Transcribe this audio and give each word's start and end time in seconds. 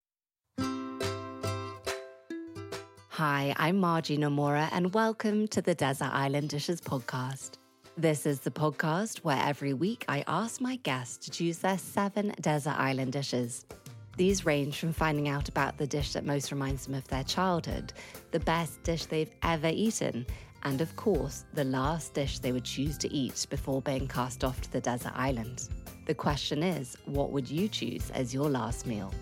Hi, 3.08 3.52
I'm 3.56 3.78
Margie 3.78 4.18
Nomura, 4.18 4.68
and 4.70 4.94
welcome 4.94 5.48
to 5.48 5.60
the 5.60 5.74
Desert 5.74 6.10
Island 6.12 6.50
Dishes 6.50 6.80
podcast. 6.80 7.59
This 7.96 8.24
is 8.24 8.40
the 8.40 8.52
podcast 8.52 9.18
where 9.18 9.42
every 9.42 9.74
week 9.74 10.04
I 10.08 10.24
ask 10.26 10.60
my 10.60 10.76
guests 10.76 11.18
to 11.24 11.30
choose 11.30 11.58
their 11.58 11.76
seven 11.76 12.32
desert 12.40 12.78
island 12.78 13.12
dishes. 13.12 13.66
These 14.16 14.46
range 14.46 14.78
from 14.78 14.92
finding 14.92 15.28
out 15.28 15.48
about 15.48 15.76
the 15.76 15.88
dish 15.88 16.12
that 16.12 16.24
most 16.24 16.52
reminds 16.52 16.86
them 16.86 16.94
of 16.94 17.06
their 17.08 17.24
childhood, 17.24 17.92
the 18.30 18.40
best 18.40 18.82
dish 18.84 19.06
they've 19.06 19.32
ever 19.42 19.68
eaten, 19.68 20.24
and 20.62 20.80
of 20.80 20.94
course, 20.94 21.44
the 21.52 21.64
last 21.64 22.14
dish 22.14 22.38
they 22.38 22.52
would 22.52 22.64
choose 22.64 22.96
to 22.98 23.12
eat 23.12 23.46
before 23.50 23.82
being 23.82 24.06
cast 24.06 24.44
off 24.44 24.60
to 24.60 24.72
the 24.72 24.80
desert 24.80 25.12
island. 25.14 25.68
The 26.06 26.14
question 26.14 26.62
is, 26.62 26.96
what 27.06 27.32
would 27.32 27.50
you 27.50 27.68
choose 27.68 28.10
as 28.10 28.32
your 28.32 28.48
last 28.48 28.86
meal? 28.86 29.12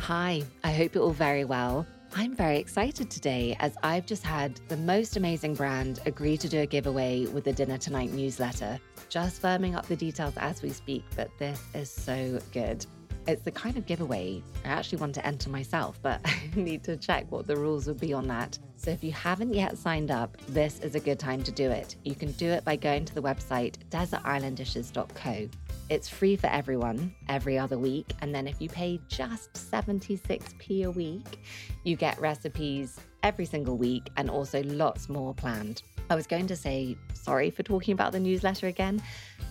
Hi, 0.00 0.42
I 0.64 0.72
hope 0.72 0.94
you're 0.94 1.04
all 1.04 1.10
very 1.10 1.44
well. 1.44 1.86
I'm 2.14 2.34
very 2.34 2.58
excited 2.58 3.10
today 3.10 3.56
as 3.60 3.76
I've 3.82 4.06
just 4.06 4.22
had 4.22 4.60
the 4.68 4.76
most 4.76 5.16
amazing 5.16 5.54
brand 5.54 6.00
agree 6.06 6.36
to 6.38 6.48
do 6.48 6.60
a 6.60 6.66
giveaway 6.66 7.26
with 7.26 7.44
the 7.44 7.52
Dinner 7.52 7.78
Tonight 7.78 8.12
newsletter. 8.12 8.78
Just 9.08 9.42
firming 9.42 9.76
up 9.76 9.86
the 9.86 9.96
details 9.96 10.34
as 10.36 10.62
we 10.62 10.70
speak, 10.70 11.04
but 11.14 11.30
this 11.38 11.62
is 11.74 11.90
so 11.90 12.38
good. 12.52 12.86
It's 13.26 13.42
the 13.42 13.50
kind 13.50 13.76
of 13.76 13.86
giveaway 13.86 14.42
I 14.64 14.68
actually 14.68 14.98
want 14.98 15.14
to 15.16 15.26
enter 15.26 15.50
myself, 15.50 15.98
but 16.00 16.20
I 16.24 16.50
need 16.54 16.84
to 16.84 16.96
check 16.96 17.30
what 17.30 17.46
the 17.46 17.56
rules 17.56 17.86
would 17.86 18.00
be 18.00 18.12
on 18.12 18.26
that. 18.28 18.58
So 18.76 18.90
if 18.90 19.02
you 19.02 19.12
haven't 19.12 19.52
yet 19.52 19.76
signed 19.76 20.10
up, 20.10 20.36
this 20.48 20.80
is 20.80 20.94
a 20.94 21.00
good 21.00 21.18
time 21.18 21.42
to 21.42 21.50
do 21.50 21.70
it. 21.70 21.96
You 22.04 22.14
can 22.14 22.32
do 22.32 22.48
it 22.50 22.64
by 22.64 22.76
going 22.76 23.04
to 23.04 23.14
the 23.14 23.22
website 23.22 23.76
desertislanddishes.co. 23.90 25.48
It's 25.88 26.08
free 26.08 26.36
for 26.36 26.48
everyone 26.48 27.14
every 27.28 27.58
other 27.58 27.78
week. 27.78 28.12
And 28.20 28.34
then 28.34 28.48
if 28.48 28.60
you 28.60 28.68
pay 28.68 29.00
just 29.08 29.52
76p 29.54 30.84
a 30.84 30.90
week, 30.90 31.38
you 31.84 31.96
get 31.96 32.20
recipes 32.20 32.98
every 33.22 33.44
single 33.44 33.76
week 33.76 34.10
and 34.16 34.28
also 34.28 34.62
lots 34.64 35.08
more 35.08 35.32
planned. 35.34 35.82
I 36.10 36.14
was 36.14 36.26
going 36.26 36.46
to 36.48 36.56
say 36.56 36.96
sorry 37.14 37.50
for 37.50 37.62
talking 37.62 37.92
about 37.92 38.12
the 38.12 38.20
newsletter 38.20 38.68
again, 38.68 39.02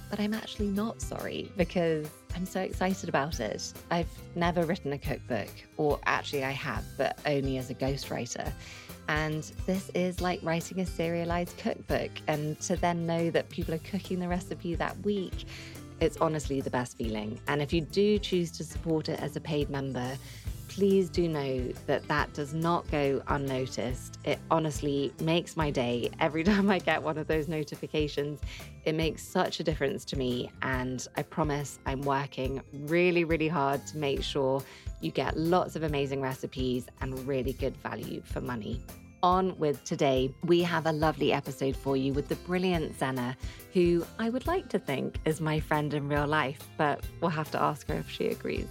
but 0.09 0.19
I'm 0.19 0.33
actually 0.33 0.67
not 0.67 1.01
sorry 1.01 1.51
because 1.57 2.07
I'm 2.35 2.45
so 2.45 2.61
excited 2.61 3.09
about 3.09 3.39
it. 3.39 3.73
I've 3.91 4.09
never 4.35 4.65
written 4.65 4.93
a 4.93 4.97
cookbook, 4.97 5.49
or 5.77 5.99
actually, 6.05 6.43
I 6.43 6.51
have, 6.51 6.83
but 6.97 7.17
only 7.25 7.57
as 7.57 7.69
a 7.69 7.75
ghostwriter. 7.75 8.51
And 9.07 9.43
this 9.65 9.89
is 9.93 10.19
like 10.19 10.39
writing 10.43 10.81
a 10.81 10.85
serialized 10.85 11.57
cookbook. 11.57 12.11
And 12.27 12.59
to 12.61 12.75
then 12.75 13.05
know 13.05 13.29
that 13.31 13.49
people 13.49 13.73
are 13.73 13.79
cooking 13.79 14.19
the 14.19 14.27
recipe 14.27 14.75
that 14.75 14.97
week, 15.05 15.45
it's 15.99 16.17
honestly 16.17 16.61
the 16.61 16.69
best 16.69 16.97
feeling. 16.97 17.39
And 17.47 17.61
if 17.61 17.71
you 17.73 17.81
do 17.81 18.19
choose 18.19 18.51
to 18.53 18.63
support 18.63 19.09
it 19.09 19.19
as 19.19 19.35
a 19.35 19.41
paid 19.41 19.69
member, 19.69 20.17
please 20.67 21.09
do 21.09 21.29
know 21.29 21.71
that 21.87 22.05
that 22.07 22.33
does 22.33 22.53
not 22.53 22.89
go 22.91 23.21
unnoticed. 23.29 24.19
It 24.25 24.39
honestly 24.51 25.13
makes 25.21 25.55
my 25.55 25.71
day 25.71 26.09
every 26.19 26.43
time 26.51 26.69
I 26.69 26.79
get 26.79 27.01
one 27.01 27.17
of 27.17 27.27
those 27.27 27.47
notifications. 27.47 28.41
It 28.83 28.93
makes 28.93 29.23
such 29.23 29.59
a 29.59 29.63
difference 29.63 30.03
to 30.05 30.17
me. 30.17 30.51
And 30.61 31.07
I 31.15 31.23
promise 31.23 31.79
I'm 31.85 32.01
working 32.01 32.61
really, 32.73 33.23
really 33.23 33.47
hard 33.47 33.85
to 33.87 33.97
make 33.97 34.21
sure 34.21 34.61
you 35.01 35.11
get 35.11 35.37
lots 35.37 35.75
of 35.75 35.83
amazing 35.83 36.21
recipes 36.21 36.87
and 37.01 37.17
really 37.27 37.53
good 37.53 37.77
value 37.77 38.21
for 38.25 38.41
money 38.41 38.81
on 39.25 39.57
with 39.57 39.83
today. 39.83 40.31
We 40.43 40.61
have 40.61 40.85
a 40.85 40.91
lovely 40.91 41.33
episode 41.33 41.75
for 41.75 41.97
you 41.97 42.13
with 42.13 42.27
the 42.27 42.35
brilliant 42.35 42.99
Zena, 42.99 43.35
who 43.73 44.05
I 44.19 44.29
would 44.29 44.45
like 44.45 44.69
to 44.69 44.77
think 44.77 45.17
is 45.25 45.41
my 45.41 45.59
friend 45.59 45.91
in 45.95 46.07
real 46.07 46.27
life, 46.27 46.59
but 46.77 47.03
we'll 47.19 47.31
have 47.31 47.49
to 47.51 47.61
ask 47.61 47.87
her 47.87 47.95
if 47.95 48.07
she 48.07 48.27
agrees. 48.27 48.67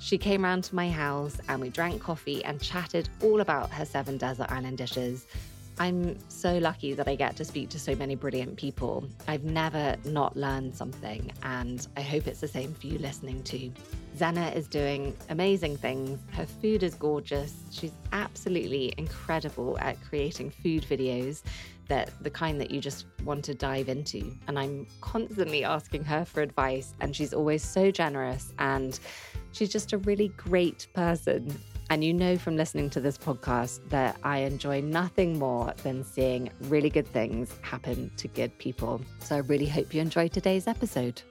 She 0.00 0.18
came 0.18 0.42
round 0.42 0.64
to 0.64 0.74
my 0.74 0.90
house 0.90 1.38
and 1.48 1.60
we 1.60 1.68
drank 1.68 2.02
coffee 2.02 2.44
and 2.44 2.60
chatted 2.60 3.08
all 3.22 3.40
about 3.40 3.70
her 3.70 3.84
seven 3.84 4.18
desert 4.18 4.50
island 4.50 4.76
dishes. 4.76 5.28
I'm 5.78 6.18
so 6.30 6.56
lucky 6.56 6.94
that 6.94 7.06
I 7.06 7.16
get 7.16 7.36
to 7.36 7.44
speak 7.44 7.68
to 7.70 7.78
so 7.78 7.94
many 7.96 8.14
brilliant 8.14 8.56
people. 8.56 9.06
I've 9.28 9.44
never 9.44 9.96
not 10.06 10.34
learned 10.34 10.74
something, 10.74 11.30
and 11.42 11.86
I 11.98 12.00
hope 12.00 12.26
it's 12.26 12.40
the 12.40 12.48
same 12.48 12.72
for 12.72 12.86
you 12.86 12.98
listening 12.98 13.42
too. 13.42 13.72
Zena 14.16 14.48
is 14.48 14.68
doing 14.68 15.14
amazing 15.28 15.76
things. 15.76 16.18
Her 16.32 16.46
food 16.46 16.82
is 16.82 16.94
gorgeous. 16.94 17.52
She's 17.70 17.92
absolutely 18.12 18.94
incredible 18.96 19.78
at 19.78 20.00
creating 20.02 20.50
food 20.50 20.84
videos 20.84 21.42
that 21.88 22.10
the 22.22 22.30
kind 22.30 22.58
that 22.60 22.70
you 22.70 22.80
just 22.80 23.04
want 23.24 23.44
to 23.44 23.54
dive 23.54 23.90
into. 23.90 24.34
And 24.48 24.58
I'm 24.58 24.86
constantly 25.02 25.62
asking 25.62 26.04
her 26.04 26.24
for 26.24 26.40
advice, 26.40 26.94
and 27.00 27.14
she's 27.14 27.34
always 27.34 27.62
so 27.62 27.90
generous 27.90 28.54
and 28.58 28.98
she's 29.52 29.68
just 29.68 29.92
a 29.92 29.98
really 29.98 30.28
great 30.28 30.86
person. 30.94 31.54
And 31.88 32.02
you 32.02 32.12
know 32.12 32.36
from 32.36 32.56
listening 32.56 32.90
to 32.90 33.00
this 33.00 33.16
podcast 33.16 33.88
that 33.90 34.16
I 34.24 34.38
enjoy 34.38 34.80
nothing 34.80 35.38
more 35.38 35.72
than 35.84 36.02
seeing 36.02 36.50
really 36.62 36.90
good 36.90 37.06
things 37.06 37.54
happen 37.62 38.10
to 38.16 38.28
good 38.28 38.56
people. 38.58 39.00
So 39.20 39.36
I 39.36 39.38
really 39.38 39.68
hope 39.68 39.94
you 39.94 40.00
enjoyed 40.00 40.32
today's 40.32 40.66
episode. 40.66 41.22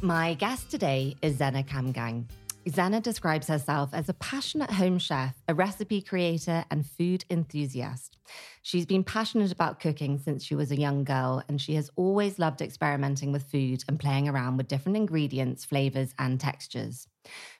My 0.00 0.34
guest 0.34 0.70
today 0.70 1.16
is 1.22 1.36
Zena 1.36 1.62
Kamgaing. 1.62 2.24
Zena 2.68 3.00
describes 3.00 3.48
herself 3.48 3.90
as 3.92 4.08
a 4.08 4.14
passionate 4.14 4.70
home 4.70 4.98
chef, 4.98 5.34
a 5.48 5.54
recipe 5.54 6.02
creator, 6.02 6.64
and 6.70 6.86
food 6.86 7.24
enthusiast. 7.30 8.18
She's 8.62 8.84
been 8.84 9.04
passionate 9.04 9.52
about 9.52 9.80
cooking 9.80 10.18
since 10.18 10.44
she 10.44 10.54
was 10.54 10.70
a 10.70 10.78
young 10.78 11.04
girl, 11.04 11.42
and 11.48 11.60
she 11.60 11.74
has 11.76 11.90
always 11.96 12.38
loved 12.38 12.60
experimenting 12.60 13.32
with 13.32 13.50
food 13.50 13.84
and 13.88 13.98
playing 13.98 14.28
around 14.28 14.56
with 14.56 14.68
different 14.68 14.96
ingredients, 14.96 15.64
flavors, 15.64 16.14
and 16.18 16.38
textures. 16.38 17.06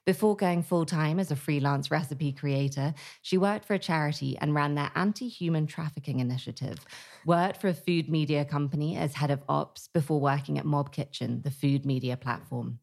Before 0.04 0.36
going 0.36 0.62
full 0.62 0.84
time 0.84 1.18
as 1.18 1.30
a 1.30 1.36
freelance 1.36 1.90
recipe 1.90 2.32
creator, 2.32 2.92
she 3.22 3.38
worked 3.38 3.64
for 3.64 3.74
a 3.74 3.78
charity 3.78 4.36
and 4.38 4.54
ran 4.54 4.74
their 4.74 4.90
anti 4.94 5.28
human 5.28 5.66
trafficking 5.66 6.20
initiative, 6.20 6.78
worked 7.24 7.60
for 7.60 7.68
a 7.68 7.74
food 7.74 8.08
media 8.08 8.44
company 8.44 8.96
as 8.96 9.14
head 9.14 9.30
of 9.30 9.42
ops 9.48 9.88
before 9.88 10.20
working 10.20 10.58
at 10.58 10.66
Mob 10.66 10.92
Kitchen, 10.92 11.42
the 11.42 11.50
food 11.50 11.86
media 11.86 12.16
platform. 12.16 12.80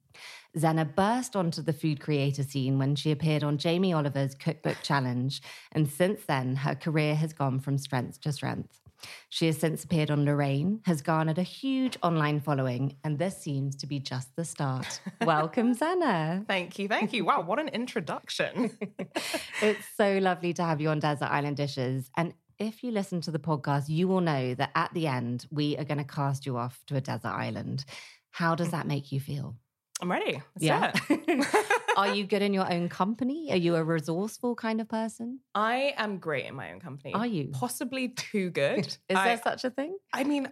Zena 0.57 0.85
burst 0.85 1.35
onto 1.35 1.61
the 1.61 1.73
food 1.73 1.99
creator 1.99 2.43
scene 2.43 2.79
when 2.79 2.95
she 2.95 3.11
appeared 3.11 3.43
on 3.43 3.57
Jamie 3.57 3.93
Oliver's 3.93 4.35
Cookbook 4.35 4.77
Challenge, 4.81 5.41
and 5.71 5.89
since 5.89 6.21
then, 6.25 6.55
her 6.57 6.75
career 6.75 7.15
has 7.15 7.33
gone 7.33 7.59
from 7.59 7.77
strength 7.77 8.21
to 8.21 8.31
strength. 8.31 8.81
She 9.29 9.47
has 9.47 9.57
since 9.57 9.83
appeared 9.83 10.09
on 10.09 10.25
Lorraine, 10.25 10.81
has 10.85 11.01
garnered 11.01 11.37
a 11.37 11.43
huge 11.43 11.97
online 12.01 12.39
following, 12.39 12.95
and 13.03 13.19
this 13.19 13.37
seems 13.37 13.75
to 13.77 13.87
be 13.87 13.99
just 13.99 14.35
the 14.35 14.45
start. 14.45 14.99
Welcome, 15.25 15.73
Zena. 15.73 16.43
Thank 16.47 16.79
you. 16.79 16.87
Thank 16.87 17.13
you. 17.13 17.25
Wow, 17.25 17.41
what 17.41 17.59
an 17.59 17.67
introduction. 17.69 18.71
it's 19.61 19.85
so 19.97 20.19
lovely 20.19 20.53
to 20.53 20.63
have 20.63 20.81
you 20.81 20.89
on 20.89 20.99
Desert 20.99 21.29
Island 21.29 21.57
Dishes. 21.57 22.09
And 22.15 22.33
if 22.57 22.83
you 22.83 22.91
listen 22.91 23.21
to 23.21 23.31
the 23.31 23.39
podcast, 23.39 23.89
you 23.89 24.07
will 24.07 24.21
know 24.21 24.53
that 24.55 24.71
at 24.75 24.93
the 24.93 25.07
end, 25.07 25.45
we 25.51 25.77
are 25.77 25.83
going 25.83 25.97
to 25.97 26.05
cast 26.05 26.45
you 26.45 26.57
off 26.57 26.81
to 26.87 26.95
a 26.95 27.01
desert 27.01 27.27
island. 27.27 27.83
How 28.31 28.55
does 28.55 28.71
that 28.71 28.79
mm-hmm. 28.81 28.87
make 28.89 29.11
you 29.11 29.19
feel? 29.19 29.55
I'm 30.01 30.11
ready. 30.11 30.33
Let's 30.33 30.43
yeah. 30.59 30.91
Are 31.97 32.13
you 32.13 32.25
good 32.25 32.41
in 32.41 32.53
your 32.53 32.71
own 32.71 32.89
company? 32.89 33.51
Are 33.51 33.57
you 33.57 33.75
a 33.75 33.83
resourceful 33.83 34.55
kind 34.55 34.81
of 34.81 34.89
person? 34.89 35.39
I 35.53 35.93
am 35.97 36.17
great 36.17 36.45
in 36.45 36.55
my 36.55 36.73
own 36.73 36.81
company. 36.81 37.13
Are 37.13 37.25
you? 37.25 37.49
Possibly 37.53 38.09
too 38.09 38.49
good. 38.49 38.85
Is 39.09 39.17
I, 39.17 39.27
there 39.27 39.41
such 39.41 39.63
a 39.63 39.69
thing? 39.69 39.97
I 40.11 40.25
mean, 40.25 40.49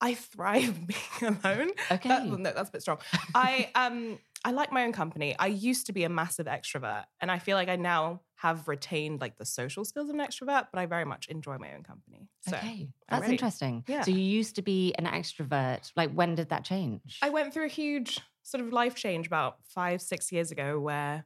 I 0.00 0.14
thrive 0.14 0.86
being 1.20 1.36
alone. 1.44 1.70
Okay. 1.90 2.08
That, 2.08 2.26
no, 2.26 2.36
that's 2.36 2.70
a 2.70 2.72
bit 2.72 2.82
strong. 2.82 2.98
I 3.34 3.70
um 3.74 4.18
I 4.44 4.52
like 4.52 4.72
my 4.72 4.84
own 4.84 4.92
company. 4.92 5.36
I 5.38 5.48
used 5.48 5.86
to 5.86 5.92
be 5.92 6.04
a 6.04 6.08
massive 6.08 6.46
extrovert, 6.46 7.04
and 7.20 7.30
I 7.30 7.38
feel 7.40 7.56
like 7.56 7.68
I 7.68 7.76
now 7.76 8.22
have 8.36 8.68
retained 8.68 9.20
like 9.20 9.36
the 9.36 9.44
social 9.44 9.84
skills 9.84 10.08
of 10.08 10.14
an 10.14 10.20
extrovert, 10.20 10.68
but 10.72 10.78
I 10.78 10.86
very 10.86 11.04
much 11.04 11.26
enjoy 11.26 11.58
my 11.58 11.74
own 11.74 11.82
company. 11.82 12.28
So, 12.48 12.56
okay, 12.56 12.88
that's 13.08 13.28
interesting. 13.28 13.82
Yeah. 13.88 14.02
So 14.02 14.12
you 14.12 14.20
used 14.20 14.54
to 14.56 14.62
be 14.62 14.94
an 14.94 15.06
extrovert. 15.06 15.90
Like, 15.96 16.12
when 16.12 16.36
did 16.36 16.50
that 16.50 16.64
change? 16.64 17.18
I 17.20 17.30
went 17.30 17.52
through 17.52 17.64
a 17.64 17.68
huge 17.68 18.20
sort 18.48 18.64
of 18.64 18.72
life 18.72 18.94
change 18.94 19.26
about 19.26 19.58
five, 19.64 20.00
six 20.02 20.32
years 20.32 20.50
ago 20.50 20.78
where 20.80 21.24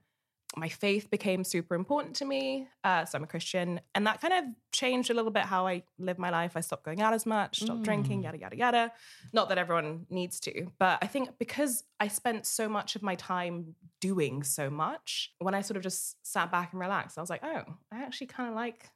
my 0.54 0.68
faith 0.68 1.10
became 1.10 1.44
super 1.44 1.74
important 1.74 2.14
to 2.16 2.26
me. 2.26 2.68
Uh, 2.84 3.06
so 3.06 3.16
I'm 3.16 3.24
a 3.24 3.26
Christian. 3.26 3.80
And 3.94 4.06
that 4.06 4.20
kind 4.20 4.34
of 4.34 4.44
changed 4.70 5.08
a 5.10 5.14
little 5.14 5.30
bit 5.30 5.44
how 5.44 5.66
I 5.66 5.82
live 5.98 6.18
my 6.18 6.28
life. 6.28 6.52
I 6.56 6.60
stopped 6.60 6.84
going 6.84 7.00
out 7.00 7.14
as 7.14 7.24
much, 7.24 7.60
stopped 7.60 7.80
Mm. 7.80 7.84
drinking, 7.84 8.22
yada, 8.24 8.36
yada, 8.38 8.56
yada. 8.56 8.92
Not 9.32 9.48
that 9.48 9.56
everyone 9.56 10.04
needs 10.10 10.38
to, 10.40 10.66
but 10.78 10.98
I 11.00 11.06
think 11.06 11.38
because 11.38 11.84
I 11.98 12.08
spent 12.08 12.44
so 12.44 12.68
much 12.68 12.96
of 12.96 13.02
my 13.02 13.14
time 13.14 13.76
doing 14.00 14.42
so 14.42 14.68
much, 14.68 15.32
when 15.38 15.54
I 15.54 15.62
sort 15.62 15.78
of 15.78 15.82
just 15.82 16.16
sat 16.26 16.50
back 16.52 16.72
and 16.72 16.80
relaxed, 16.80 17.16
I 17.16 17.22
was 17.22 17.30
like, 17.30 17.42
oh, 17.44 17.62
I 17.90 18.02
actually 18.02 18.26
kind 18.26 18.50
of 18.50 18.54
like 18.54 18.90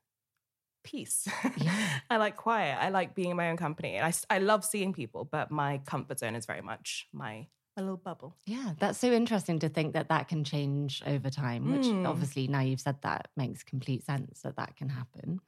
peace. 0.85 1.27
Yeah. 1.57 1.75
I 2.11 2.19
like 2.19 2.37
quiet. 2.37 2.77
I 2.81 2.91
like 2.91 3.15
being 3.15 3.31
in 3.31 3.37
my 3.37 3.49
own 3.51 3.57
company. 3.57 3.95
And 3.97 4.05
I, 4.05 4.35
I 4.35 4.39
love 4.41 4.63
seeing 4.63 4.93
people, 4.93 5.25
but 5.25 5.51
my 5.51 5.79
comfort 5.87 6.19
zone 6.19 6.35
is 6.37 6.45
very 6.45 6.61
much 6.63 7.09
my, 7.15 7.47
my 7.77 7.83
little 7.83 7.97
bubble. 7.97 8.37
Yeah, 8.47 8.75
that's 8.79 8.99
so 8.99 9.13
interesting 9.13 9.59
to 9.61 9.69
think 9.69 9.95
that 9.95 10.09
that 10.09 10.29
can 10.29 10.45
change 10.45 11.03
over 11.05 11.31
time, 11.31 11.69
which 11.71 11.93
Mm. 11.93 12.05
obviously 12.05 12.47
now 12.47 12.61
you've 12.61 12.81
said 12.81 13.03
that 13.03 13.29
makes 13.37 13.65
complete 13.65 14.05
sense 14.05 14.43
that 14.43 14.57
that 14.57 14.77
can 14.77 14.89
happen. 14.89 15.41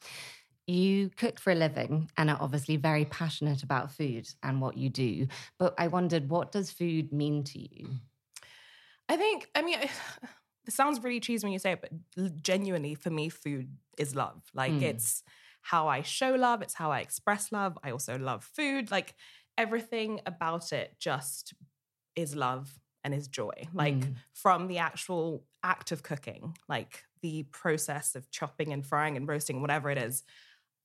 You 0.66 1.10
cook 1.10 1.38
for 1.40 1.52
a 1.52 1.54
living 1.54 2.10
and 2.16 2.28
are 2.28 2.38
obviously 2.40 2.76
very 2.76 3.04
passionate 3.04 3.62
about 3.62 3.92
food 3.92 4.28
and 4.42 4.60
what 4.60 4.76
you 4.76 4.90
do. 4.90 5.28
But 5.58 5.75
I 5.78 5.88
wondered, 5.88 6.28
what 6.28 6.52
does 6.52 6.70
food 6.72 7.12
mean 7.12 7.44
to 7.44 7.58
you? 7.60 8.00
I 9.08 9.16
think, 9.16 9.48
I 9.54 9.62
mean, 9.62 9.78
it 10.66 10.72
sounds 10.72 11.02
really 11.02 11.20
cheesy 11.20 11.44
when 11.46 11.52
you 11.52 11.58
say 11.58 11.72
it, 11.72 11.81
but 11.81 12.42
genuinely 12.42 12.94
for 12.94 13.10
me, 13.10 13.28
food 13.28 13.76
is 13.96 14.14
love. 14.14 14.42
Like 14.54 14.74
Mm. 14.74 14.82
it's 14.82 15.22
how 15.62 15.88
I 15.88 16.02
show 16.02 16.34
love, 16.34 16.62
it's 16.62 16.74
how 16.74 16.90
I 16.92 17.00
express 17.00 17.52
love. 17.52 17.78
I 17.82 17.90
also 17.90 18.19
love 18.19 18.44
food. 18.44 18.90
Like 18.90 19.14
everything 19.56 20.20
about 20.26 20.72
it 20.72 20.96
just 20.98 21.54
is 22.19 22.35
love 22.35 22.79
and 23.05 23.15
is 23.15 23.29
joy. 23.29 23.69
Like 23.73 23.94
Mm. 23.94 24.17
from 24.32 24.69
the 24.69 24.79
actual 24.79 25.44
act 25.62 25.93
of 25.93 26.03
cooking, 26.03 26.56
like 26.69 27.05
the 27.23 27.44
process 27.44 28.15
of 28.15 28.31
chopping 28.31 28.73
and 28.73 28.85
frying 28.85 29.17
and 29.17 29.26
roasting, 29.29 29.61
whatever 29.61 29.91
it 29.91 29.99
is. 29.99 30.25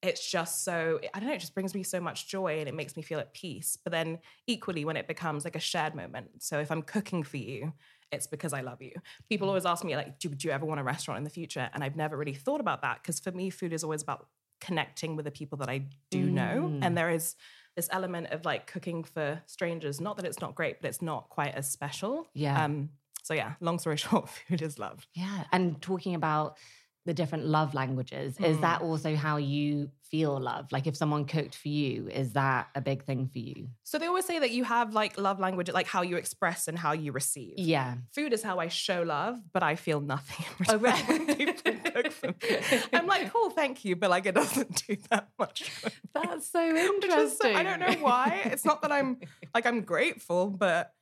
It's 0.01 0.29
just 0.29 0.63
so, 0.65 0.99
I 1.13 1.19
don't 1.19 1.29
know, 1.29 1.35
it 1.35 1.39
just 1.39 1.53
brings 1.53 1.73
me 1.73 1.81
so 1.83 1.99
much 2.01 2.27
joy 2.27 2.59
and 2.59 2.67
it 2.67 2.75
makes 2.75 2.95
me 2.97 3.03
feel 3.03 3.19
at 3.19 3.33
peace. 3.33 3.77
But 3.83 3.91
then 3.91 4.19
equally, 4.47 4.83
when 4.85 4.97
it 4.97 5.07
becomes 5.07 5.45
like 5.45 5.55
a 5.55 5.61
shared 5.61 5.95
moment. 5.95 6.43
So 6.43 6.59
if 6.59 6.69
I'm 6.71 6.81
cooking 6.81 7.23
for 7.23 7.37
you, 7.37 7.73
it's 8.11 8.27
because 8.27 8.53
I 8.53 8.61
love 8.61 8.81
you. 8.81 8.91
People 9.29 9.47
always 9.47 9.65
ask 9.65 9.83
me, 9.83 9.95
like, 9.95 10.19
do, 10.19 10.29
do 10.29 10.47
you 10.47 10.53
ever 10.53 10.65
want 10.65 10.81
a 10.81 10.83
restaurant 10.83 11.17
in 11.19 11.23
the 11.23 11.29
future? 11.29 11.69
And 11.73 11.83
I've 11.83 11.95
never 11.95 12.15
really 12.17 12.33
thought 12.35 12.59
about 12.59 12.81
that 12.81 13.01
because 13.01 13.19
for 13.19 13.31
me, 13.31 13.49
food 13.49 13.73
is 13.73 13.83
always 13.83 14.03
about 14.03 14.27
connecting 14.59 15.15
with 15.15 15.25
the 15.25 15.31
people 15.31 15.57
that 15.59 15.69
I 15.69 15.85
do 16.11 16.23
know. 16.39 16.69
Mm. 16.71 16.79
And 16.83 16.97
there 16.97 17.09
is 17.09 17.35
this 17.75 17.89
element 17.91 18.27
of 18.27 18.45
like 18.45 18.67
cooking 18.67 19.03
for 19.03 19.41
strangers. 19.45 19.99
Not 19.99 20.17
that 20.17 20.25
it's 20.25 20.41
not 20.41 20.55
great, 20.55 20.81
but 20.81 20.89
it's 20.89 21.01
not 21.01 21.29
quite 21.29 21.55
as 21.55 21.69
special. 21.69 22.27
Yeah. 22.33 22.63
Um, 22.63 22.89
so 23.23 23.33
yeah, 23.33 23.53
long 23.59 23.79
story 23.79 23.97
short, 24.05 24.29
food 24.29 24.61
is 24.61 24.79
love. 24.79 25.07
Yeah. 25.13 25.43
And 25.51 25.81
talking 25.81 26.15
about 26.15 26.57
the 27.05 27.13
different 27.13 27.45
love 27.45 27.73
languages, 27.73 28.37
is 28.39 28.57
Mm. 28.57 28.61
that 28.61 28.81
also 28.81 29.15
how 29.15 29.37
you 29.37 29.89
feel 30.09 30.39
love? 30.39 30.71
Like 30.71 30.87
if 30.87 30.95
someone 30.95 31.25
cooked 31.25 31.53
for 31.55 31.67
you, 31.67 32.07
is 32.07 32.33
that 32.33 32.69
a 32.75 32.81
big 32.81 33.03
thing 33.03 33.27
for 33.27 33.39
you? 33.39 33.67
So 33.83 33.97
they 33.99 34.05
always 34.05 34.25
say 34.25 34.39
that 34.39 34.51
you 34.51 34.63
have 34.63 34.93
like 34.93 35.17
love 35.17 35.39
language, 35.39 35.69
like 35.71 35.87
how 35.87 36.01
you 36.01 36.15
express 36.17 36.67
and 36.67 36.77
how 36.79 36.93
you 36.93 37.11
receive. 37.11 37.55
Yeah. 37.57 37.95
Food 38.13 38.31
is 38.31 38.41
how 38.43 38.59
I 38.59 38.67
show 38.69 39.01
love, 39.01 39.37
but 39.51 39.63
I 39.63 39.75
feel 39.75 39.99
nothing. 39.99 40.45
in 40.59 40.65
Oh, 40.69 40.77
right. 40.77 41.05
cook 41.93 42.11
for 42.11 42.27
me. 42.27 42.79
I'm 42.93 43.05
like, 43.07 43.31
cool, 43.33 43.49
thank 43.49 43.83
you, 43.83 43.95
but 43.95 44.09
like 44.09 44.25
it 44.25 44.35
doesn't 44.35 44.83
do 44.87 44.95
that 45.09 45.29
much. 45.37 45.71
That's 46.13 46.47
so 46.49 46.61
is 46.69 46.77
so- 46.87 46.93
interesting. 46.95 47.55
I 47.55 47.63
don't 47.63 47.79
know 47.79 48.01
why. 48.01 48.41
It's 48.45 48.63
not 48.65 48.81
that 48.83 48.91
I'm 48.91 49.17
like 49.53 49.65
I'm 49.65 49.81
grateful, 49.81 50.49
but 50.49 50.93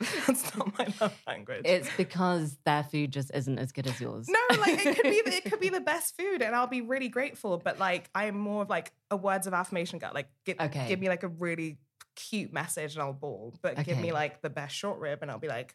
that's 0.26 0.56
not 0.56 0.78
my 0.78 0.86
love 1.00 1.20
language. 1.26 1.62
It's 1.64 1.88
because 1.96 2.56
their 2.64 2.84
food 2.84 3.12
just 3.12 3.32
isn't 3.34 3.58
as 3.58 3.72
good 3.72 3.86
as 3.86 4.00
yours. 4.00 4.28
no, 4.28 4.56
like 4.60 4.84
it 4.86 4.96
could 4.96 5.02
be 5.02 5.22
the, 5.24 5.36
it 5.36 5.44
could 5.44 5.60
be 5.60 5.68
the 5.70 5.80
best 5.80 6.16
food, 6.16 6.40
and 6.40 6.54
I'll 6.54 6.68
be 6.68 6.82
really 6.82 7.08
grateful. 7.08 7.58
But 7.58 7.78
like 7.78 8.08
I'm 8.14 8.38
more 8.38 8.62
of 8.62 8.70
like 8.70 8.92
a 9.10 9.16
words 9.16 9.46
of 9.46 9.54
affirmation 9.54 9.98
guy. 9.98 10.10
Like 10.12 10.28
give, 10.44 10.56
Okay. 10.60 10.86
give 10.88 11.00
me 11.00 11.08
like 11.08 11.24
a 11.24 11.28
really 11.28 11.78
cute 12.14 12.52
message 12.52 12.94
and 12.94 13.02
I'll 13.02 13.12
ball. 13.12 13.54
But 13.60 13.82
give 13.84 13.98
me 13.98 14.12
like 14.12 14.40
the 14.40 14.50
best 14.50 14.74
short 14.74 15.00
rib, 15.00 15.18
and 15.22 15.30
I'll 15.30 15.38
be 15.38 15.48
like, 15.48 15.74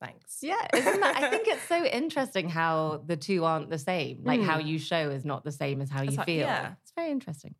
thanks. 0.00 0.38
Yeah, 0.40 0.66
isn't 0.74 1.00
that? 1.00 1.16
I 1.16 1.30
think 1.30 1.48
it's 1.48 1.66
so 1.66 1.84
interesting 1.92 2.48
how 2.48 3.02
the 3.06 3.16
two 3.16 3.44
aren't 3.44 3.70
the 3.70 3.78
same. 3.78 4.20
Like 4.22 4.40
how 4.40 4.60
hmm. 4.60 4.68
you 4.68 4.78
show 4.78 5.10
is 5.10 5.24
not 5.24 5.44
the 5.44 5.52
same 5.52 5.80
as 5.80 5.90
how 5.90 6.02
you 6.02 6.08
It's 6.08 6.16
like- 6.16 6.26
feel. 6.26 6.46
yeah. 6.46 6.74
It's 6.82 6.92
very 6.92 7.10
interesting. 7.10 7.54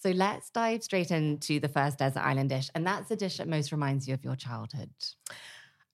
So 0.00 0.10
let's 0.10 0.50
dive 0.50 0.82
straight 0.82 1.10
into 1.10 1.60
the 1.60 1.68
first 1.68 1.98
desert 1.98 2.20
island 2.20 2.48
dish, 2.48 2.70
and 2.74 2.86
that's 2.86 3.08
the 3.08 3.16
dish 3.16 3.36
that 3.36 3.48
most 3.48 3.70
reminds 3.70 4.08
you 4.08 4.14
of 4.14 4.24
your 4.24 4.34
childhood. 4.34 4.90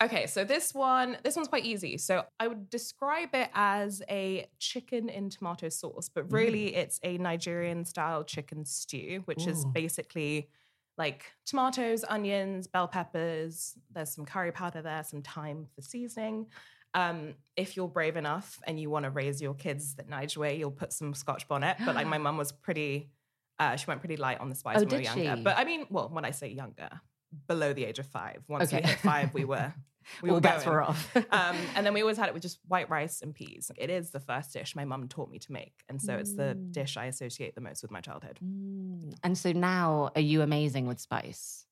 Okay, 0.03 0.27
so 0.27 0.45
this 0.45 0.75
one, 0.75 1.17
this 1.25 1.37
one's 1.37 1.49
quite 1.49 1.65
easy. 1.65 1.97
So 1.97 2.25
I 2.39 2.49
would 2.49 2.69
describe 2.69 3.31
it 3.35 3.49
as 3.55 4.03
a 4.11 4.47
chicken 4.59 5.09
in 5.09 5.31
tomato 5.31 5.71
sauce, 5.71 6.11
but 6.15 6.31
really 6.31 6.77
it's 6.77 7.01
a 7.03 7.17
Nigerian 7.19 7.85
style 7.85 8.23
chicken 8.23 8.65
stew, 8.65 9.23
which 9.25 9.47
is 9.47 9.65
basically 9.65 10.51
like 10.99 11.25
tomatoes, 11.45 12.05
onions, 12.09 12.67
bell 12.67 12.89
peppers. 12.89 13.75
There's 13.93 14.15
some 14.15 14.27
curry 14.27 14.53
powder 14.53 14.83
there, 14.83 15.03
some 15.03 15.23
thyme 15.23 15.67
for 15.75 15.81
seasoning. 15.83 16.47
Um, 16.95 17.35
if 17.57 17.77
you're 17.77 17.89
brave 17.89 18.17
enough 18.17 18.59
and 18.67 18.79
you 18.79 18.89
want 18.89 19.05
to 19.05 19.11
raise 19.11 19.43
your 19.43 19.55
kids 19.55 19.95
that 19.97 20.09
Naija 20.09 20.37
way, 20.37 20.57
you'll 20.57 20.71
put 20.71 20.93
some 20.93 21.13
Scotch 21.15 21.49
bonnet. 21.49 21.77
But 21.85 21.95
like 21.95 22.07
my 22.07 22.19
mum 22.27 22.37
was 22.37 22.53
pretty, 22.53 23.11
uh, 23.59 23.77
she 23.77 23.87
went 23.87 24.01
pretty 24.01 24.17
light 24.17 24.41
on 24.41 24.49
the 24.49 24.55
spice 24.55 24.77
Oh, 24.79 24.81
when 24.81 24.89
we 24.89 24.97
were 24.97 25.03
younger. 25.03 25.37
she? 25.37 25.43
But 25.43 25.57
I 25.59 25.65
mean, 25.65 25.87
well, 25.91 26.09
when 26.11 26.25
I 26.25 26.31
say 26.31 26.49
younger, 26.49 26.89
below 27.49 27.73
the 27.73 27.85
age 27.85 27.99
of 27.99 28.07
five. 28.07 28.43
Once 28.49 28.73
we 28.73 28.81
hit 28.81 28.99
five, 29.01 29.35
we 29.35 29.45
were 29.45 29.73
we 30.23 30.31
All 30.31 30.37
were 30.37 30.41
bets 30.41 30.65
were 30.65 30.81
off. 30.83 31.15
um, 31.31 31.57
and 31.75 31.85
then 31.85 31.93
we 31.93 32.01
always 32.01 32.17
had 32.17 32.29
it 32.29 32.35
with 32.35 32.43
just 32.43 32.61
white 32.69 32.89
rice 32.89 33.21
and 33.23 33.35
peas. 33.35 33.71
It 33.77 33.91
is 33.91 34.11
the 34.11 34.21
first 34.21 34.53
dish 34.53 34.77
my 34.77 34.85
mum 34.85 35.09
taught 35.09 35.29
me 35.31 35.39
to 35.41 35.53
make, 35.53 35.75
and 35.89 36.01
so 36.01 36.15
it's 36.17 36.35
the 36.35 36.57
Mm. 36.57 36.73
dish 36.73 36.97
I 36.97 37.07
associate 37.07 37.55
the 37.55 37.61
most 37.61 37.83
with 37.83 37.91
my 37.91 38.01
childhood. 38.01 38.39
Mm. 38.45 39.15
And 39.25 39.37
so 39.37 39.53
now, 39.53 40.11
are 40.15 40.21
you 40.21 40.43
amazing 40.43 40.87
with 40.87 41.01
spice? 41.01 41.66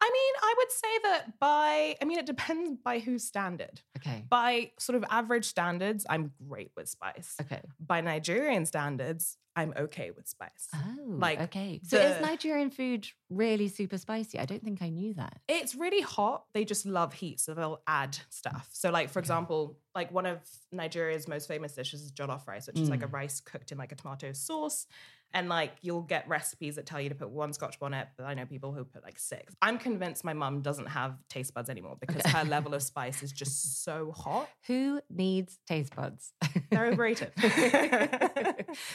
I 0.00 0.10
mean, 0.12 0.34
I 0.42 0.54
would 0.58 0.70
say 0.72 0.98
that 1.04 1.38
by 1.40 1.96
I 2.00 2.04
mean 2.04 2.18
it 2.18 2.26
depends 2.26 2.78
by 2.84 2.98
whose 2.98 3.24
standard. 3.24 3.80
Okay. 3.98 4.24
By 4.28 4.72
sort 4.78 4.96
of 4.96 5.04
average 5.10 5.46
standards, 5.46 6.04
I'm 6.08 6.32
great 6.48 6.70
with 6.76 6.88
spice. 6.88 7.36
Okay. 7.40 7.60
By 7.80 8.00
Nigerian 8.00 8.66
standards, 8.66 9.38
I'm 9.56 9.72
okay 9.76 10.10
with 10.10 10.26
spice. 10.28 10.68
Oh, 10.74 10.80
Like, 11.06 11.40
okay. 11.42 11.80
So 11.84 11.96
is 11.98 12.20
Nigerian 12.20 12.70
food 12.70 13.06
really 13.30 13.68
super 13.68 13.98
spicy? 13.98 14.38
I 14.40 14.46
don't 14.46 14.62
think 14.64 14.82
I 14.82 14.88
knew 14.88 15.14
that. 15.14 15.38
It's 15.48 15.76
really 15.76 16.00
hot. 16.02 16.44
They 16.54 16.64
just 16.64 16.84
love 16.86 17.14
heat, 17.14 17.38
so 17.40 17.54
they'll 17.54 17.80
add 17.86 18.18
stuff. 18.30 18.68
So, 18.72 18.90
like 18.90 19.10
for 19.10 19.20
example, 19.20 19.78
like 19.94 20.10
one 20.12 20.26
of 20.26 20.40
Nigeria's 20.72 21.28
most 21.28 21.46
famous 21.46 21.72
dishes 21.72 22.02
is 22.02 22.12
jollof 22.12 22.46
rice, 22.48 22.66
which 22.66 22.80
is 22.80 22.90
like 22.90 23.02
a 23.04 23.06
Mm. 23.06 23.12
rice 23.12 23.40
cooked 23.40 23.70
in 23.72 23.78
like 23.78 23.92
a 23.92 23.94
tomato 23.94 24.32
sauce. 24.32 24.86
And 25.34 25.48
like 25.48 25.72
you'll 25.82 26.02
get 26.02 26.28
recipes 26.28 26.76
that 26.76 26.86
tell 26.86 27.00
you 27.00 27.08
to 27.08 27.14
put 27.14 27.28
one 27.28 27.52
Scotch 27.52 27.78
bonnet, 27.80 28.08
but 28.16 28.24
I 28.24 28.34
know 28.34 28.46
people 28.46 28.72
who 28.72 28.84
put 28.84 29.02
like 29.02 29.18
six. 29.18 29.52
I'm 29.60 29.78
convinced 29.78 30.24
my 30.24 30.32
mum 30.32 30.62
doesn't 30.62 30.86
have 30.86 31.18
taste 31.28 31.52
buds 31.52 31.68
anymore 31.68 31.96
because 32.00 32.22
Okay. 32.24 32.30
her 32.38 32.44
level 32.44 32.72
of 32.72 32.82
spice 32.92 33.20
is 33.22 33.32
just 33.32 33.82
so 33.84 34.12
hot. 34.12 34.48
Who 34.68 35.00
needs 35.10 35.58
taste 35.66 35.96
buds? 35.96 36.32
They're 36.70 36.86
overrated. 36.86 37.32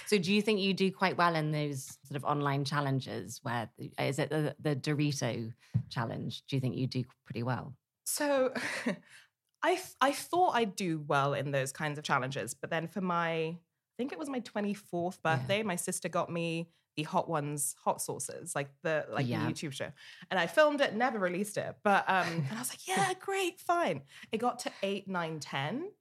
so 0.07 0.17
do 0.17 0.33
you 0.33 0.41
think 0.41 0.61
you 0.61 0.73
do 0.73 0.91
quite 0.91 1.17
well 1.17 1.35
in 1.35 1.51
those 1.51 1.97
sort 2.05 2.15
of 2.15 2.23
online 2.23 2.63
challenges 2.65 3.39
where 3.43 3.69
is 3.99 4.19
it 4.19 4.29
the, 4.29 4.55
the 4.61 4.75
Dorito 4.75 5.53
challenge? 5.89 6.43
Do 6.47 6.55
you 6.55 6.61
think 6.61 6.75
you 6.77 6.87
do 6.87 7.03
pretty 7.25 7.43
well? 7.43 7.75
So 8.05 8.53
I 9.63 9.79
I 9.99 10.13
thought 10.13 10.55
I'd 10.55 10.75
do 10.75 11.03
well 11.05 11.33
in 11.33 11.51
those 11.51 11.71
kinds 11.71 11.97
of 11.97 12.03
challenges, 12.05 12.53
but 12.53 12.69
then 12.69 12.87
for 12.87 13.01
my 13.01 13.57
think 13.99 14.13
it 14.13 14.17
was 14.17 14.29
my 14.29 14.39
24th 14.39 15.17
Yeah. 15.23 15.35
birthday, 15.35 15.61
my 15.63 15.75
sister 15.75 16.07
got 16.09 16.31
me 16.31 16.69
the 16.95 17.03
hot 17.03 17.29
ones 17.29 17.75
hot 17.83 18.01
sauces, 18.01 18.55
like 18.55 18.69
the 18.81 19.05
like 19.11 19.27
Yeah. 19.27 19.45
the 19.45 19.51
YouTube 19.53 19.73
show. 19.73 19.91
And 20.31 20.39
I 20.39 20.47
filmed 20.47 20.81
it, 20.81 20.95
never 20.95 21.19
released 21.19 21.57
it. 21.57 21.75
But 21.83 22.03
um 22.09 22.27
and 22.49 22.53
I 22.57 22.59
was 22.59 22.69
like, 22.69 22.87
yeah, 22.87 23.13
great, 23.19 23.59
fine. 23.59 24.01
It 24.31 24.37
got 24.39 24.59
to 24.59 24.71
8, 24.81 25.07
9, 25.07 25.39
10 25.39 25.91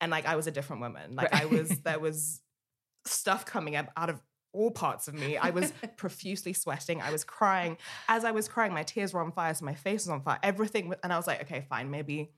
and 0.00 0.10
like 0.10 0.26
I 0.26 0.34
was 0.36 0.46
a 0.46 0.50
different 0.50 0.80
woman. 0.82 1.14
Like 1.14 1.32
I 1.32 1.44
was 1.46 1.68
there 1.84 2.00
was 2.00 2.40
stuff 3.06 3.44
coming 3.44 3.76
up 3.76 3.90
out 3.96 4.10
of 4.10 4.20
all 4.54 4.70
parts 4.70 5.08
of 5.08 5.14
me. 5.14 5.36
I 5.38 5.50
was 5.50 5.72
profusely 5.96 6.52
sweating. 6.52 7.00
I 7.00 7.10
was 7.10 7.24
crying. 7.24 7.78
As 8.08 8.24
I 8.24 8.32
was 8.32 8.48
crying, 8.48 8.72
my 8.74 8.82
tears 8.82 9.14
were 9.14 9.22
on 9.22 9.32
fire, 9.32 9.54
so 9.54 9.64
my 9.64 9.74
face 9.74 10.02
was 10.04 10.10
on 10.10 10.20
fire. 10.22 10.38
Everything, 10.42 10.92
and 11.02 11.10
I 11.12 11.16
was 11.16 11.26
like, 11.26 11.40
okay, 11.42 11.64
fine, 11.70 11.90
maybe 11.90 12.32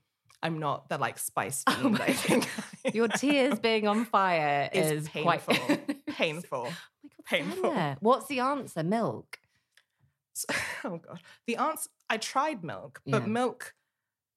I'm 0.45 0.59
not 0.59 0.89
the 0.89 0.97
like 0.97 1.17
spice 1.19 1.63
Oh 1.67 1.73
fiend. 1.73 1.99
my 1.99 2.05
I 2.05 2.13
think 2.13 2.47
Your 2.93 3.07
tears 3.07 3.59
being 3.59 3.87
on 3.87 4.05
fire 4.05 4.69
is 4.73 4.91
is, 4.91 5.09
painful. 5.09 5.23
quite 5.23 5.45
painful. 6.17 6.67
Oh 6.67 6.73
my 7.03 7.09
God, 7.09 7.15
Painful. 7.25 7.71
Stella, 7.71 7.97
What's 8.01 8.27
the 8.27 8.39
answer? 8.39 8.83
Milk. 8.83 9.39
So- 10.33 10.53
oh 10.83 10.97
god, 10.97 11.19
the 11.47 11.55
answer. 11.57 11.89
I 12.09 12.17
tried 12.17 12.63
milk, 12.63 13.01
but 13.05 13.23
Yeah. 13.23 13.27
milk. 13.27 13.73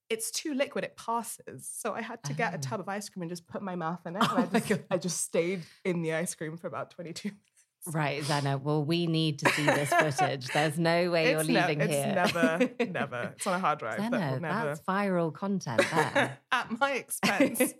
It's 0.08 0.30
too 0.30 0.54
liquid, 0.54 0.84
it 0.84 0.96
passes. 0.96 1.68
So 1.70 1.92
I 1.92 2.00
had 2.00 2.22
to 2.24 2.32
get 2.32 2.54
a 2.54 2.56
Oh. 2.56 2.60
tub 2.60 2.80
of 2.80 2.88
ice 2.88 3.10
cream 3.10 3.22
and 3.24 3.30
just 3.30 3.46
put 3.46 3.60
my 3.60 3.74
mouth 3.76 4.06
in 4.06 4.16
it. 4.16 4.22
Oh 4.24 4.36
and 4.36 4.48
I 4.56 4.56
oh 4.56 4.60
just, 4.60 4.80
I 4.90 4.96
just 4.96 5.20
stayed 5.20 5.64
in 5.84 6.00
the 6.00 6.14
ice 6.14 6.34
cream 6.34 6.56
for 6.56 6.66
about 6.66 6.90
22 6.92 7.28
minutes. 7.28 7.57
Right, 7.86 8.22
Zena. 8.22 8.58
Well, 8.58 8.84
we 8.84 9.06
need 9.06 9.38
to 9.40 9.50
see 9.50 9.64
this 9.64 9.90
footage. 9.90 10.48
There's 10.48 10.78
no 10.78 11.10
way 11.12 11.30
you're 11.30 11.40
It's 11.40 11.48
ne- 11.48 11.60
leaving 11.60 11.80
it's 11.80 11.92
here. 11.92 12.14
never, 12.14 12.70
never. 12.90 13.32
It's 13.36 13.46
on 13.46 13.54
a 13.54 13.58
hard 13.58 13.78
drive. 13.78 13.98
that 13.98 14.12
Zena, 14.12 14.40
never. 14.40 14.68
that's 14.68 14.80
viral 14.80 15.32
content 15.32 15.82
there. 15.92 16.38
At 16.52 16.78
my 16.78 16.92
expense. 16.92 17.74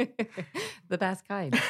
the 0.88 0.98
best 0.98 1.26
kind. 1.28 1.60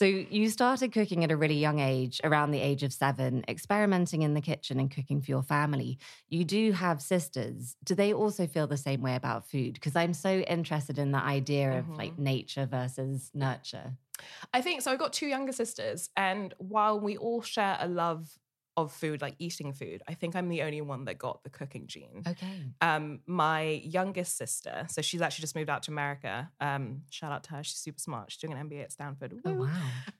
So 0.00 0.06
you 0.06 0.48
started 0.48 0.92
cooking 0.92 1.24
at 1.24 1.30
a 1.30 1.36
really 1.36 1.58
young 1.58 1.78
age, 1.78 2.22
around 2.24 2.52
the 2.52 2.60
age 2.60 2.82
of 2.84 2.90
seven, 2.90 3.44
experimenting 3.46 4.22
in 4.22 4.32
the 4.32 4.40
kitchen 4.40 4.80
and 4.80 4.90
cooking 4.90 5.20
for 5.20 5.30
your 5.30 5.42
family. 5.42 5.98
You 6.30 6.42
do 6.42 6.72
have 6.72 7.02
sisters. 7.02 7.76
Do 7.84 7.94
they 7.94 8.14
also 8.14 8.46
feel 8.46 8.66
the 8.66 8.78
same 8.78 9.02
way 9.02 9.14
about 9.14 9.50
food? 9.50 9.74
Because 9.74 9.96
I'm 9.96 10.14
so 10.14 10.38
interested 10.38 10.98
in 10.98 11.12
the 11.12 11.18
idea 11.18 11.80
of 11.80 11.90
like 11.98 12.12
mm-hmm. 12.12 12.22
nature 12.24 12.64
versus 12.64 13.30
nurture. 13.34 13.92
I 14.52 14.60
think 14.60 14.82
so. 14.82 14.92
I've 14.92 14.98
got 14.98 15.12
two 15.12 15.26
younger 15.26 15.52
sisters, 15.52 16.10
and 16.16 16.54
while 16.58 17.00
we 17.00 17.16
all 17.16 17.42
share 17.42 17.76
a 17.80 17.88
love 17.88 18.28
of 18.76 18.92
food, 18.92 19.20
like 19.20 19.34
eating 19.38 19.72
food, 19.72 20.02
I 20.08 20.14
think 20.14 20.36
I'm 20.36 20.48
the 20.48 20.62
only 20.62 20.80
one 20.80 21.04
that 21.06 21.18
got 21.18 21.42
the 21.42 21.50
cooking 21.50 21.86
gene. 21.86 22.22
Okay. 22.26 22.64
Um, 22.80 23.20
my 23.26 23.62
youngest 23.84 24.36
sister, 24.36 24.86
so 24.88 25.02
she's 25.02 25.20
actually 25.20 25.42
just 25.42 25.56
moved 25.56 25.70
out 25.70 25.82
to 25.84 25.90
America. 25.90 26.50
Um, 26.60 27.02
shout 27.10 27.32
out 27.32 27.44
to 27.44 27.50
her; 27.52 27.64
she's 27.64 27.78
super 27.78 27.98
smart. 27.98 28.30
She's 28.30 28.40
doing 28.40 28.56
an 28.56 28.68
MBA 28.68 28.84
at 28.84 28.92
Stanford. 28.92 29.34
Oh, 29.44 29.54
wow. 29.54 29.68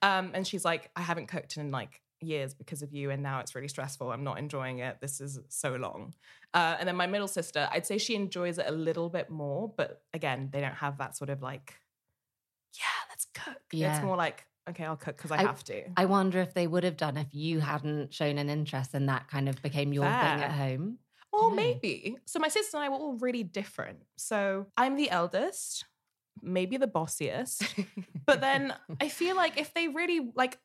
Um, 0.01 0.31
and 0.33 0.45
she's 0.45 0.65
like, 0.65 0.91
I 0.95 1.01
haven't 1.01 1.27
cooked 1.27 1.57
in 1.57 1.71
like 1.71 2.01
years 2.21 2.53
because 2.53 2.81
of 2.81 2.93
you, 2.93 3.09
and 3.09 3.23
now 3.23 3.39
it's 3.39 3.55
really 3.55 3.67
stressful. 3.67 4.11
I'm 4.11 4.23
not 4.23 4.37
enjoying 4.37 4.79
it. 4.79 4.97
This 5.01 5.21
is 5.21 5.39
so 5.49 5.75
long. 5.75 6.13
Uh, 6.53 6.75
and 6.79 6.87
then 6.87 6.95
my 6.95 7.07
middle 7.07 7.27
sister, 7.27 7.67
I'd 7.71 7.85
say 7.85 7.97
she 7.97 8.15
enjoys 8.15 8.57
it 8.57 8.65
a 8.67 8.71
little 8.71 9.09
bit 9.09 9.29
more, 9.29 9.73
but 9.75 10.01
again, 10.13 10.49
they 10.51 10.61
don't 10.61 10.75
have 10.75 10.97
that 10.97 11.15
sort 11.15 11.29
of 11.29 11.41
like, 11.41 11.73
yeah, 12.77 13.10
cook. 13.33 13.57
Yeah. 13.71 13.95
It's 13.95 14.03
more 14.05 14.15
like, 14.15 14.45
okay, 14.69 14.85
I'll 14.85 14.95
cook 14.97 15.17
because 15.17 15.31
I, 15.31 15.37
I- 15.37 15.41
have 15.41 15.63
to. 15.65 15.83
I 15.97 16.05
wonder 16.05 16.39
if 16.39 16.53
they 16.53 16.67
would 16.67 16.83
have 16.83 16.97
done 16.97 17.17
if 17.17 17.33
you 17.33 17.59
hadn't 17.59 18.13
shown 18.13 18.37
an 18.37 18.49
interest 18.49 18.93
and 18.93 19.09
that 19.09 19.27
kind 19.27 19.49
of 19.49 19.61
became 19.61 19.93
your 19.93 20.03
thing 20.05 20.11
at 20.13 20.51
home. 20.51 20.97
Or 21.33 21.49
maybe. 21.49 22.17
So 22.25 22.39
my 22.39 22.49
sister 22.49 22.75
and 22.77 22.83
I 22.85 22.89
were 22.89 22.95
all 22.97 23.13
really 23.17 23.43
different. 23.43 23.99
So 24.17 24.67
I'm 24.75 24.97
the 24.97 25.09
eldest, 25.09 25.85
maybe 26.41 26.75
the 26.77 26.87
bossiest. 26.87 27.85
but 28.25 28.41
then 28.41 28.73
I 29.01 29.07
feel 29.07 29.35
like 29.37 29.57
if 29.57 29.73
they 29.73 29.87
really 29.87 30.31
like 30.35 30.57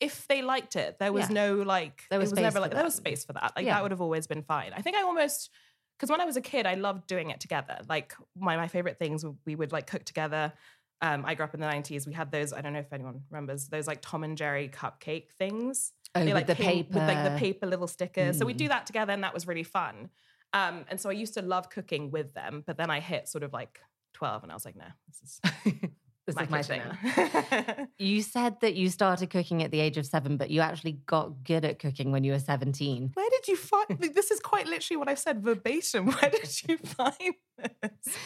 if 0.00 0.26
they 0.28 0.42
liked 0.42 0.74
it, 0.76 0.98
there 0.98 1.12
was 1.12 1.28
Yeah. 1.28 1.34
no 1.34 1.54
like 1.62 2.02
There 2.10 2.18
was 2.18 2.30
was 2.30 2.40
never 2.40 2.58
like 2.60 2.72
there 2.72 2.82
was 2.84 2.96
space 2.96 3.24
for 3.24 3.32
that. 3.34 3.52
Like 3.56 3.64
Yeah. 3.66 3.74
that 3.74 3.82
would 3.82 3.92
have 3.92 4.00
always 4.00 4.26
been 4.26 4.42
fine. 4.42 4.72
I 4.76 4.82
think 4.82 4.96
I 4.96 5.02
almost 5.02 5.50
because 5.96 6.10
when 6.10 6.20
I 6.20 6.24
was 6.24 6.36
a 6.36 6.40
kid, 6.40 6.66
I 6.66 6.74
loved 6.74 7.06
doing 7.06 7.30
it 7.30 7.38
together. 7.40 7.78
Like 7.88 8.14
my 8.36 8.56
my 8.56 8.66
favorite 8.68 8.98
things 8.98 9.24
we 9.46 9.54
would 9.54 9.70
like 9.72 9.86
cook 9.86 10.04
together. 10.04 10.52
Um, 11.00 11.24
I 11.24 11.34
grew 11.34 11.44
up 11.44 11.54
in 11.54 11.60
the 11.60 11.66
90s. 11.66 12.06
We 12.06 12.12
had 12.12 12.30
those, 12.32 12.52
I 12.52 12.60
don't 12.60 12.72
know 12.72 12.80
if 12.80 12.92
anyone 12.92 13.22
remembers, 13.30 13.68
those 13.68 13.86
like 13.86 14.00
Tom 14.02 14.24
and 14.24 14.36
Jerry 14.36 14.68
cupcake 14.68 15.30
things. 15.38 15.92
Oh, 16.14 16.20
They, 16.20 16.26
with 16.26 16.34
like 16.34 16.46
the 16.46 16.54
came 16.56 16.84
paper. 16.84 16.98
with 16.98 17.06
like 17.08 17.22
the 17.24 17.38
paper 17.38 17.66
little 17.66 17.86
stickers. 17.86 18.38
So 18.38 18.44
we 18.46 18.54
Mm. 18.54 18.58
do 18.58 18.68
that 18.68 18.86
together, 18.86 19.12
and 19.12 19.22
that 19.22 19.32
was 19.34 19.46
really 19.46 19.62
fun. 19.62 20.10
Um, 20.52 20.84
and 20.88 20.98
so 21.00 21.08
I 21.10 21.12
used 21.12 21.34
to 21.34 21.42
love 21.42 21.68
cooking 21.70 22.10
with 22.10 22.32
them, 22.34 22.64
but 22.66 22.76
then 22.78 22.90
I 22.90 23.00
hit 23.00 23.28
sort 23.28 23.44
of 23.44 23.52
like 23.52 23.80
12, 24.14 24.42
and 24.42 24.50
I 24.50 24.54
was 24.54 24.64
like, 24.64 24.74
no, 24.76 24.86
this 25.06 25.20
is 25.22 25.40
this 26.28 26.36
my 26.36 26.42
is 26.44 26.50
my 26.50 26.62
thing. 26.62 27.88
You 27.98 28.22
said 28.22 28.60
that 28.60 28.74
you 28.74 28.90
started 28.90 29.30
cooking 29.30 29.62
at 29.62 29.70
the 29.70 29.80
age 29.80 29.96
of 29.96 30.06
seven, 30.06 30.36
but 30.36 30.50
you 30.50 30.60
actually 30.60 30.92
got 31.06 31.42
good 31.42 31.64
at 31.64 31.78
cooking 31.78 32.12
when 32.12 32.22
you 32.22 32.32
were 32.32 32.38
17. 32.38 33.10
Where 33.14 33.30
did 33.30 33.48
you 33.48 33.56
find 33.56 33.98
this? 33.98 34.30
Is 34.30 34.40
quite 34.40 34.66
literally 34.66 34.98
what 34.98 35.08
I've 35.08 35.18
said 35.18 35.42
verbatim. 35.42 36.06
Where 36.12 36.30
did 36.30 36.68
you 36.68 36.76
find 36.78 37.34
this? 37.56 38.16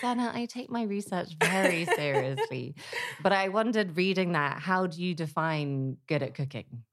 Dana, 0.00 0.30
I 0.34 0.46
take 0.46 0.70
my 0.70 0.82
research 0.82 1.36
very 1.42 1.86
seriously. 1.86 2.74
but 3.22 3.32
I 3.32 3.48
wondered 3.48 3.96
reading 3.96 4.32
that, 4.32 4.60
how 4.60 4.86
do 4.86 5.02
you 5.02 5.14
define 5.14 5.96
good 6.06 6.22
at 6.22 6.34
cooking? 6.34 6.84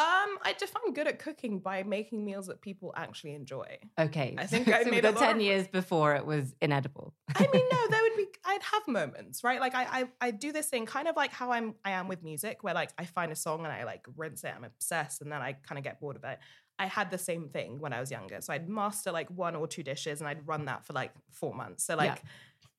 Um, 0.00 0.38
I 0.42 0.54
define 0.58 0.94
good 0.94 1.06
at 1.06 1.18
cooking 1.18 1.58
by 1.58 1.82
making 1.82 2.24
meals 2.24 2.46
that 2.46 2.62
people 2.62 2.94
actually 2.96 3.34
enjoy. 3.34 3.76
Okay. 3.98 4.34
I 4.38 4.46
think 4.46 4.68
I 4.74 4.82
so 4.82 4.90
made 4.90 5.04
the 5.04 5.10
a 5.10 5.12
lot 5.12 5.20
10 5.20 5.36
of- 5.36 5.42
years 5.42 5.68
before 5.68 6.14
it 6.14 6.24
was 6.24 6.54
inedible. 6.62 7.12
I 7.34 7.46
mean, 7.52 7.64
no, 7.70 7.86
there 7.90 8.02
would 8.02 8.16
be. 8.16 8.26
I'd 8.46 8.62
have 8.62 8.88
moments, 8.88 9.44
right? 9.44 9.60
Like 9.60 9.74
I, 9.74 9.84
I, 10.00 10.04
I 10.20 10.30
do 10.30 10.52
this 10.52 10.68
thing, 10.68 10.86
kind 10.86 11.06
of 11.06 11.16
like 11.16 11.32
how 11.32 11.52
I'm, 11.52 11.74
I 11.84 11.90
am 11.90 12.08
with 12.08 12.22
music, 12.22 12.64
where 12.64 12.72
like 12.72 12.92
I 12.96 13.04
find 13.04 13.30
a 13.30 13.36
song 13.36 13.64
and 13.64 13.72
I 13.72 13.84
like 13.84 14.06
rinse 14.16 14.42
it. 14.44 14.54
I'm 14.56 14.64
obsessed, 14.64 15.20
and 15.20 15.30
then 15.30 15.42
I 15.42 15.52
kind 15.52 15.78
of 15.78 15.84
get 15.84 16.00
bored 16.00 16.16
of 16.16 16.24
it. 16.24 16.38
I 16.78 16.86
had 16.86 17.10
the 17.10 17.18
same 17.18 17.50
thing 17.50 17.78
when 17.78 17.92
I 17.92 18.00
was 18.00 18.10
younger, 18.10 18.40
so 18.40 18.54
I'd 18.54 18.66
master 18.66 19.12
like 19.12 19.28
one 19.28 19.54
or 19.54 19.66
two 19.66 19.82
dishes, 19.82 20.22
and 20.22 20.28
I'd 20.28 20.48
run 20.48 20.64
that 20.64 20.86
for 20.86 20.94
like 20.94 21.12
four 21.30 21.52
months. 21.54 21.84
So 21.84 21.94
like. 21.96 22.08
Yeah. 22.24 22.30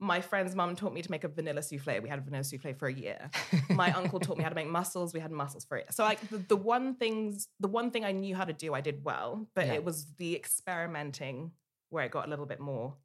My 0.03 0.19
friend's 0.19 0.55
mum 0.55 0.75
taught 0.75 0.93
me 0.93 1.01
to 1.03 1.11
make 1.11 1.23
a 1.23 1.27
vanilla 1.27 1.61
souffle. 1.61 2.01
We 2.01 2.09
had 2.09 2.17
a 2.17 2.23
vanilla 2.23 2.43
souffle 2.43 2.73
for 2.73 2.87
a 2.87 2.93
year. 2.93 3.29
My 3.69 3.91
uncle 3.93 4.19
taught 4.19 4.35
me 4.37 4.43
how 4.43 4.49
to 4.49 4.55
make 4.55 4.67
mussels. 4.67 5.13
We 5.13 5.19
had 5.19 5.31
mussels 5.31 5.63
for 5.63 5.77
it. 5.77 5.93
So 5.93 6.03
like 6.03 6.19
the, 6.29 6.39
the 6.39 6.55
one 6.57 6.95
things, 6.95 7.47
the 7.59 7.67
one 7.67 7.91
thing 7.91 8.03
I 8.03 8.11
knew 8.11 8.35
how 8.35 8.43
to 8.45 8.51
do, 8.53 8.73
I 8.73 8.81
did 8.81 9.03
well. 9.05 9.47
But 9.53 9.67
Yeah. 9.67 9.73
it 9.73 9.83
was 9.85 10.07
the 10.17 10.35
experimenting 10.35 11.51
where 11.89 12.03
it 12.03 12.11
got 12.11 12.25
a 12.25 12.29
little 12.29 12.45
bit 12.47 12.59
more 12.59 12.95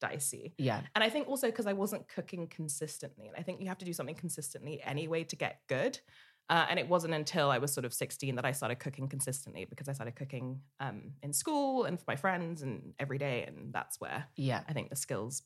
dicey. 0.00 0.52
yeah. 0.58 0.82
And 0.94 1.02
I 1.04 1.08
think 1.08 1.28
also 1.28 1.46
because 1.46 1.66
I 1.66 1.72
wasn't 1.72 2.06
cooking 2.08 2.48
consistently. 2.48 3.28
And 3.28 3.36
I 3.38 3.42
think 3.42 3.60
you 3.60 3.68
have 3.68 3.78
to 3.78 3.84
do 3.84 3.92
something 3.92 4.16
consistently 4.16 4.82
anyway 4.82 5.24
to 5.24 5.36
get 5.36 5.60
good. 5.68 6.00
Uh, 6.50 6.66
and 6.68 6.78
it 6.78 6.88
wasn't 6.88 7.14
until 7.14 7.50
I 7.50 7.58
was 7.58 7.72
sort 7.72 7.84
of 7.86 7.94
16 7.94 8.34
that 8.34 8.44
I 8.44 8.52
started 8.52 8.74
cooking 8.80 9.08
consistently 9.08 9.64
because 9.64 9.88
I 9.88 9.92
started 9.92 10.16
cooking 10.16 10.60
um, 10.80 11.12
in 11.22 11.32
school 11.32 11.84
and 11.84 11.98
for 11.98 12.04
my 12.08 12.16
friends 12.16 12.62
and 12.62 12.92
every 12.98 13.16
day. 13.16 13.44
And 13.46 13.72
that's 13.72 14.00
where 14.00 14.26
Yeah. 14.36 14.62
I 14.68 14.72
think 14.72 14.90
the 14.90 14.96
skills 14.96 15.42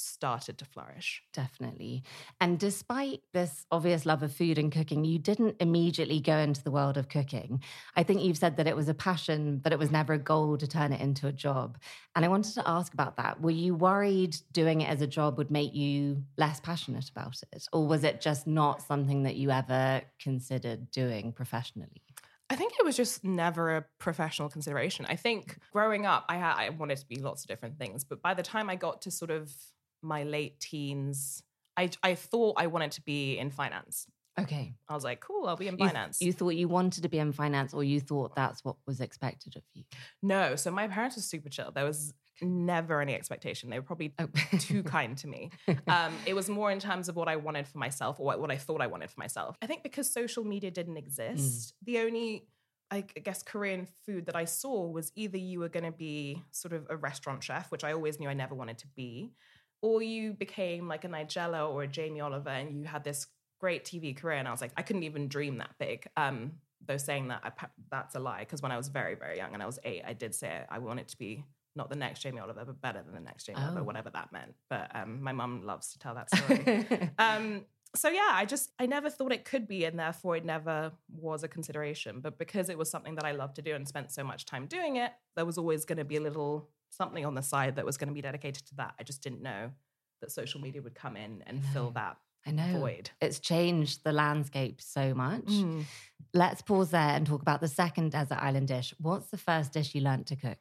started 0.00 0.58
to 0.58 0.64
flourish. 0.64 1.22
Definitely. 1.32 2.02
And 2.40 2.58
despite 2.58 3.20
this 3.32 3.66
obvious 3.70 4.06
love 4.06 4.22
of 4.22 4.32
food 4.32 4.58
and 4.58 4.72
cooking, 4.72 5.04
you 5.04 5.18
didn't 5.18 5.56
immediately 5.60 6.20
go 6.20 6.36
into 6.36 6.62
the 6.62 6.70
world 6.70 6.96
of 6.96 7.08
cooking. 7.08 7.62
I 7.96 8.02
think 8.02 8.22
you've 8.22 8.38
said 8.38 8.56
that 8.56 8.66
it 8.66 8.76
was 8.76 8.88
a 8.88 8.94
passion, 8.94 9.58
but 9.58 9.72
it 9.72 9.78
was 9.78 9.90
never 9.90 10.14
a 10.14 10.18
goal 10.18 10.56
to 10.58 10.66
turn 10.66 10.92
it 10.92 11.00
into 11.00 11.26
a 11.26 11.32
job. 11.32 11.78
And 12.16 12.24
I 12.24 12.28
wanted 12.28 12.54
to 12.54 12.68
ask 12.68 12.92
about 12.94 13.16
that. 13.18 13.40
Were 13.40 13.50
you 13.50 13.74
worried 13.74 14.36
doing 14.52 14.80
it 14.80 14.88
as 14.88 15.02
a 15.02 15.06
job 15.06 15.38
would 15.38 15.50
make 15.50 15.74
you 15.74 16.24
less 16.36 16.60
passionate 16.60 17.08
about 17.10 17.40
it? 17.52 17.68
Or 17.72 17.86
was 17.86 18.04
it 18.04 18.20
just 18.20 18.46
not 18.46 18.82
something 18.82 19.22
that 19.24 19.36
you 19.36 19.50
ever 19.50 20.02
considered 20.18 20.90
doing 20.90 21.32
professionally? 21.32 22.02
I 22.50 22.56
think 22.56 22.72
it 22.78 22.84
was 22.84 22.96
just 22.96 23.22
never 23.22 23.76
a 23.76 23.84
professional 24.00 24.48
consideration. 24.48 25.06
I 25.08 25.14
think 25.14 25.56
growing 25.72 26.04
up, 26.04 26.24
I 26.28 26.36
had, 26.36 26.54
I 26.56 26.70
wanted 26.70 26.98
to 26.98 27.06
be 27.06 27.20
lots 27.20 27.44
of 27.44 27.48
different 27.48 27.78
things, 27.78 28.02
but 28.02 28.20
by 28.22 28.34
the 28.34 28.42
time 28.42 28.68
I 28.68 28.74
got 28.74 29.02
to 29.02 29.10
sort 29.12 29.30
of 29.30 29.54
my 30.02 30.22
late 30.24 30.60
teens, 30.60 31.42
I 31.76 31.90
I 32.02 32.14
thought 32.14 32.54
I 32.58 32.66
wanted 32.66 32.92
to 32.92 33.02
be 33.02 33.38
in 33.38 33.50
finance. 33.50 34.06
Okay. 34.38 34.74
I 34.88 34.94
was 34.94 35.04
like, 35.04 35.20
cool, 35.20 35.46
I'll 35.48 35.56
be 35.56 35.68
in 35.68 35.76
You- 35.76 35.86
finance. 35.86 36.20
You, 36.22 36.32
thought 36.32 36.50
you 36.50 36.66
wanted 36.68 37.02
to 37.02 37.08
be 37.08 37.18
in 37.18 37.32
finance, 37.32 37.74
or 37.74 37.84
you 37.84 38.00
thought 38.00 38.34
that's 38.34 38.64
what 38.64 38.76
was 38.86 39.00
expected 39.00 39.56
of 39.56 39.62
you? 39.74 39.84
no, 40.22 40.56
so 40.56 40.70
my 40.70 40.88
parents 40.88 41.16
were 41.16 41.22
super 41.22 41.48
chill. 41.50 41.70
There 41.72 41.84
was 41.84 42.14
never 42.40 43.02
any 43.02 43.14
expectation. 43.14 43.68
They 43.68 43.78
were 43.78 43.84
probably 43.84 44.14
Oh. 44.18 44.28
too 44.58 44.82
kind 44.82 45.16
to 45.18 45.26
me. 45.26 45.50
Um, 45.88 46.14
it 46.24 46.32
was 46.34 46.48
more 46.48 46.70
in 46.70 46.78
terms 46.78 47.08
of 47.10 47.16
what 47.16 47.28
I 47.28 47.36
wanted 47.36 47.66
for 47.66 47.76
myself 47.78 48.18
or 48.18 48.24
what, 48.26 48.40
what 48.40 48.50
I 48.50 48.56
thought 48.56 48.80
I 48.80 48.86
wanted 48.86 49.10
for 49.10 49.20
myself. 49.20 49.56
I 49.60 49.66
think 49.66 49.82
because 49.82 50.10
social 50.10 50.44
media 50.44 50.70
didn't 50.70 50.96
exist, 50.96 51.74
the 51.84 51.98
only 51.98 52.46
I 52.92 53.02
guess 53.02 53.42
Korean 53.42 53.86
food 54.06 54.26
that 54.26 54.34
I 54.36 54.46
saw 54.46 54.86
was 54.88 55.12
either 55.14 55.36
you 55.38 55.58
were 55.60 55.68
going 55.68 55.84
to 55.84 55.92
be 55.92 56.42
sort 56.50 56.72
of 56.72 56.86
a 56.90 56.96
restaurant 56.96 57.42
chef, 57.44 57.70
which 57.70 57.84
I 57.84 57.92
always 57.92 58.18
knew 58.18 58.28
I 58.28 58.34
never 58.34 58.54
wanted 58.54 58.78
to 58.78 58.86
be, 58.96 59.32
or 59.82 60.02
you 60.02 60.32
became 60.32 60.88
like 60.88 61.04
a 61.04 61.08
Nigella 61.08 61.68
or 61.70 61.82
a 61.82 61.86
Jamie 61.86 62.20
Oliver 62.20 62.50
and 62.50 62.76
you 62.78 62.84
had 62.84 63.04
this 63.04 63.26
great 63.60 63.84
TV 63.84 64.16
career. 64.16 64.36
And 64.38 64.48
I 64.48 64.50
was 64.50 64.60
like, 64.60 64.72
I 64.76 64.82
couldn't 64.82 65.02
even 65.04 65.28
dream 65.28 65.58
that 65.58 65.70
big. 65.78 66.06
Um, 66.16 66.52
though 66.86 66.96
saying 66.96 67.28
that, 67.28 67.40
I, 67.44 67.66
that's 67.90 68.14
a 68.14 68.18
lie 68.20 68.40
because 68.40 68.62
when 68.62 68.72
I 68.72 68.76
was 68.76 68.88
very, 68.88 69.14
very 69.14 69.36
young 69.36 69.52
and 69.54 69.62
I 69.62 69.66
was 69.66 69.78
eight, 69.84 70.02
I 70.06 70.12
did 70.12 70.34
say 70.34 70.62
I 70.70 70.78
wanted 70.78 71.08
to 71.08 71.18
be 71.18 71.44
not 71.76 71.88
the 71.88 71.96
next 71.96 72.20
Jamie 72.20 72.40
Oliver, 72.40 72.64
but 72.64 72.80
better 72.80 73.02
than 73.02 73.14
the 73.14 73.20
next 73.20 73.44
Jamie 73.44 73.60
Oliver, 73.60 73.80
Oh. 73.80 73.84
whatever 73.84 74.10
that 74.10 74.32
meant. 74.32 74.54
But 74.68 74.90
um, 74.94 75.22
my 75.22 75.32
mum 75.32 75.64
loves 75.64 75.92
to 75.92 75.98
tell 75.98 76.14
that 76.14 76.34
story. 76.34 77.10
um, 77.18 77.64
so 77.94 78.08
yeah, 78.08 78.30
I 78.32 78.44
just 78.44 78.70
I 78.78 78.86
never 78.86 79.08
thought 79.10 79.32
it 79.32 79.44
could 79.44 79.66
be, 79.68 79.84
and 79.84 79.98
therefore 79.98 80.36
it 80.36 80.44
never 80.44 80.92
was 81.12 81.42
a 81.42 81.48
consideration. 81.48 82.20
But 82.20 82.38
because 82.38 82.68
it 82.70 82.78
was 82.78 82.90
something 82.90 83.14
that 83.16 83.24
I 83.24 83.32
loved 83.32 83.56
to 83.56 83.62
do 83.62 83.74
and 83.74 83.86
spent 83.86 84.10
so 84.12 84.24
much 84.24 84.46
time 84.46 84.66
doing 84.66 84.96
it, 84.96 85.12
there 85.36 85.44
was 85.44 85.58
always 85.58 85.84
going 85.84 85.98
to 85.98 86.04
be 86.04 86.16
a 86.16 86.20
little 86.20 86.68
something 86.90 87.24
on 87.24 87.34
the 87.34 87.42
side 87.42 87.76
that 87.76 87.86
was 87.86 87.96
going 87.96 88.08
to 88.08 88.14
be 88.14 88.20
dedicated 88.20 88.66
to 88.66 88.74
that. 88.76 88.94
I 88.98 89.02
just 89.02 89.22
didn't 89.22 89.42
know 89.42 89.70
that 90.20 90.30
social 90.30 90.60
media 90.60 90.82
would 90.82 90.94
come 90.94 91.16
in 91.16 91.42
and 91.46 91.64
fill 91.72 91.90
that 91.92 92.16
I 92.46 92.52
know. 92.52 92.78
void. 92.78 93.10
It's 93.20 93.38
changed 93.38 94.04
the 94.04 94.12
landscape 94.12 94.80
so 94.80 95.14
much. 95.14 95.46
Mm. 95.46 95.84
Let's 96.32 96.62
pause 96.62 96.90
there 96.90 97.00
and 97.00 97.26
talk 97.26 97.42
about 97.42 97.60
the 97.60 97.68
second 97.68 98.12
desert 98.12 98.38
island 98.40 98.68
dish. 98.68 98.94
What's 98.98 99.30
the 99.30 99.38
first 99.38 99.72
dish 99.72 99.94
you 99.94 100.00
learnt 100.00 100.26
to 100.28 100.36
cook? 100.36 100.58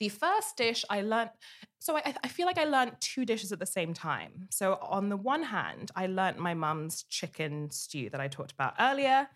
The 0.00 0.08
first 0.08 0.56
dish 0.56 0.84
I 0.90 1.02
learned, 1.02 1.30
so 1.78 1.96
I, 1.96 2.14
I 2.22 2.28
feel 2.28 2.46
like 2.46 2.58
I 2.58 2.64
learned 2.64 2.96
two 3.00 3.24
dishes 3.24 3.52
at 3.52 3.60
the 3.60 3.66
same 3.66 3.94
time. 3.94 4.48
So 4.50 4.78
on 4.82 5.08
the 5.08 5.16
one 5.16 5.44
hand, 5.44 5.92
I 5.94 6.06
learned 6.06 6.38
my 6.38 6.52
mum's 6.52 7.04
chicken 7.04 7.70
stew 7.70 8.10
that 8.10 8.20
I 8.20 8.26
talked 8.26 8.52
about 8.52 8.74
earlier. 8.80 9.28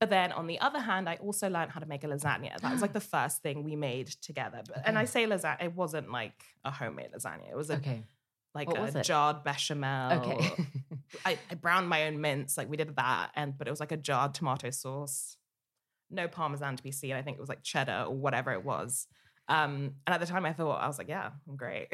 But 0.00 0.10
then 0.10 0.32
on 0.32 0.46
the 0.46 0.60
other 0.60 0.80
hand, 0.80 1.08
I 1.08 1.16
also 1.16 1.48
learned 1.48 1.70
how 1.70 1.80
to 1.80 1.86
make 1.86 2.04
a 2.04 2.08
lasagna. 2.08 2.58
That 2.60 2.72
was 2.72 2.82
like 2.82 2.92
the 2.92 3.00
first 3.16 3.42
thing 3.42 3.64
we 3.64 3.76
made 3.76 4.08
together. 4.08 4.62
But, 4.66 4.82
And 4.86 4.98
I 4.98 5.04
say 5.04 5.26
lasagna, 5.26 5.62
it 5.64 5.74
wasn't 5.74 6.10
like 6.10 6.42
a 6.64 6.70
homemade 6.70 7.10
lasagna. 7.16 7.48
It 7.50 7.56
was 7.56 7.70
a, 7.70 7.76
Okay. 7.76 8.02
like 8.54 8.68
What 8.68 8.94
a 8.94 9.02
jarred 9.02 9.44
bechamel. 9.44 10.12
Okay. 10.20 10.50
I, 11.24 11.38
I 11.50 11.54
browned 11.54 11.88
my 11.88 12.04
own 12.06 12.20
mince, 12.20 12.56
like 12.58 12.68
we 12.68 12.76
did 12.76 12.94
that, 12.96 13.30
and 13.36 13.56
but 13.56 13.66
it 13.68 13.70
was 13.70 13.80
like 13.80 13.92
a 13.92 13.96
jarred 13.96 14.34
tomato 14.34 14.70
sauce, 14.70 15.36
no 16.10 16.26
parmesan 16.28 16.76
to 16.76 16.82
be 16.82 16.90
seen. 16.90 17.12
I 17.14 17.22
think 17.22 17.36
it 17.36 17.40
was 17.40 17.48
like 17.48 17.62
cheddar 17.62 18.06
or 18.08 18.14
whatever 18.14 18.52
it 18.52 18.64
was. 18.64 19.06
Um, 19.46 19.92
and 20.06 20.14
at 20.14 20.20
the 20.20 20.26
time, 20.26 20.46
I 20.46 20.52
thought 20.54 20.80
I 20.80 20.86
was 20.86 20.96
like, 20.96 21.08
yeah, 21.08 21.30
I'm 21.48 21.56
great. 21.56 21.88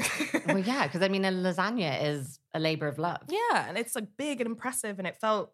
well, 0.46 0.58
yeah, 0.58 0.86
because 0.86 1.02
I 1.02 1.08
mean, 1.08 1.24
a 1.24 1.30
lasagna 1.32 2.02
is 2.04 2.38
a 2.54 2.60
labor 2.60 2.86
of 2.86 2.98
love. 2.98 3.22
Yeah, 3.28 3.66
and 3.68 3.76
it's 3.76 3.94
like 3.94 4.06
big 4.16 4.40
and 4.40 4.48
impressive, 4.48 4.98
and 4.98 5.06
it 5.08 5.16
felt 5.16 5.52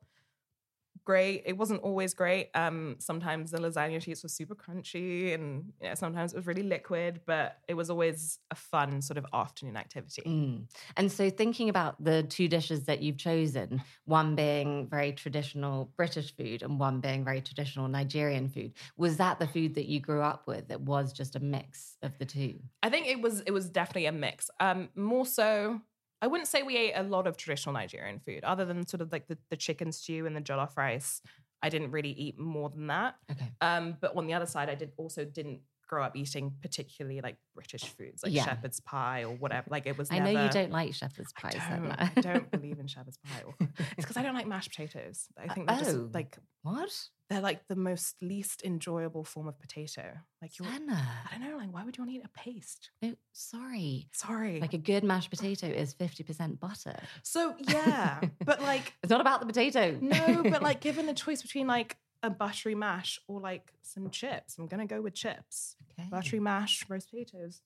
great. 1.07 1.45
It 1.47 1.57
wasn't 1.57 1.81
always 1.83 2.13
great. 2.13 2.51
Um, 2.55 2.97
sometimes 2.99 3.51
the 3.51 3.59
lasagna 3.59 4.03
sheets 4.03 4.23
were 4.23 4.29
super 4.29 4.55
crunchy, 4.55 5.33
and 5.33 5.73
sometimes 5.95 6.35
it 6.35 6.37
was 6.37 6.47
really 6.47 6.65
liquid. 6.65 7.21
But 7.25 7.61
it 7.69 7.75
was 7.75 7.89
always 7.89 8.41
a 8.51 8.55
fun 8.55 9.01
sort 9.01 9.17
of 9.17 9.25
afternoon 9.33 9.79
activity. 9.79 10.23
Mm. 10.27 10.65
And 10.99 11.11
so, 11.11 11.31
thinking 11.31 11.71
about 11.71 12.03
the 12.05 12.25
two 12.25 12.49
dishes 12.49 12.85
that 12.85 13.01
you've 13.01 13.17
chosen, 13.17 13.83
one 14.05 14.35
being 14.35 14.89
very 14.89 15.13
traditional 15.13 15.91
British 15.97 16.37
food, 16.37 16.63
and 16.63 16.79
one 16.79 17.01
being 17.01 17.25
very 17.25 17.41
traditional 17.41 17.89
Nigerian 17.89 18.51
food, 18.51 18.75
was 18.99 19.17
that 19.17 19.39
the 19.39 19.47
food 19.47 19.75
that 19.77 19.87
you 19.87 20.01
grew 20.01 20.21
up 20.21 20.47
with? 20.47 20.71
It 20.71 20.81
was 20.81 21.15
just 21.15 21.37
a 21.37 21.41
mix 21.41 21.97
of 22.03 22.19
the 22.19 22.27
two. 22.27 22.59
I 22.83 22.91
think 22.91 23.07
it 23.07 23.23
was. 23.23 23.41
It 23.41 23.53
was 23.53 23.71
definitely 23.71 24.07
a 24.07 24.13
mix. 24.13 24.51
Um, 24.61 24.91
more 24.95 25.25
so 25.25 25.81
I 26.23 26.27
wouldn't 26.29 26.49
say 26.49 26.63
we 26.63 26.77
ate 26.77 26.93
a 26.95 27.03
lot 27.03 27.27
of 27.27 27.37
traditional 27.37 27.73
Nigerian 27.75 28.19
food, 28.19 28.43
other 28.45 28.65
than 28.65 28.87
sort 28.87 29.01
of 29.01 29.13
like 29.13 29.27
the, 29.27 29.39
the 29.51 29.57
chicken 29.57 29.93
stew 29.93 30.27
and 30.27 30.35
the 30.35 30.41
jollof 30.41 30.77
rice. 30.77 31.21
I 31.63 31.69
didn't 31.69 31.91
really 31.91 32.11
eat 32.11 32.39
more 32.39 32.71
than 32.71 32.87
that. 32.89 33.17
Okay. 33.31 33.51
Um, 33.61 33.97
but 34.01 34.17
on 34.17 34.27
the 34.27 34.35
other 34.35 34.47
side, 34.47 34.69
I 34.69 34.75
did 34.75 34.93
also 34.97 35.25
didn't 35.25 35.61
grow 35.87 36.03
up 36.05 36.17
eating 36.17 36.53
particularly 36.63 37.21
like 37.21 37.37
British 37.55 37.85
foods, 37.85 38.23
like 38.23 38.33
Yeah. 38.33 38.45
shepherd's 38.45 38.81
pie 38.81 39.23
or 39.25 39.35
whatever. 39.35 39.67
Like 39.71 39.87
it 39.87 39.97
was. 39.97 40.11
I 40.11 40.19
never, 40.19 40.33
know 40.33 40.45
you 40.45 40.51
don't 40.51 40.71
like 40.73 40.95
shepherd's 40.95 41.33
I 41.37 41.51
pie, 41.51 41.79
don't, 41.79 41.93
I 42.17 42.21
don't 42.21 42.51
believe 42.51 42.79
in 42.79 42.87
shepherd's 42.87 43.19
pie. 43.19 43.43
Or, 43.47 43.55
it's 43.61 43.95
because 43.97 44.17
I 44.17 44.23
don't 44.23 44.35
like 44.35 44.47
mashed 44.47 44.71
potatoes. 44.71 45.27
I 45.39 45.47
uh, 45.47 45.55
think 45.55 45.67
they're 45.69 45.77
Oh. 45.81 45.85
just 45.85 46.15
like 46.15 46.37
What? 46.63 46.91
they're 47.29 47.41
like 47.41 47.67
the 47.69 47.75
most 47.77 48.15
least 48.23 48.63
enjoyable 48.65 49.25
form 49.25 49.49
of 49.49 49.59
potato. 49.61 50.05
Like 50.41 50.59
you're, 50.59 50.69
Zena. 50.71 51.07
I 51.33 51.39
don't 51.39 51.51
know, 51.51 51.57
like 51.57 51.73
why 51.73 51.85
would 51.85 51.97
you 51.97 52.03
want 52.05 52.13
to 52.13 52.17
eat 52.19 52.25
a 52.25 52.39
paste? 52.39 52.91
No, 53.03 53.15
sorry. 53.33 54.09
Sorry. 54.13 54.61
Like 54.61 54.75
a 54.75 54.79
good 54.79 55.03
mashed 55.05 55.31
potato 55.31 55.67
is 55.67 55.95
50% 55.95 56.61
butter. 56.61 56.97
so 57.23 57.55
yeah, 57.59 58.21
but 58.45 58.63
like 58.63 58.93
It's 59.03 59.11
not 59.11 59.21
about 59.21 59.41
the 59.41 59.47
potato. 59.47 59.97
No, 60.01 60.43
but 60.45 60.63
like 60.69 60.81
given 60.81 61.07
the 61.07 61.15
choice 61.15 61.43
between 61.43 61.67
like 61.67 61.97
a 62.27 62.31
buttery 62.31 62.75
mash 62.75 63.19
or 63.29 63.41
like 63.41 63.73
some 63.83 64.11
chips, 64.11 64.59
I'm 64.59 64.67
gonna 64.67 64.87
go 64.87 65.01
with 65.01 65.15
chips. 65.15 65.77
Okay. 65.99 66.09
Buttery 66.11 66.41
mash, 66.41 66.85
roast 66.89 67.11
potatoes. 67.11 67.63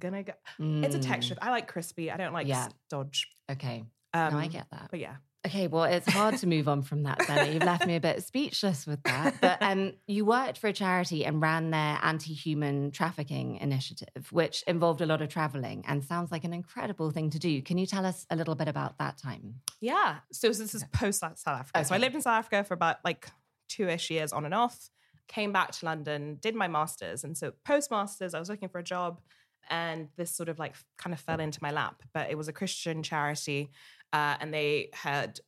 Gonna 0.00 0.22
go. 0.22 0.32
It's 0.58 0.94
a 0.94 0.98
Mm, 0.98 1.02
texture. 1.06 1.36
I 1.40 1.50
like 1.50 1.68
crispy. 1.68 2.10
I 2.10 2.16
don't 2.16 2.32
like 2.34 2.46
Yeah. 2.46 2.68
dodge. 2.90 3.28
Okay. 3.50 3.84
Um, 4.12 4.34
no, 4.34 4.38
I 4.38 4.48
get 4.48 4.66
that. 4.70 4.88
But 4.90 5.00
yeah, 5.00 5.16
Okay, 5.46 5.68
well, 5.68 5.84
it's 5.84 6.08
hard 6.08 6.36
to 6.38 6.46
move 6.48 6.66
on 6.66 6.82
from 6.82 7.04
that, 7.04 7.24
Zena. 7.24 7.46
You've 7.46 7.62
left 7.62 7.86
me 7.86 7.94
a 7.94 8.00
bit 8.00 8.20
speechless 8.24 8.84
with 8.84 9.00
that. 9.04 9.40
But 9.40 9.58
um, 9.62 9.92
you 10.08 10.24
worked 10.24 10.58
for 10.58 10.66
a 10.66 10.72
charity 10.72 11.24
and 11.24 11.40
ran 11.40 11.70
their 11.70 12.00
anti 12.02 12.34
human 12.34 12.90
trafficking 12.90 13.56
initiative, 13.58 14.32
which 14.32 14.64
involved 14.66 15.02
a 15.02 15.06
lot 15.06 15.22
of 15.22 15.28
traveling 15.28 15.84
and 15.86 16.02
sounds 16.04 16.32
like 16.32 16.42
an 16.42 16.52
incredible 16.52 17.12
thing 17.12 17.30
to 17.30 17.38
do. 17.38 17.62
Can 17.62 17.78
you 17.78 17.86
tell 17.86 18.04
us 18.04 18.26
a 18.28 18.34
little 18.34 18.56
bit 18.56 18.66
about 18.66 18.98
that 18.98 19.18
time? 19.18 19.60
yeah. 19.80 20.16
So 20.32 20.48
this 20.48 20.74
is 20.74 20.82
post 20.92 21.20
South 21.20 21.38
Africa. 21.46 21.84
So 21.84 21.94
I 21.94 21.98
lived 21.98 22.16
in 22.16 22.22
South 22.22 22.38
Africa 22.40 22.64
for 22.64 22.74
about 22.74 22.96
like 23.04 23.28
two-ish 23.68 24.10
years 24.10 24.32
on 24.32 24.44
and 24.44 24.54
off. 24.54 24.90
Came 25.28 25.52
back 25.52 25.72
to 25.72 25.86
London, 25.86 26.38
did 26.40 26.54
my 26.54 26.68
masters, 26.68 27.24
and 27.24 27.36
so 27.36 27.52
post 27.64 27.90
masters, 27.90 28.34
I 28.34 28.38
was 28.38 28.48
looking 28.48 28.68
for 28.68 28.78
a 28.78 28.84
job, 28.84 29.20
and 29.68 30.08
this 30.16 30.30
sort 30.30 30.48
of 30.48 30.58
like 30.58 30.74
kind 30.98 31.12
of 31.12 31.20
fell 31.20 31.40
into 31.40 31.58
my 31.60 31.72
lap. 31.72 32.02
But 32.14 32.30
it 32.30 32.38
was 32.38 32.46
a 32.46 32.52
Christian 32.52 33.02
charity, 33.02 33.70
uh, 34.12 34.36
and 34.40 34.54
they 34.54 34.90
had 34.92 35.40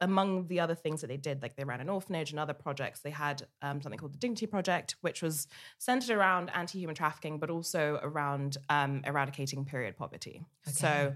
among 0.00 0.46
the 0.46 0.60
other 0.60 0.74
things 0.74 1.02
that 1.02 1.08
they 1.08 1.16
did, 1.16 1.42
like 1.42 1.56
they 1.56 1.64
ran 1.64 1.80
an 1.80 1.90
orphanage 1.90 2.30
and 2.30 2.40
other 2.40 2.54
projects, 2.54 3.00
they 3.00 3.10
had 3.10 3.42
um, 3.60 3.82
something 3.82 3.98
called 3.98 4.14
the 4.14 4.18
Dignity 4.18 4.46
Project, 4.46 4.96
which 5.02 5.22
was 5.22 5.46
centered 5.78 6.16
around 6.16 6.50
anti 6.54 6.78
human 6.78 6.94
trafficking, 6.94 7.38
but 7.38 7.50
also 7.50 8.00
around 8.02 8.56
um, 8.70 9.02
eradicating 9.04 9.64
period 9.64 9.96
poverty. 9.96 10.42
So 10.66 10.88
Okay. 10.88 11.14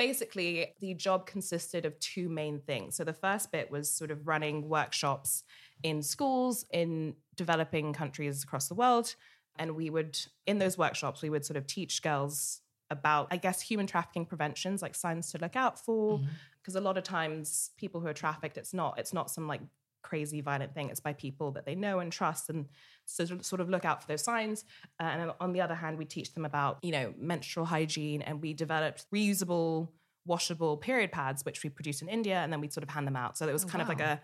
Basically, 0.00 0.72
the 0.80 0.94
job 0.94 1.26
consisted 1.26 1.84
of 1.84 1.98
two 2.00 2.30
main 2.30 2.58
things. 2.58 2.96
So 2.96 3.04
the 3.04 3.12
first 3.12 3.52
bit 3.52 3.70
was 3.70 3.90
sort 3.90 4.10
of 4.10 4.26
running 4.26 4.66
workshops 4.66 5.44
in 5.82 6.02
schools 6.02 6.64
in 6.72 7.16
developing 7.36 7.92
countries 7.92 8.42
across 8.42 8.66
the 8.66 8.74
world. 8.74 9.14
And 9.58 9.76
we 9.76 9.90
would, 9.90 10.18
in 10.46 10.58
those 10.58 10.78
workshops, 10.78 11.20
we 11.20 11.28
would 11.28 11.44
sort 11.44 11.58
of 11.58 11.66
teach 11.66 12.00
girls 12.00 12.62
about, 12.88 13.28
I 13.30 13.36
guess, 13.36 13.60
human 13.60 13.86
trafficking 13.86 14.24
preventions, 14.24 14.80
like 14.80 14.94
signs 14.94 15.32
to 15.32 15.38
look 15.38 15.54
out 15.54 15.78
for 15.78 16.16
mm-hmm. 16.16 16.28
because 16.62 16.76
a 16.76 16.80
lot 16.80 16.96
of 16.96 17.04
times 17.04 17.72
people 17.76 18.00
who 18.00 18.06
are 18.06 18.14
trafficked 18.14 18.56
it's 18.56 18.72
not 18.72 18.98
it's 18.98 19.12
not 19.12 19.30
some 19.30 19.46
like 19.46 19.60
crazy 20.02 20.40
violent 20.40 20.74
thing. 20.74 20.90
It's 20.90 21.00
by 21.00 21.12
people 21.12 21.52
that 21.52 21.66
they 21.66 21.74
know 21.74 22.00
and 22.00 22.12
trust 22.12 22.50
and 22.50 22.66
so 23.06 23.24
sort 23.40 23.60
of 23.60 23.68
look 23.68 23.84
out 23.84 24.02
for 24.02 24.08
those 24.08 24.22
signs. 24.22 24.64
Uh, 24.98 25.04
and 25.04 25.32
on 25.40 25.52
the 25.52 25.60
other 25.60 25.74
hand 25.74 25.98
we 25.98 26.04
teach 26.04 26.34
them 26.34 26.44
about 26.44 26.78
you 26.82 26.92
know 26.92 27.14
menstrual 27.18 27.66
hygiene 27.66 28.22
and 28.22 28.40
we 28.40 28.54
developed 28.54 29.06
reusable 29.14 29.88
washable 30.32 30.76
period 30.88 31.10
pads 31.20 31.44
which 31.44 31.58
we 31.64 31.68
produced 31.78 32.00
in 32.02 32.08
india 32.18 32.38
and 32.42 32.50
then 32.52 32.60
we'd 32.62 32.72
sort 32.76 32.84
of 32.86 32.90
hand 32.96 33.06
them 33.10 33.16
out 33.24 33.32
so 33.38 33.42
it 33.48 33.52
was 33.58 33.64
Oh, 33.64 33.68
kind 33.72 33.82
of 33.82 33.88
like 33.88 34.00
a 34.10 34.14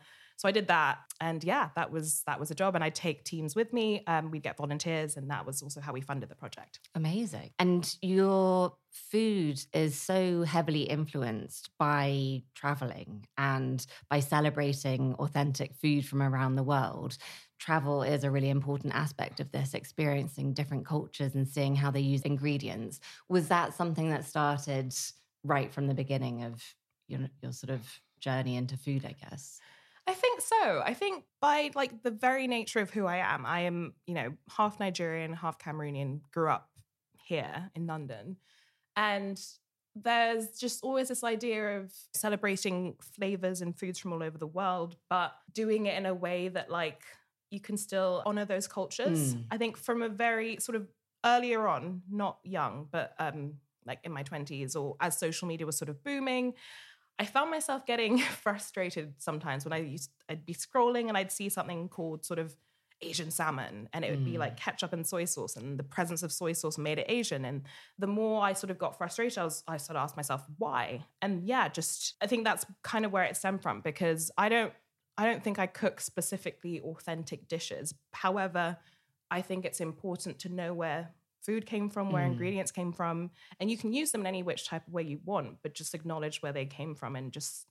so 0.40 0.44
i 0.48 0.52
did 0.58 0.66
that 0.68 0.98
and 1.20 1.40
yeah 1.52 1.66
that 1.78 1.88
was 1.96 2.06
that 2.28 2.38
was 2.42 2.48
a 2.50 2.54
job 2.62 2.74
and 2.76 2.84
i'd 2.86 2.94
take 3.06 3.18
teams 3.32 3.54
with 3.60 3.70
me 3.78 3.86
um, 4.12 4.24
we'd 4.32 4.42
get 4.48 4.56
volunteers 4.64 5.16
and 5.16 5.30
that 5.30 5.44
was 5.48 5.62
also 5.62 5.80
how 5.86 5.92
we 5.98 6.02
funded 6.10 6.28
the 6.28 6.34
project 6.44 6.72
Amazing. 6.94 7.50
And 7.58 7.82
your 8.02 8.74
food 9.12 9.56
is 9.84 9.92
so 10.10 10.42
heavily 10.54 10.82
influenced 10.98 11.64
by 11.78 12.42
traveling 12.54 13.26
and 13.36 13.78
by 14.12 14.20
celebrating 14.20 15.02
authentic 15.24 15.70
food 15.82 16.02
from 16.06 16.22
around 16.22 16.56
the 16.56 16.62
world. 16.74 17.12
Travel 17.58 18.02
is 18.02 18.24
a 18.24 18.30
really 18.30 18.48
important 18.58 18.94
aspect 18.94 19.40
of 19.40 19.48
this, 19.52 19.74
experiencing 19.74 20.54
different 20.54 20.84
cultures 20.86 21.34
and 21.34 21.46
seeing 21.48 21.74
how 21.76 21.90
they 21.90 22.00
use 22.14 22.22
ingredients. 22.22 22.94
Was 23.28 23.48
that 23.48 23.74
something 23.74 24.08
that 24.10 24.24
started 24.24 24.94
right 25.46 25.72
from 25.72 25.86
the 25.86 25.94
beginning 25.94 26.44
of 26.44 26.62
your, 27.08 27.20
your 27.42 27.52
sort 27.52 27.70
of 27.70 27.86
journey 28.20 28.56
into 28.56 28.76
food, 28.76 29.04
I 29.04 29.14
guess? 29.28 29.60
I 30.06 30.14
think 30.14 30.40
so. 30.40 30.82
I 30.84 30.94
think 30.94 31.24
by 31.40 31.70
like 31.74 32.02
the 32.02 32.10
very 32.10 32.46
nature 32.46 32.80
of 32.80 32.90
who 32.90 33.06
I 33.06 33.16
am, 33.16 33.44
I 33.44 33.60
am, 33.60 33.94
you 34.06 34.14
know, 34.14 34.32
half 34.56 34.78
Nigerian, 34.78 35.32
half 35.32 35.58
Cameroonian, 35.58 36.20
grew 36.32 36.48
up 36.48 36.68
here 37.24 37.70
in 37.74 37.86
London. 37.86 38.36
And 38.94 39.40
there's 39.96 40.58
just 40.58 40.84
always 40.84 41.08
this 41.08 41.24
idea 41.24 41.78
of 41.78 41.92
celebrating 42.14 42.94
flavors 43.00 43.62
and 43.62 43.76
foods 43.76 43.98
from 43.98 44.12
all 44.12 44.22
over 44.22 44.38
the 44.38 44.46
world, 44.46 44.96
but 45.10 45.32
doing 45.52 45.86
it 45.86 45.96
in 45.96 46.06
a 46.06 46.14
way 46.14 46.48
that 46.48 46.70
like 46.70 47.02
you 47.50 47.60
can 47.60 47.76
still 47.76 48.22
honor 48.26 48.44
those 48.44 48.68
cultures. 48.68 49.34
Mm. 49.34 49.44
I 49.50 49.56
think 49.58 49.76
from 49.76 50.02
a 50.02 50.08
very 50.08 50.58
sort 50.60 50.76
of 50.76 50.86
earlier 51.24 51.66
on, 51.66 52.02
not 52.10 52.38
young, 52.44 52.88
but 52.92 53.14
um 53.18 53.54
like 53.86 54.00
in 54.04 54.12
my 54.12 54.22
20s 54.22 54.76
or 54.76 54.96
as 55.00 55.18
social 55.18 55.48
media 55.48 55.66
was 55.66 55.76
sort 55.78 55.88
of 55.88 56.02
booming, 56.04 56.54
I 57.18 57.24
found 57.24 57.50
myself 57.50 57.86
getting 57.86 58.18
frustrated 58.42 59.14
sometimes 59.18 59.64
when 59.64 59.72
I 59.72 59.78
used 59.78 60.10
I'd 60.28 60.44
be 60.44 60.54
scrolling 60.54 61.08
and 61.08 61.16
I'd 61.16 61.32
see 61.32 61.48
something 61.48 61.88
called 61.88 62.24
sort 62.24 62.38
of 62.38 62.54
Asian 63.02 63.30
salmon 63.30 63.90
and 63.92 64.04
it 64.06 64.10
would 64.10 64.24
be 64.24 64.32
Mm. 64.32 64.38
like 64.38 64.56
ketchup 64.56 64.94
and 64.94 65.06
soy 65.06 65.26
sauce 65.26 65.54
and 65.56 65.78
the 65.78 65.82
presence 65.82 66.22
of 66.22 66.32
soy 66.32 66.52
sauce 66.54 66.78
made 66.78 66.98
it 66.98 67.04
Asian. 67.10 67.44
And 67.44 67.62
the 67.98 68.06
more 68.06 68.42
I 68.42 68.54
sort 68.54 68.70
of 68.70 68.78
got 68.78 68.96
frustrated 68.96 69.36
I 69.38 69.44
was 69.44 69.62
I 69.68 69.76
started 69.76 69.98
to 69.98 70.02
ask 70.02 70.16
myself 70.16 70.42
why. 70.58 71.04
And 71.20 71.46
yeah 71.46 71.68
just 71.68 72.14
I 72.22 72.26
think 72.26 72.44
that's 72.44 72.64
kind 72.82 73.04
of 73.04 73.12
where 73.12 73.24
it 73.24 73.36
stemmed 73.36 73.62
from 73.62 73.82
because 73.82 74.30
I 74.38 74.48
don't 74.48 74.72
I 75.18 75.24
don't 75.26 75.42
think 75.44 75.58
I 75.58 75.66
cook 75.66 76.00
specifically 76.00 76.80
authentic 76.80 77.48
dishes. 77.48 77.94
However 78.12 78.78
I 79.30 79.42
think 79.42 79.64
it's 79.66 79.80
important 79.80 80.38
to 80.40 80.48
know 80.48 80.72
where 80.72 81.10
food 81.46 81.64
came 81.64 81.88
from 81.88 82.10
where 82.10 82.24
Mm. 82.24 82.32
ingredients 82.32 82.72
came 82.72 82.92
from 82.92 83.30
and 83.60 83.70
you 83.70 83.78
can 83.78 83.92
use 83.92 84.10
them 84.10 84.20
in 84.22 84.26
any 84.26 84.42
which 84.42 84.66
type 84.66 84.86
of 84.86 84.92
way 84.92 85.02
you 85.04 85.20
want 85.24 85.62
but 85.62 85.72
just 85.74 85.94
acknowledge 85.94 86.42
where 86.42 86.52
they 86.52 86.66
came 86.66 86.94
from 86.94 87.14
and 87.16 87.32
just 87.32 87.66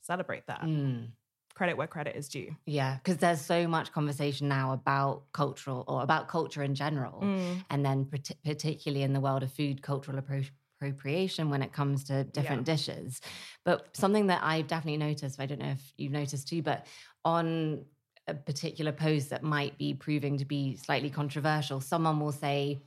celebrate 0.00 0.46
that 0.46 0.62
Mm. 0.62 1.10
credit 1.54 1.76
where 1.76 1.88
credit 1.88 2.14
is 2.16 2.28
due 2.28 2.54
Yeah, 2.64 2.96
because 2.98 3.18
there's 3.18 3.40
so 3.40 3.66
much 3.66 3.92
conversation 3.92 4.46
now 4.48 4.72
about 4.72 5.24
cultural 5.32 5.84
or 5.88 6.02
about 6.02 6.28
culture 6.28 6.62
in 6.62 6.74
general. 6.74 7.20
Mm. 7.22 7.64
and 7.70 7.84
then 7.84 8.04
parti- 8.06 8.38
particularly 8.44 9.02
in 9.02 9.12
the 9.12 9.20
world 9.20 9.42
of 9.42 9.52
food 9.52 9.82
cultural 9.82 10.16
appro- 10.22 10.48
appropriation 10.80 11.50
when 11.50 11.62
it 11.62 11.72
comes 11.72 12.04
to 12.04 12.22
different 12.22 12.64
dishes 12.64 13.20
but 13.64 13.88
something 13.96 14.28
that 14.28 14.40
i've 14.44 14.68
definitely 14.68 14.96
noticed 14.96 15.40
i 15.40 15.46
don't 15.46 15.58
know 15.58 15.72
if 15.72 15.92
you've 15.96 16.12
noticed 16.12 16.46
too 16.48 16.62
but 16.62 16.86
on 17.24 17.84
a 18.28 18.34
particular 18.34 18.92
post 18.92 19.30
that 19.30 19.42
might 19.42 19.76
be 19.76 19.92
proving 19.94 20.36
to 20.38 20.44
be 20.44 20.76
slightly 20.76 21.10
controversial 21.10 21.80
someone 21.80 22.20
will 22.20 22.30
say 22.46 22.78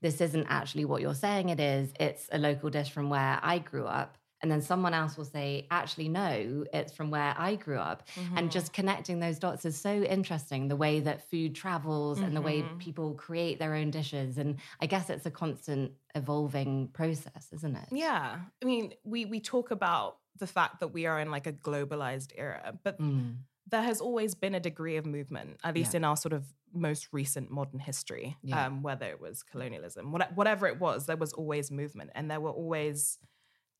this 0.00 0.20
isn't 0.20 0.46
actually 0.48 0.84
what 0.84 1.00
you're 1.02 1.14
saying 1.14 1.48
it 1.48 1.60
is 1.60 1.92
it's 1.98 2.28
a 2.32 2.38
local 2.38 2.70
dish 2.70 2.90
from 2.90 3.10
where 3.10 3.38
i 3.42 3.58
grew 3.58 3.84
up 3.86 4.16
and 4.40 4.48
then 4.52 4.62
someone 4.62 4.94
else 4.94 5.16
will 5.16 5.24
say 5.24 5.66
actually 5.70 6.08
no 6.08 6.64
it's 6.72 6.92
from 6.92 7.10
where 7.10 7.34
i 7.38 7.54
grew 7.56 7.78
up 7.78 8.06
Mm-hmm. 8.16 8.38
and 8.38 8.50
just 8.50 8.72
connecting 8.72 9.18
those 9.18 9.38
dots 9.38 9.64
is 9.64 9.78
so 9.80 9.92
interesting 10.02 10.68
the 10.68 10.76
way 10.76 11.00
that 11.00 11.28
food 11.30 11.54
travels 11.54 12.20
and 12.20 12.36
the 12.36 12.40
way 12.40 12.62
Mhm. 12.62 12.78
people 12.78 13.14
create 13.14 13.58
their 13.58 13.74
own 13.74 13.90
dishes 13.90 14.38
and 14.38 14.56
i 14.80 14.86
guess 14.86 15.10
it's 15.10 15.26
a 15.26 15.30
constant 15.30 15.92
evolving 16.14 16.88
process 16.88 17.48
isn't 17.52 17.76
it 17.76 17.88
Yeah. 17.90 18.38
I 18.62 18.64
mean, 18.64 18.92
we 19.04 19.24
we 19.24 19.40
talk 19.40 19.70
about 19.70 20.18
the 20.38 20.46
fact 20.46 20.78
that 20.80 20.88
we 20.88 21.06
are 21.06 21.18
in 21.20 21.30
like 21.32 21.46
a 21.48 21.52
globalized 21.52 22.30
era, 22.36 22.78
but 22.84 23.00
Mm. 23.00 23.38
There 23.70 23.82
has 23.82 24.00
always 24.00 24.34
been 24.34 24.54
a 24.54 24.60
degree 24.60 24.96
of 24.96 25.04
movement, 25.06 25.58
at 25.64 25.74
least 25.74 25.92
Yeah. 25.94 25.98
in 25.98 26.04
our 26.04 26.16
sort 26.16 26.32
of 26.32 26.52
most 26.72 27.12
recent 27.12 27.50
modern 27.50 27.80
history, 27.80 28.36
Yeah. 28.42 28.66
um, 28.66 28.82
whether 28.82 29.06
it 29.06 29.20
was 29.20 29.42
colonialism, 29.42 30.12
whatever 30.12 30.66
it 30.66 30.78
was, 30.78 31.06
there 31.06 31.16
was 31.16 31.32
always 31.32 31.70
movement, 31.70 32.10
and 32.14 32.30
there 32.30 32.40
were 32.40 32.50
always 32.50 33.18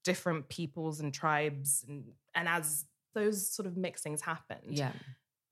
different 0.04 0.48
peoples 0.48 1.00
and 1.00 1.12
tribes, 1.12 1.84
and 1.88 2.14
and 2.34 2.48
as 2.48 2.86
those 3.14 3.50
sort 3.50 3.66
of 3.66 3.74
mixings 3.74 4.20
happened, 4.22 4.78
Yeah. 4.78 4.92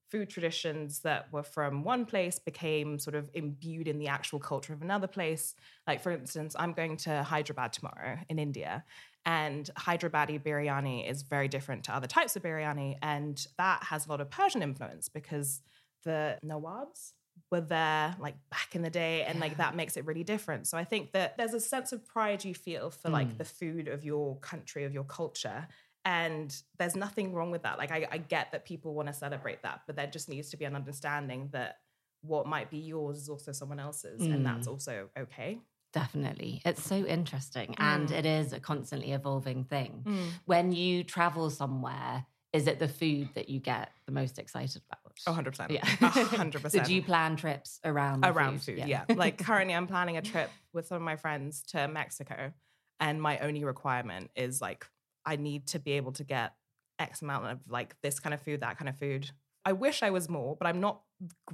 food 0.09 0.31
traditions 0.31 1.01
that 1.01 1.33
were 1.33 1.43
from 1.43 1.83
one 1.83 2.07
place 2.07 2.39
became 2.39 2.99
sort 2.99 3.17
of 3.17 3.29
imbued 3.35 3.89
in 3.89 3.99
the 3.99 4.07
actual 4.09 4.39
culture 4.39 4.73
of 4.73 4.81
another 4.83 5.09
place. 5.09 5.55
Like, 5.87 6.01
for 6.01 6.13
instance, 6.13 6.55
I'm 6.59 6.73
going 6.75 6.97
to 6.99 7.23
Hyderabad 7.25 7.73
tomorrow 7.73 8.19
in 8.29 8.39
India, 8.39 8.85
and 9.27 9.69
Hyderabadi 9.77 10.41
biryani 10.43 11.11
is 11.11 11.23
very 11.23 11.49
different 11.49 11.85
to 11.85 11.95
other 11.95 12.07
types 12.07 12.37
of 12.37 12.43
biryani. 12.43 12.97
And 13.03 13.45
that 13.59 13.83
has 13.85 14.07
a 14.07 14.09
lot 14.09 14.21
of 14.21 14.31
Persian 14.31 14.63
influence 14.63 15.09
because 15.09 15.61
the 16.05 16.39
Nawabs 16.45 17.13
were 17.51 17.61
there 17.61 18.17
like 18.19 18.37
back 18.51 18.75
in 18.75 18.81
the 18.83 18.89
day, 18.89 19.25
and 19.25 19.41
like 19.41 19.59
that 19.59 19.75
makes 19.77 19.97
it 19.99 20.07
really 20.07 20.25
different. 20.25 20.67
So 20.67 20.79
I 20.79 20.85
think 20.85 21.13
that 21.13 21.37
there's 21.37 21.53
a 21.53 21.61
sense 21.61 21.93
of 21.93 22.07
pride 22.07 22.45
you 22.45 22.55
feel 22.55 22.91
for 22.91 23.11
like 23.11 23.29
Mm. 23.35 23.39
the 23.39 23.45
food 23.45 23.89
of 23.89 24.05
your 24.05 24.39
country, 24.39 24.85
of 24.85 24.95
your 24.95 25.05
culture. 25.05 25.67
And 26.05 26.55
there's 26.79 26.95
nothing 26.95 27.35
wrong 27.35 27.51
with 27.51 27.65
that. 27.65 27.79
Like, 27.79 27.91
I, 27.91 28.07
I 28.11 28.19
get 28.19 28.53
that 28.53 28.65
people 28.65 28.95
want 28.95 29.09
to 29.09 29.13
celebrate 29.13 29.63
that, 29.65 29.81
but 29.89 29.97
there 29.97 30.07
just 30.07 30.29
needs 30.29 30.51
to 30.51 30.57
be 30.57 30.65
an 30.65 30.77
understanding 30.77 31.49
that 31.51 31.79
what 32.23 32.47
might 32.47 32.71
be 32.71 32.79
yours 32.79 33.19
is 33.19 33.29
also 33.29 33.51
someone 33.53 33.81
else's, 33.81 34.21
and 34.23 34.47
that's 34.47 34.69
also 34.69 35.09
okay. 35.19 35.59
Definitely. 35.97 36.61
It's 36.67 36.85
so 36.85 37.07
interesting. 37.07 37.75
And 37.79 38.11
Mm. 38.11 38.19
it 38.19 38.27
is 38.27 38.53
a 38.53 38.61
constantly 38.61 39.13
evolving 39.13 39.65
thing. 39.65 40.05
When 40.45 40.73
you 40.73 41.03
travel 41.05 41.49
somewhere, 41.49 42.27
is 42.53 42.67
it 42.67 42.79
the 42.79 42.89
food 42.89 43.31
that 43.35 43.49
you 43.49 43.61
get 43.61 43.93
the 44.05 44.13
most 44.13 44.39
excited 44.39 44.83
about? 44.91 45.19
Oh, 45.27 45.33
100%. 45.33 45.71
Yeah. 45.71 45.81
100%. 45.85 46.71
so 46.73 46.83
do 46.85 46.95
you 46.95 47.03
plan 47.03 47.37
trips 47.37 47.81
around 47.83 48.27
around 48.27 48.63
food. 48.63 48.79
Yeah. 48.79 49.05
like 49.15 49.39
currently, 49.39 49.75
I'm 49.75 49.87
planning 49.87 50.19
a 50.19 50.23
trip 50.23 50.51
with 50.75 50.87
some 50.87 50.97
of 50.97 51.03
my 51.03 51.17
friends 51.17 51.63
to 51.69 51.89
Mexico, 51.89 52.53
and 53.01 53.21
my 53.23 53.39
only 53.39 53.65
requirement 53.65 54.31
is 54.37 54.61
like 54.61 54.87
I 55.25 55.37
need 55.37 55.67
to 55.69 55.79
be 55.79 55.93
able 55.93 56.13
to 56.13 56.25
get 56.25 56.53
X 56.99 57.23
amount 57.23 57.47
of 57.47 57.61
like 57.69 57.97
this 58.03 58.21
kind 58.21 58.35
of 58.35 58.43
food, 58.43 58.61
that 58.61 58.77
kind 58.79 58.91
of 58.91 58.99
food. 58.99 59.31
I 59.67 59.73
wish 59.73 60.03
I 60.03 60.11
was 60.11 60.29
more, 60.29 60.57
but 60.57 60.67
I'm 60.69 60.81
not 60.81 61.01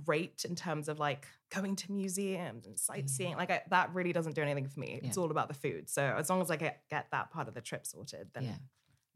great 0.05 0.45
in 0.47 0.55
terms 0.55 0.89
of 0.89 0.99
like 0.99 1.27
going 1.53 1.77
to 1.77 1.91
museums 1.91 2.67
and 2.67 2.79
sightseeing. 2.79 3.37
Like 3.37 3.51
I, 3.51 3.63
that 3.71 3.93
really 3.95 4.13
doesn't 4.13 4.35
do 4.35 4.43
anything 4.43 4.69
for 4.69 4.79
me. 4.79 5.01
It's 5.03 5.17
all 5.17 5.31
about 5.31 5.49
the 5.49 5.55
food. 5.55 5.89
So 5.89 6.03
as 6.03 6.29
long 6.29 6.43
as 6.43 6.51
I 6.51 6.57
get, 6.57 6.83
get 6.91 7.07
that 7.11 7.31
part 7.31 7.49
of 7.49 7.55
the 7.55 7.63
trip 7.63 7.87
sorted, 7.87 8.29
then 8.35 8.45
Yeah. 8.45 8.55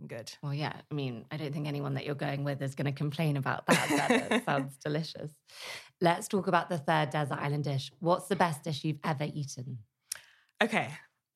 I'm 0.00 0.06
good. 0.09 0.32
Well, 0.42 0.52
yeah. 0.52 0.72
I 0.90 0.94
mean, 0.94 1.24
I 1.30 1.37
don't 1.37 1.52
think 1.52 1.66
anyone 1.66 1.94
that 1.94 2.04
you're 2.04 2.14
going 2.14 2.44
with 2.44 2.61
is 2.62 2.74
going 2.74 2.87
to 2.87 2.92
complain 2.92 3.37
about 3.37 3.66
that. 3.66 4.28
That 4.28 4.44
sounds 4.46 4.76
delicious. 4.82 5.30
Let's 6.00 6.28
talk 6.28 6.46
about 6.48 6.68
the 6.68 6.78
third 6.78 7.11
desert 7.11 7.38
island 7.38 7.64
dish. 7.64 7.90
What's 8.00 8.28
the 8.28 8.37
best 8.37 8.62
dish 8.62 8.85
you've 8.85 8.98
ever 9.04 9.24
eaten? 9.24 9.78
Okay. 10.62 10.88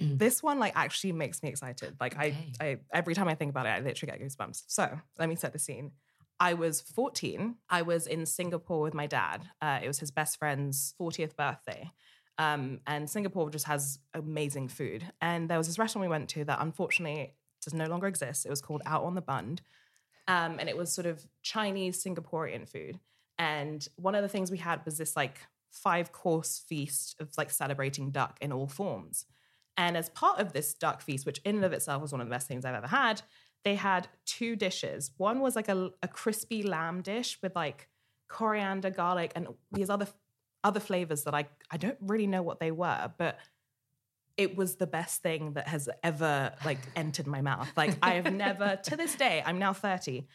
Mm. 0.03 0.19
This 0.19 0.43
one 0.43 0.59
like 0.59 0.73
actually 0.77 1.13
makes 1.13 1.43
me 1.43 1.49
excited. 1.51 1.97
Like 2.01 2.15
Okay. 2.17 2.53
I, 2.61 2.65
I 2.65 2.79
every 2.93 3.15
time 3.15 3.29
I 3.29 3.35
think 3.35 3.51
about 3.51 3.67
it, 3.67 3.71
I 3.71 3.81
literally 3.81 4.13
get 4.13 4.21
goosebumps. 4.21 4.65
So 4.67 4.99
let 5.19 5.29
me 5.29 5.37
set 5.37 5.53
the 5.53 5.59
scene. 5.59 5.93
I 6.41 6.55
was 6.55 6.81
14. 6.81 7.57
I 7.69 7.83
was 7.83 8.07
in 8.07 8.25
Singapore 8.25 8.81
with 8.81 8.95
my 8.95 9.07
dad. 9.07 9.47
Uh, 9.61 9.81
it 9.83 9.87
was 9.87 10.01
his 10.01 10.11
best 10.11 10.39
friend's 10.39 10.95
40th 10.99 11.37
birthday. 11.37 11.93
Um, 12.39 12.81
and 12.87 13.09
Singapore 13.09 13.51
just 13.51 13.67
has 13.67 13.99
amazing 14.15 14.69
food. 14.69 15.05
And 15.21 15.51
there 15.51 15.59
was 15.59 15.67
this 15.67 15.79
restaurant 15.79 16.03
we 16.03 16.09
went 16.09 16.31
to 16.31 16.45
that 16.47 16.63
unfortunately 16.63 17.35
does 17.63 17.75
no 17.75 17.85
longer 17.85 18.07
exist. 18.07 18.47
It 18.47 18.51
was 18.51 18.63
called 18.63 18.81
Out 18.87 19.05
on 19.05 19.15
the 19.15 19.21
Bund. 19.21 19.61
Um, 20.27 20.59
and 20.59 20.67
it 20.67 20.77
was 20.77 20.91
sort 20.91 21.07
of 21.07 21.27
Chinese 21.43 22.03
Singaporean 22.03 22.67
food. 22.67 22.99
And 23.39 23.87
one 23.97 24.15
of 24.15 24.23
the 24.23 24.29
things 24.29 24.51
we 24.51 24.59
had 24.59 24.83
was 24.87 24.97
this 24.97 25.17
like 25.17 25.41
five 25.71 26.13
course 26.13 26.65
feast 26.67 27.17
of 27.21 27.29
like 27.37 27.51
celebrating 27.51 28.11
duck 28.11 28.39
in 28.41 28.51
all 28.51 28.67
forms. 28.67 29.27
And 29.77 29.97
as 29.97 30.09
part 30.11 30.41
of 30.41 30.53
this 30.53 30.73
duck 30.73 31.03
feast, 31.03 31.27
which 31.27 31.41
in 31.45 31.57
and 31.57 31.65
of 31.65 31.73
itself 31.73 32.01
was 32.01 32.13
one 32.13 32.21
of 32.21 32.27
the 32.27 32.35
best 32.35 32.47
things 32.47 32.65
I've 32.65 32.75
ever 32.75 32.87
had, 32.87 33.23
they 33.65 33.75
had 33.75 34.09
two 34.25 34.57
dishes. 34.57 35.11
One 35.17 35.41
was 35.41 35.57
like 35.57 35.69
a, 35.69 35.91
a 36.03 36.09
crispy 36.09 36.63
lamb 36.63 37.03
dish 37.03 37.39
with 37.43 37.55
like 37.55 37.89
coriander, 38.29 38.91
garlic, 38.91 39.33
and 39.35 39.49
these 39.73 39.91
other 39.91 40.09
other 40.63 40.81
flavors 40.81 41.25
that 41.25 41.35
I 41.35 41.49
I 41.71 41.77
don't 41.77 41.99
really 42.01 42.27
know 42.27 42.43
what 42.43 42.61
they 42.61 42.71
were, 42.71 43.13
but 43.19 43.39
it 44.37 44.57
was 44.57 44.77
the 44.77 44.87
best 44.87 45.23
thing 45.23 45.53
that 45.55 45.69
has 45.69 45.89
ever 46.03 46.53
like 46.65 46.79
entered 46.97 47.27
my 47.27 47.41
mouth. 47.41 47.71
Like 47.77 47.97
I 48.03 48.15
have 48.15 48.33
never 48.33 48.79
to 48.85 48.97
this 48.97 49.15
day, 49.15 49.43
I'm 49.45 49.59
now 49.59 49.73
30. 49.73 50.27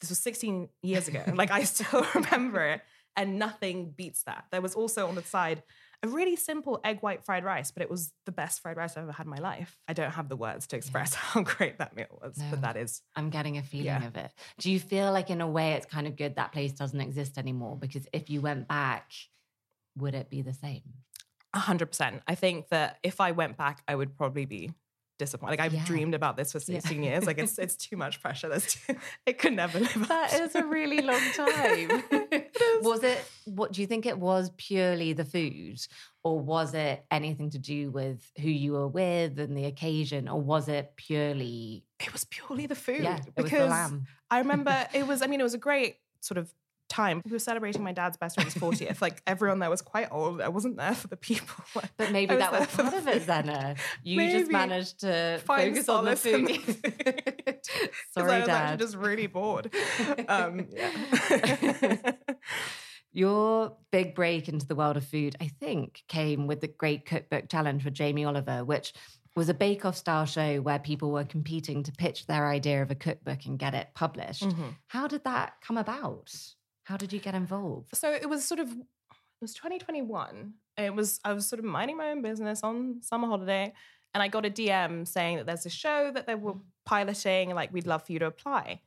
This 0.00 0.08
was 0.08 0.18
16 0.18 0.68
years 0.82 1.08
ago. 1.08 1.22
Like 1.34 1.50
I 1.50 1.64
still 1.74 2.06
remember 2.14 2.64
it 2.64 2.82
and 3.16 3.38
nothing 3.38 3.90
beats 3.90 4.22
that. 4.24 4.46
There 4.50 4.60
was 4.60 4.74
also 4.74 5.08
on 5.08 5.14
the 5.14 5.22
side 5.22 5.62
a 6.02 6.08
really 6.08 6.36
simple 6.36 6.80
egg 6.84 6.98
white 7.00 7.24
fried 7.24 7.44
rice, 7.44 7.70
but 7.70 7.82
it 7.82 7.90
was 7.90 8.12
the 8.26 8.32
best 8.32 8.60
fried 8.60 8.76
rice 8.76 8.96
I've 8.96 9.02
ever 9.04 9.12
had 9.12 9.26
in 9.26 9.30
my 9.30 9.38
life. 9.38 9.76
I 9.86 9.92
don't 9.92 10.10
have 10.12 10.28
the 10.28 10.36
words 10.36 10.66
to 10.68 10.76
express 10.76 11.14
how 11.28 11.42
great 11.42 11.78
that 11.78 11.94
meal 11.94 12.06
was, 12.22 12.38
No. 12.38 12.46
but 12.50 12.62
that 12.62 12.76
is 12.76 13.02
I'm 13.14 13.30
getting 13.30 13.58
a 13.58 13.62
feeling 13.62 13.86
Yeah. 13.86 14.06
of 14.06 14.16
it. 14.16 14.32
Do 14.58 14.70
you 14.70 14.80
feel 14.80 15.12
like, 15.12 15.28
in 15.30 15.40
a 15.40 15.48
way, 15.48 15.72
it's 15.72 15.86
kind 15.86 16.06
of 16.06 16.16
good 16.16 16.36
that 16.36 16.52
place 16.52 16.72
doesn't 16.72 17.00
exist 17.00 17.36
anymore? 17.38 17.76
Because 17.76 18.06
if 18.12 18.30
you 18.30 18.40
went 18.40 18.66
back, 18.68 19.10
would 19.96 20.14
it 20.14 20.30
be 20.30 20.42
the 20.42 20.54
same? 20.54 20.82
A 21.52 21.58
hundred 21.58 21.86
percent. 21.86 22.22
I 22.28 22.34
think 22.36 22.68
that 22.68 22.98
if 23.02 23.20
I 23.20 23.32
went 23.32 23.56
back, 23.56 23.82
I 23.88 23.94
would 23.94 24.16
probably 24.16 24.44
be 24.46 24.70
disappointed. 25.20 25.52
Like 25.52 25.60
I've 25.60 25.74
Yeah. 25.74 25.84
dreamed 25.84 26.14
about 26.14 26.36
this 26.36 26.50
for 26.52 26.58
Yeah. 26.58 26.80
16 26.80 27.02
years. 27.04 27.24
Like 27.26 27.38
it's 27.38 27.58
it's 27.58 27.76
too 27.76 27.96
much 27.96 28.20
pressure. 28.20 28.48
That's 28.48 28.74
too, 28.74 28.96
it 29.26 29.38
could 29.38 29.52
never 29.52 29.78
live. 29.78 30.08
That 30.08 30.34
up 30.34 30.40
is 30.40 30.52
to 30.54 30.64
a 30.64 30.66
really 30.66 31.00
long 31.00 31.20
time. 31.36 32.02
It 32.10 32.82
was 32.82 33.02
it, 33.04 33.18
what 33.44 33.72
do 33.72 33.80
you 33.82 33.86
think 33.86 34.06
it 34.06 34.18
was 34.18 34.50
purely 34.56 35.12
the 35.12 35.24
food? 35.24 35.78
Or 36.24 36.38
was 36.38 36.74
it 36.74 37.04
anything 37.10 37.50
to 37.50 37.58
do 37.58 37.90
with 37.90 38.20
who 38.40 38.50
you 38.50 38.72
were 38.72 38.88
with 38.88 39.38
and 39.38 39.56
the 39.56 39.64
occasion? 39.66 40.28
Or 40.28 40.40
was 40.40 40.68
it 40.68 40.92
purely, 40.96 41.84
It 41.98 42.12
was 42.12 42.24
purely 42.24 42.66
the 42.66 42.74
food. 42.74 43.02
yeah, 43.02 43.20
the 43.36 43.42
because 43.42 43.70
lamb? 43.70 44.06
I 44.30 44.38
remember 44.40 44.86
it 44.94 45.06
was, 45.06 45.22
I 45.22 45.26
mean, 45.28 45.40
it 45.40 45.44
was 45.44 45.54
a 45.54 45.58
great 45.58 45.96
sort 46.20 46.38
of 46.38 46.52
time. 46.90 47.22
We 47.24 47.30
were 47.32 47.38
celebrating 47.38 47.82
my 47.82 47.92
dad's 47.92 48.16
best 48.18 48.34
friend's 48.34 48.54
40th. 48.54 49.00
Like 49.00 49.22
everyone 49.26 49.58
there 49.60 49.70
was 49.70 49.80
quite 49.80 50.08
old. 50.10 50.40
I 50.42 50.48
wasn't 50.48 50.76
there 50.76 50.94
for 50.94 51.08
the 51.08 51.16
people. 51.16 51.64
But 51.96 52.10
maybe 52.12 52.34
I 52.34 52.36
that 52.38 52.52
was 52.52 52.66
part 52.68 52.92
of 52.94 53.06
it, 53.08 53.22
food. 53.22 53.26
Zena. 53.26 53.74
You 54.02 54.30
just 54.30 54.50
managed 54.50 55.00
to 55.00 55.40
Find 55.44 55.72
focus 55.74 55.88
on 55.88 56.04
the 56.04 56.16
solace 56.16 56.26
in 56.26 56.46
food. 56.46 56.66
the 56.66 56.90
food. 56.90 57.44
'Cause 57.62 57.92
Sorry, 58.12 58.32
I 58.32 58.38
was 58.40 58.46
Dad. 58.48 58.56
actually 58.56 58.84
just 58.84 58.96
really 58.96 59.26
bored. 59.28 59.74
Um, 60.28 60.66
yeah. 60.70 62.12
Your 63.12 63.76
big 63.90 64.14
break 64.14 64.48
into 64.48 64.66
the 64.66 64.76
world 64.76 64.96
of 64.96 65.04
food, 65.04 65.34
I 65.40 65.48
think, 65.48 66.04
came 66.06 66.46
with 66.46 66.60
the 66.60 66.68
Great 66.68 67.06
Cookbook 67.06 67.48
Challenge 67.48 67.84
with 67.84 67.94
Jamie 67.94 68.24
Oliver, 68.24 68.64
which 68.64 68.92
was 69.34 69.48
a 69.48 69.54
bake 69.54 69.84
off 69.84 69.96
style 69.96 70.26
show 70.26 70.60
where 70.60 70.78
people 70.78 71.10
were 71.10 71.24
competing 71.24 71.82
to 71.84 71.92
pitch 71.92 72.26
their 72.26 72.46
idea 72.48 72.82
of 72.82 72.90
a 72.90 72.94
cookbook 72.94 73.46
and 73.46 73.58
get 73.58 73.74
it 73.74 73.88
published. 73.94 74.44
Mhm. 74.44 74.76
How 74.88 75.08
did 75.08 75.24
that 75.24 75.54
come 75.60 75.76
about? 75.76 76.32
How 76.90 76.96
did 76.96 77.12
you 77.12 77.20
get 77.20 77.36
involved? 77.36 77.94
So 77.96 78.10
it 78.10 78.28
was 78.28 78.44
sort 78.44 78.58
of 78.58 78.68
it 78.72 79.40
was 79.40 79.54
2021. 79.54 80.54
It 80.76 80.92
was 80.92 81.20
I 81.24 81.32
was 81.32 81.46
sort 81.48 81.60
of 81.60 81.64
minding 81.64 81.96
my 81.96 82.10
own 82.10 82.20
business 82.20 82.62
on 82.64 83.00
summer 83.00 83.28
holiday, 83.28 83.72
and 84.12 84.20
I 84.24 84.26
got 84.26 84.44
a 84.44 84.50
DM 84.50 85.06
saying 85.06 85.36
that 85.36 85.46
there's 85.46 85.64
a 85.66 85.70
show 85.70 86.10
that 86.12 86.26
they 86.26 86.34
were 86.34 86.54
piloting, 86.84 87.54
like 87.54 87.72
we'd 87.72 87.86
love 87.86 88.04
for 88.04 88.10
you 88.12 88.18
to 88.18 88.26
apply. 88.26 88.80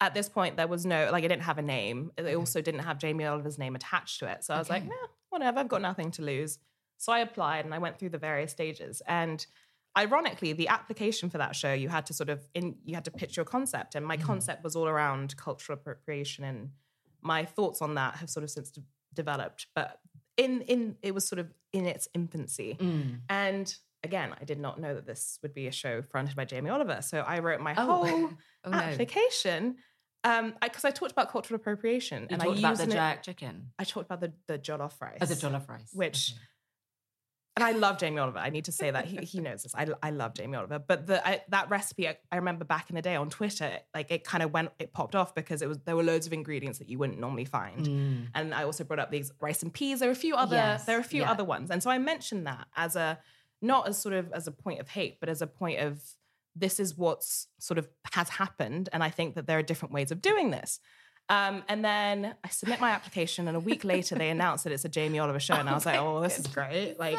At 0.00 0.14
this 0.14 0.26
point, 0.30 0.56
there 0.56 0.66
was 0.68 0.86
no 0.86 1.10
like 1.12 1.22
I 1.22 1.28
didn't 1.28 1.42
have 1.42 1.58
a 1.58 1.62
name. 1.62 2.12
They 2.16 2.34
also 2.34 2.62
didn't 2.62 2.80
have 2.80 2.96
Jamie 2.96 3.26
Oliver's 3.26 3.58
name 3.58 3.76
attached 3.76 4.20
to 4.20 4.26
it. 4.32 4.42
So 4.42 4.54
I 4.54 4.58
was 4.58 4.70
like, 4.70 4.80
Okay. 4.84 4.88
nah, 4.88 5.08
whatever. 5.28 5.58
I've 5.60 5.68
got 5.68 5.82
nothing 5.82 6.10
to 6.12 6.22
lose. 6.22 6.58
So 6.96 7.12
I 7.12 7.18
applied 7.18 7.66
and 7.66 7.74
I 7.74 7.78
went 7.78 7.98
through 7.98 8.08
the 8.10 8.18
various 8.18 8.52
stages. 8.52 9.02
And 9.06 9.44
ironically, 9.98 10.54
the 10.54 10.68
application 10.68 11.28
for 11.28 11.36
that 11.36 11.54
show, 11.54 11.74
you 11.74 11.90
had 11.90 12.06
to 12.06 12.14
sort 12.14 12.30
of 12.30 12.40
in 12.54 12.76
you 12.86 12.94
had 12.94 13.04
to 13.04 13.10
pitch 13.10 13.36
your 13.36 13.44
concept, 13.44 13.94
and 13.96 14.06
my 14.06 14.16
Mhm. 14.16 14.22
concept 14.22 14.64
was 14.64 14.74
all 14.76 14.88
around 14.88 15.36
cultural 15.36 15.78
appropriation 15.78 16.42
and 16.44 16.70
my 17.22 17.44
thoughts 17.44 17.80
on 17.82 17.94
that 17.94 18.16
have 18.16 18.30
sort 18.30 18.44
of 18.44 18.50
since 18.50 18.70
de- 18.70 18.82
developed 19.14 19.66
but 19.74 19.98
in 20.36 20.60
in 20.62 20.96
it 21.02 21.14
was 21.14 21.26
sort 21.26 21.38
of 21.38 21.48
in 21.72 21.86
its 21.86 22.08
infancy 22.14 22.76
Mm. 22.80 23.20
and 23.28 23.74
again 24.04 24.34
i 24.40 24.44
did 24.44 24.58
not 24.58 24.80
know 24.80 24.94
that 24.94 25.06
this 25.06 25.38
would 25.42 25.52
be 25.54 25.66
a 25.66 25.72
show 25.72 26.02
fronted 26.02 26.36
by 26.36 26.44
jamie 26.44 26.70
oliver 26.70 27.02
so 27.02 27.20
i 27.20 27.38
wrote 27.40 27.60
my 27.60 27.74
Oh. 27.76 27.86
whole 28.04 28.30
Oh, 28.64 28.70
no. 28.70 28.76
application 28.78 29.76
um 30.24 30.54
because 30.62 30.84
I, 30.84 30.90
talked 30.90 31.12
about 31.12 31.30
cultural 31.30 31.56
appropriation 31.60 32.22
You 32.24 32.28
and 32.30 32.42
talked 32.42 32.56
i 32.56 32.58
about 32.60 32.68
used 32.70 32.80
the 32.80 32.84
an- 32.84 32.90
jerk 33.14 33.22
chicken. 33.22 33.72
i 33.78 33.84
talked 33.84 34.06
about 34.06 34.20
the 34.20 34.32
the 34.46 34.58
jollof 34.58 35.00
rice 35.00 35.18
Oh, 35.20 35.26
the 35.26 35.34
jollof 35.34 35.68
rice. 35.68 35.90
which 35.92 36.32
Okay. 36.32 36.40
And 37.56 37.64
I 37.64 37.72
love 37.72 37.98
Jamie 37.98 38.18
Oliver. 38.18 38.38
I 38.38 38.50
need 38.50 38.66
to 38.66 38.72
say 38.72 38.90
that 38.90 39.06
he, 39.06 39.16
he 39.18 39.40
knows 39.40 39.64
this. 39.64 39.74
I, 39.74 39.86
I 40.02 40.10
love 40.10 40.34
Jamie 40.34 40.56
Oliver. 40.56 40.78
But 40.78 41.06
the 41.06 41.26
I, 41.26 41.42
that 41.48 41.68
recipe, 41.68 42.08
I, 42.08 42.16
I 42.30 42.36
remember 42.36 42.64
back 42.64 42.90
in 42.90 42.96
the 42.96 43.02
day 43.02 43.16
on 43.16 43.28
Twitter, 43.28 43.78
like 43.94 44.10
it 44.10 44.24
kind 44.24 44.42
of 44.42 44.52
went, 44.52 44.70
it 44.78 44.92
popped 44.92 45.16
off 45.16 45.34
because 45.34 45.60
it 45.60 45.68
was 45.68 45.78
there 45.84 45.96
were 45.96 46.04
loads 46.04 46.26
of 46.26 46.32
ingredients 46.32 46.78
that 46.78 46.88
you 46.88 46.98
wouldn't 46.98 47.18
normally 47.18 47.44
find. 47.44 47.86
Mm. 47.86 48.28
And 48.34 48.54
I 48.54 48.62
also 48.62 48.84
brought 48.84 49.00
up 49.00 49.10
these 49.10 49.32
rice 49.40 49.62
and 49.62 49.72
peas. 49.72 49.98
There 50.00 50.08
are 50.08 50.12
a 50.12 50.16
few 50.16 50.36
other, 50.36 50.56
Yes, 50.56 50.84
there 50.84 50.96
are 50.96 51.00
a 51.00 51.04
few 51.04 51.22
yeah. 51.22 51.30
other 51.30 51.44
ones. 51.44 51.70
And 51.70 51.82
so 51.82 51.90
I 51.90 51.98
mentioned 51.98 52.46
that 52.46 52.68
as 52.76 52.94
a 52.94 53.18
not 53.60 53.88
as 53.88 53.98
sort 53.98 54.14
of 54.14 54.32
as 54.32 54.46
a 54.46 54.52
point 54.52 54.80
of 54.80 54.88
hate, 54.88 55.18
but 55.20 55.28
as 55.28 55.42
a 55.42 55.46
point 55.46 55.80
of 55.80 56.00
this 56.56 56.80
is 56.80 56.96
what's 56.96 57.48
sort 57.58 57.78
of 57.78 57.88
has 58.12 58.28
happened. 58.28 58.88
And 58.92 59.02
I 59.02 59.10
think 59.10 59.34
that 59.34 59.46
there 59.46 59.58
are 59.58 59.62
different 59.62 59.92
ways 59.92 60.10
of 60.10 60.22
doing 60.22 60.50
this. 60.50 60.80
Um, 61.30 61.62
and 61.68 61.84
then 61.84 62.34
I 62.42 62.48
submit 62.48 62.80
my 62.80 62.90
application, 62.90 63.46
and 63.46 63.56
a 63.56 63.60
week 63.60 63.84
later 63.84 64.16
they 64.16 64.30
announce 64.30 64.64
that 64.64 64.72
it's 64.72 64.84
a 64.84 64.88
Jamie 64.88 65.20
Oliver 65.20 65.38
show, 65.38 65.54
and 65.54 65.68
I 65.68 65.74
was 65.74 65.86
like, 65.86 66.00
"Oh, 66.00 66.20
this 66.20 66.40
is 66.40 66.46
great! 66.58 66.98
Like, 66.98 67.16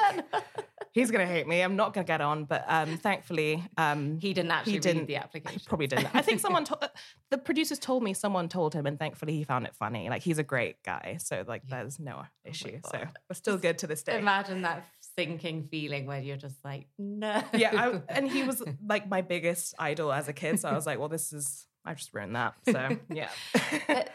he's 0.92 1.10
gonna 1.12 1.26
hate 1.26 1.48
me. 1.48 1.62
I'm 1.62 1.78
not 1.78 1.94
gonna 1.94 2.04
get 2.04 2.20
on." 2.20 2.44
But 2.44 2.66
um, 2.68 2.98
thankfully, 2.98 3.64
um, 3.78 4.20
he 4.20 4.34
didn't 4.34 4.52
actually 4.52 4.74
he 4.74 4.78
read 4.80 4.84
didn't. 4.84 5.06
the 5.08 5.16
application. 5.16 5.62
Probably 5.66 5.88
didn't. 5.88 6.10
I 6.14 6.22
think 6.22 6.42
someone 6.42 6.66
told 6.66 6.84
the 7.30 7.38
producers 7.38 7.80
told 7.80 8.04
me 8.04 8.14
someone 8.14 8.50
told 8.50 8.74
him, 8.74 8.86
and 8.86 9.00
thankfully 9.00 9.38
he 9.38 9.46
found 9.46 9.66
it 9.66 9.74
funny. 9.76 10.10
Like 10.10 10.24
he's 10.24 10.40
a 10.40 10.44
great 10.44 10.84
guy, 10.84 11.18
so 11.18 11.46
like 11.48 11.66
there's 11.70 11.98
no 11.98 12.24
issue. 12.44 12.82
so 12.92 13.00
we're 13.30 13.34
still 13.34 13.58
good 13.58 13.78
to 13.78 13.88
this 13.88 14.04
day. 14.04 14.20
Imagine 14.20 14.64
that 14.64 14.86
sinking 15.18 15.68
feeling 15.72 16.06
where 16.06 16.20
you're 16.20 16.38
just 16.38 16.58
like, 16.66 16.88
no. 16.98 17.42
yeah, 17.54 17.72
I, 17.74 18.02
and 18.14 18.30
he 18.30 18.44
was 18.44 18.62
like 18.86 19.08
my 19.10 19.22
biggest 19.22 19.74
idol 19.80 20.12
as 20.12 20.28
a 20.28 20.34
kid. 20.34 20.60
So 20.60 20.70
I 20.70 20.74
was 20.74 20.86
like, 20.86 21.00
well, 21.00 21.10
this 21.10 21.32
is 21.32 21.66
I 21.84 21.94
just 21.94 22.14
ruined 22.14 22.36
that. 22.36 22.54
So 22.66 22.98
yeah. 23.10 23.30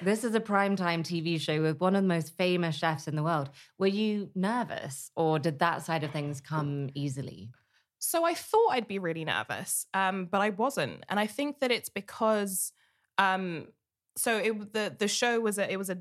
This 0.01 0.25
is 0.25 0.35
a 0.35 0.41
primetime 0.41 1.03
TV 1.03 1.41
show 1.41 1.61
with 1.63 1.81
one 1.81 1.97
of 1.97 2.03
the 2.03 2.09
most 2.09 2.37
famous 2.37 2.77
chefs 2.77 3.09
in 3.09 3.17
the 3.17 3.23
world. 3.23 3.51
Were 3.79 3.87
you 3.87 4.31
nervous 4.35 5.11
or 5.17 5.39
did 5.39 5.59
that 5.59 5.83
side 5.83 6.05
of 6.05 6.13
things 6.13 6.41
come 6.41 6.91
easily? 6.95 7.51
So 7.99 8.25
I 8.25 8.35
thought 8.35 8.71
I'd 8.71 8.89
be 8.89 8.99
really 8.99 9.25
nervous, 9.25 9.87
um, 9.95 10.27
but 10.27 10.41
I 10.41 10.51
wasn't, 10.51 11.05
and 11.09 11.19
I 11.19 11.27
think 11.27 11.61
that 11.61 11.73
it's 11.73 11.89
because, 11.89 12.73
um, 13.19 13.69
so 14.17 14.37
it 14.37 14.73
the 14.73 14.95
the 14.97 15.09
show 15.09 15.41
was 15.41 15.59
a 15.59 15.71
it 15.71 15.77
was 15.77 15.91
a 15.91 15.99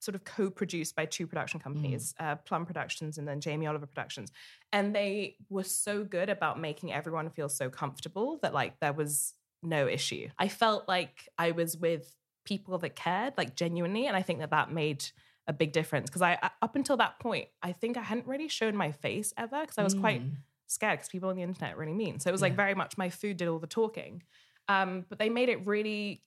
sort 0.00 0.14
of 0.14 0.24
co-produced 0.24 0.94
by 0.94 1.04
two 1.04 1.26
production 1.26 1.58
companies, 1.58 2.14
uh, 2.20 2.36
Plum 2.36 2.64
Productions 2.64 3.18
and 3.18 3.26
then 3.26 3.40
Jamie 3.40 3.66
Oliver 3.66 3.86
Productions, 3.86 4.30
and 4.72 4.94
they 4.94 5.36
were 5.48 5.64
so 5.64 6.04
good 6.04 6.28
about 6.28 6.60
making 6.60 6.92
everyone 6.92 7.30
feel 7.30 7.48
so 7.48 7.68
comfortable 7.70 8.38
that 8.42 8.54
like 8.54 8.78
there 8.80 8.92
was 8.92 9.34
no 9.62 9.86
issue. 9.88 10.28
I 10.38 10.48
felt 10.48 10.88
like 10.88 11.28
I 11.38 11.50
was 11.52 11.76
with 11.76 12.14
people 12.44 12.78
that 12.78 12.96
cared, 12.96 13.34
like 13.36 13.54
genuinely, 13.56 14.06
and 14.06 14.16
I 14.16 14.22
think 14.22 14.38
that 14.40 14.50
that 14.50 14.72
made 14.72 15.04
a 15.46 15.52
big 15.52 15.72
difference 15.72 16.08
because 16.10 16.22
I 16.22 16.38
up 16.62 16.76
until 16.76 16.96
that 16.98 17.18
point, 17.18 17.48
I 17.62 17.72
think 17.72 17.96
I 17.96 18.02
hadn't 18.02 18.26
really 18.26 18.48
shown 18.48 18.76
my 18.76 18.92
face 18.92 19.32
ever 19.36 19.60
because 19.62 19.78
I 19.78 19.82
was 19.82 19.94
quite 19.94 20.20
Mm. 20.22 20.36
scared 20.66 20.98
because 20.98 21.08
people 21.08 21.30
on 21.30 21.36
the 21.36 21.42
internet 21.42 21.74
are 21.74 21.78
really 21.78 21.94
mean. 21.94 22.20
So 22.20 22.28
it 22.28 22.32
was 22.32 22.42
like 22.42 22.52
Yeah. 22.52 22.56
very 22.56 22.74
much 22.74 22.98
my 22.98 23.08
food 23.08 23.38
did 23.38 23.48
all 23.48 23.58
the 23.58 23.66
talking. 23.66 24.22
Um, 24.68 25.06
but 25.08 25.18
they 25.18 25.30
made 25.30 25.48
it 25.48 25.66
really 25.66 26.22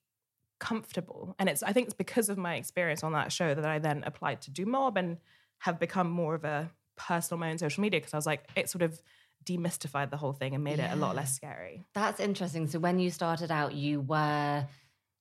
comfortable. 0.60 1.36
And 1.40 1.50
it's 1.50 1.64
I 1.64 1.74
think 1.74 1.86
it's 1.88 1.94
because 1.96 2.30
of 2.30 2.38
my 2.38 2.56
experience 2.56 3.04
on 3.04 3.14
that 3.14 3.32
show 3.32 3.54
that 3.54 3.66
I 3.66 3.80
then 3.80 4.04
applied 4.06 4.42
to 4.44 4.52
do 4.52 4.66
mob 4.66 4.98
and 4.98 5.18
have 5.60 5.80
become 5.80 6.10
more 6.10 6.36
of 6.36 6.44
a 6.44 6.72
person 6.96 7.36
on 7.36 7.40
my 7.40 7.52
own 7.52 7.58
social 7.58 7.82
media 7.82 8.00
because 8.00 8.14
I 8.14 8.18
was 8.18 8.26
like, 8.26 8.50
it 8.56 8.70
sort 8.70 8.82
of 8.82 9.02
demystified 9.46 10.10
the 10.12 10.18
whole 10.18 10.34
thing 10.34 10.54
and 10.56 10.64
made 10.64 10.80
it 10.80 10.90
a 10.92 10.96
lot 10.96 11.16
less 11.16 11.36
scary. 11.36 11.84
That's 11.94 12.20
interesting. 12.20 12.68
So 12.68 12.80
when 12.80 13.00
you 13.00 13.10
started 13.12 13.52
out, 13.52 13.74
you 13.74 14.02
were 14.02 14.66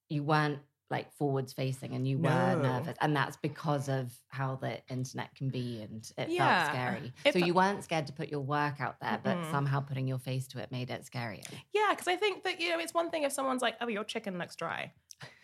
you 0.09 0.23
weren't 0.23 0.59
like 0.91 1.13
forwards 1.13 1.53
facing 1.53 1.95
and 1.95 2.07
you 2.09 2.19
were 2.19 2.31
nervous. 2.57 2.97
And 3.01 3.15
that's 3.15 3.37
because 3.37 3.89
of 3.89 4.13
how 4.27 4.57
the 4.57 4.79
internet 4.89 5.33
can 5.37 5.49
be 5.49 5.83
and 5.83 6.05
it 6.19 6.31
Yeah. 6.31 6.65
felt 6.65 6.75
scary. 6.75 7.13
It 7.25 7.33
so 7.33 7.39
fe- 7.39 7.47
you 7.47 7.55
weren't 7.55 7.85
scared 7.85 8.09
to 8.09 8.13
put 8.13 8.29
your 8.29 8.41
work 8.41 8.81
out 8.81 8.97
there, 9.01 9.21
but 9.23 9.37
Mm-mm. 9.37 9.51
somehow 9.53 9.79
putting 9.79 10.09
your 10.09 10.19
face 10.19 10.49
to 10.49 10.59
it 10.59 10.73
made 10.73 10.91
it 10.91 11.03
scarier. 11.09 11.47
Yeah, 11.73 11.91
because 11.91 12.09
I 12.09 12.17
think 12.17 12.43
that, 12.43 12.61
you 12.61 12.71
know, 12.71 12.81
it's 12.81 12.93
one 12.93 13.09
thing 13.11 13.23
if 13.23 13.31
someone's 13.33 13.63
like, 13.63 13.77
oh, 13.81 13.87
your 13.87 14.03
chicken 14.03 14.37
looks 14.37 14.57
dry. 14.57 14.93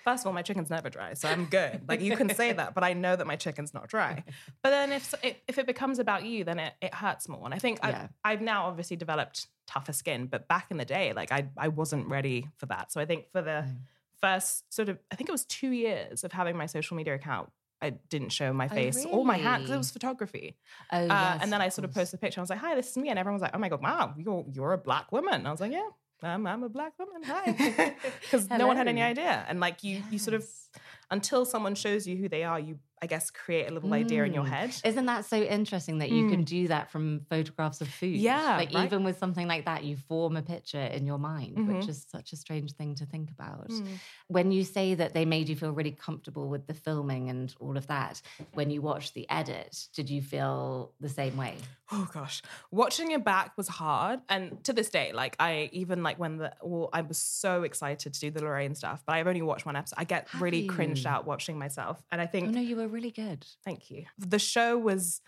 First 0.04 0.22
of 0.22 0.28
all, 0.28 0.32
my 0.32 0.42
chicken's 0.42 0.70
never 0.70 0.88
dry, 0.88 1.14
so 1.14 1.28
I'm 1.28 1.46
good. 1.46 1.88
Like 1.88 2.00
you 2.00 2.16
can 2.16 2.30
say 2.30 2.52
that, 2.52 2.74
but 2.74 2.84
I 2.84 2.92
know 2.92 3.16
that 3.16 3.26
my 3.26 3.34
chicken's 3.36 3.74
not 3.74 3.88
dry. 3.88 4.22
But 4.62 4.70
then 4.70 4.92
if 4.92 5.14
if, 5.22 5.36
if 5.48 5.58
it 5.58 5.66
becomes 5.66 5.98
about 5.98 6.24
you, 6.24 6.44
then 6.44 6.58
it, 6.58 6.74
it 6.80 6.94
hurts 6.94 7.28
more. 7.28 7.44
And 7.44 7.52
I 7.52 7.58
think 7.58 7.80
Yeah. 7.82 8.08
I've, 8.24 8.34
I've 8.38 8.40
now 8.40 8.66
obviously 8.66 8.96
developed 8.96 9.48
tougher 9.66 9.92
skin, 9.92 10.26
but 10.26 10.46
back 10.48 10.70
in 10.70 10.76
the 10.76 10.84
day, 10.84 11.12
like 11.12 11.32
I 11.32 11.48
I 11.56 11.68
wasn't 11.68 12.06
ready 12.08 12.48
for 12.58 12.66
that. 12.66 12.92
So 12.92 13.00
I 13.00 13.04
think 13.06 13.30
for 13.32 13.42
the 13.42 13.64
Mm. 13.66 13.78
first 14.20 14.72
sort 14.72 14.88
of, 14.88 14.98
I 15.10 15.16
think 15.16 15.28
it 15.28 15.32
was 15.32 15.44
two 15.44 15.70
years 15.70 16.24
of 16.24 16.32
having 16.32 16.56
my 16.56 16.66
social 16.66 16.96
media 16.96 17.14
account. 17.14 17.50
I 17.82 17.90
didn't 17.90 18.30
show 18.30 18.52
my 18.52 18.66
Oh, 18.66 18.74
face 18.74 19.04
or 19.04 19.24
my 19.24 19.36
hand 19.36 19.62
because 19.62 19.74
it 19.74 19.78
was 19.78 19.90
photography. 19.90 20.56
Oh, 20.90 20.98
Uh, 20.98 21.08
yes, 21.10 21.42
and 21.42 21.52
then 21.52 21.60
I 21.60 21.68
sort 21.68 21.84
of 21.84 21.90
course. 21.90 22.04
posted 22.10 22.18
a 22.18 22.20
picture. 22.22 22.40
I 22.40 22.42
was 22.42 22.50
like, 22.50 22.60
"Hi, 22.60 22.74
this 22.74 22.88
is 22.90 22.96
me," 22.96 23.10
and 23.10 23.18
everyone 23.18 23.34
was 23.34 23.42
like, 23.42 23.54
"Oh 23.54 23.58
my 23.58 23.68
god, 23.68 23.82
wow, 23.82 24.14
you're 24.16 24.44
you're 24.52 24.72
a 24.72 24.78
black 24.78 25.12
woman." 25.12 25.46
I 25.46 25.50
was 25.50 25.60
like, 25.60 25.72
"Yeah, 25.72 25.88
I'm, 26.22 26.46
I'm 26.46 26.62
a 26.62 26.68
black 26.68 26.92
woman. 26.98 27.22
Hi," 27.24 27.94
because 28.20 28.48
no 28.50 28.66
one 28.66 28.76
had 28.76 28.88
any 28.88 29.02
idea. 29.02 29.44
And 29.48 29.60
like 29.60 29.84
you, 29.84 30.02
you 30.10 30.18
sort 30.18 30.34
of 30.34 30.46
until 31.10 31.44
someone 31.44 31.74
shows 31.74 32.06
you 32.06 32.16
who 32.16 32.28
they 32.28 32.42
are, 32.42 32.58
you 32.58 32.78
I 33.02 33.06
guess 33.06 33.30
create 33.30 33.68
a 33.70 33.74
little 33.74 33.92
idea 33.92 34.24
in 34.24 34.32
your 34.32 34.44
Mm. 34.44 34.48
head. 34.48 34.76
Isn't 34.84 35.04
that 35.06 35.26
so 35.26 35.36
interesting 35.36 35.98
that 35.98 36.10
you 36.10 36.28
can 36.30 36.44
do 36.44 36.68
that 36.68 36.90
from 36.90 37.20
photographs 37.28 37.80
of 37.82 37.88
food? 37.88 38.16
Mm. 38.16 38.20
Yeah, 38.22 38.56
Like 38.56 38.72
right? 38.74 38.86
even 38.86 39.04
with 39.04 39.18
something 39.18 39.46
like 39.46 39.66
that, 39.66 39.84
you 39.84 39.96
form 39.96 40.36
a 40.36 40.42
picture 40.42 40.80
in 40.80 41.04
your 41.06 41.18
mind, 41.18 41.56
which 41.68 41.84
Mhm. 41.86 41.88
is 41.90 42.06
such 42.08 42.32
a 42.32 42.36
strange 42.36 42.72
thing 42.72 42.94
to 42.94 43.04
think 43.04 43.30
about. 43.30 43.68
Mm. 43.68 43.98
When 44.28 44.50
you 44.50 44.64
say 44.64 44.94
that 44.94 45.12
they 45.12 45.26
made 45.26 45.48
you 45.50 45.56
feel 45.56 45.72
really 45.72 45.92
comfortable 45.92 46.48
with 46.48 46.66
the 46.66 46.74
filming 46.74 47.28
and 47.28 47.54
all 47.60 47.76
of 47.76 47.86
that, 47.88 48.22
when 48.54 48.70
you 48.70 48.80
watched 48.80 49.12
the 49.14 49.28
edit, 49.28 49.88
did 49.94 50.08
you 50.08 50.22
feel 50.22 50.92
the 50.98 51.08
same 51.10 51.36
way? 51.36 51.56
Oh 51.92 52.08
gosh, 52.12 52.42
watching 52.72 53.12
it 53.12 53.22
back 53.24 53.56
was 53.56 53.68
hard, 53.68 54.20
and 54.28 54.64
to 54.64 54.72
this 54.72 54.88
day, 54.90 55.12
like 55.12 55.36
I 55.38 55.68
even 55.72 56.02
like 56.02 56.18
when 56.18 56.38
the 56.38 56.52
well, 56.60 56.88
I 56.92 57.02
was 57.02 57.16
so 57.16 57.62
excited 57.62 58.12
to 58.12 58.18
do 58.20 58.30
the 58.32 58.40
Lorraine 58.42 58.74
stuff, 58.74 59.04
but 59.06 59.12
I've 59.14 59.28
only 59.28 59.42
watched 59.42 59.66
one 59.66 59.76
episode. 59.76 59.94
I 59.98 60.02
get 60.04 60.26
Have 60.30 60.42
really 60.42 60.66
cringed 60.66 61.06
out 61.06 61.26
watching 61.26 61.56
myself, 61.58 62.02
and 62.10 62.20
I 62.20 62.24
Oh 62.24 62.28
think 62.28 62.50
no, 62.50 62.60
you 62.60 62.74
were 62.74 62.85
really 62.88 63.10
good. 63.10 63.46
Thank 63.64 63.90
you. 63.90 64.04
The 64.18 64.38
show 64.38 64.78
was 64.78 65.20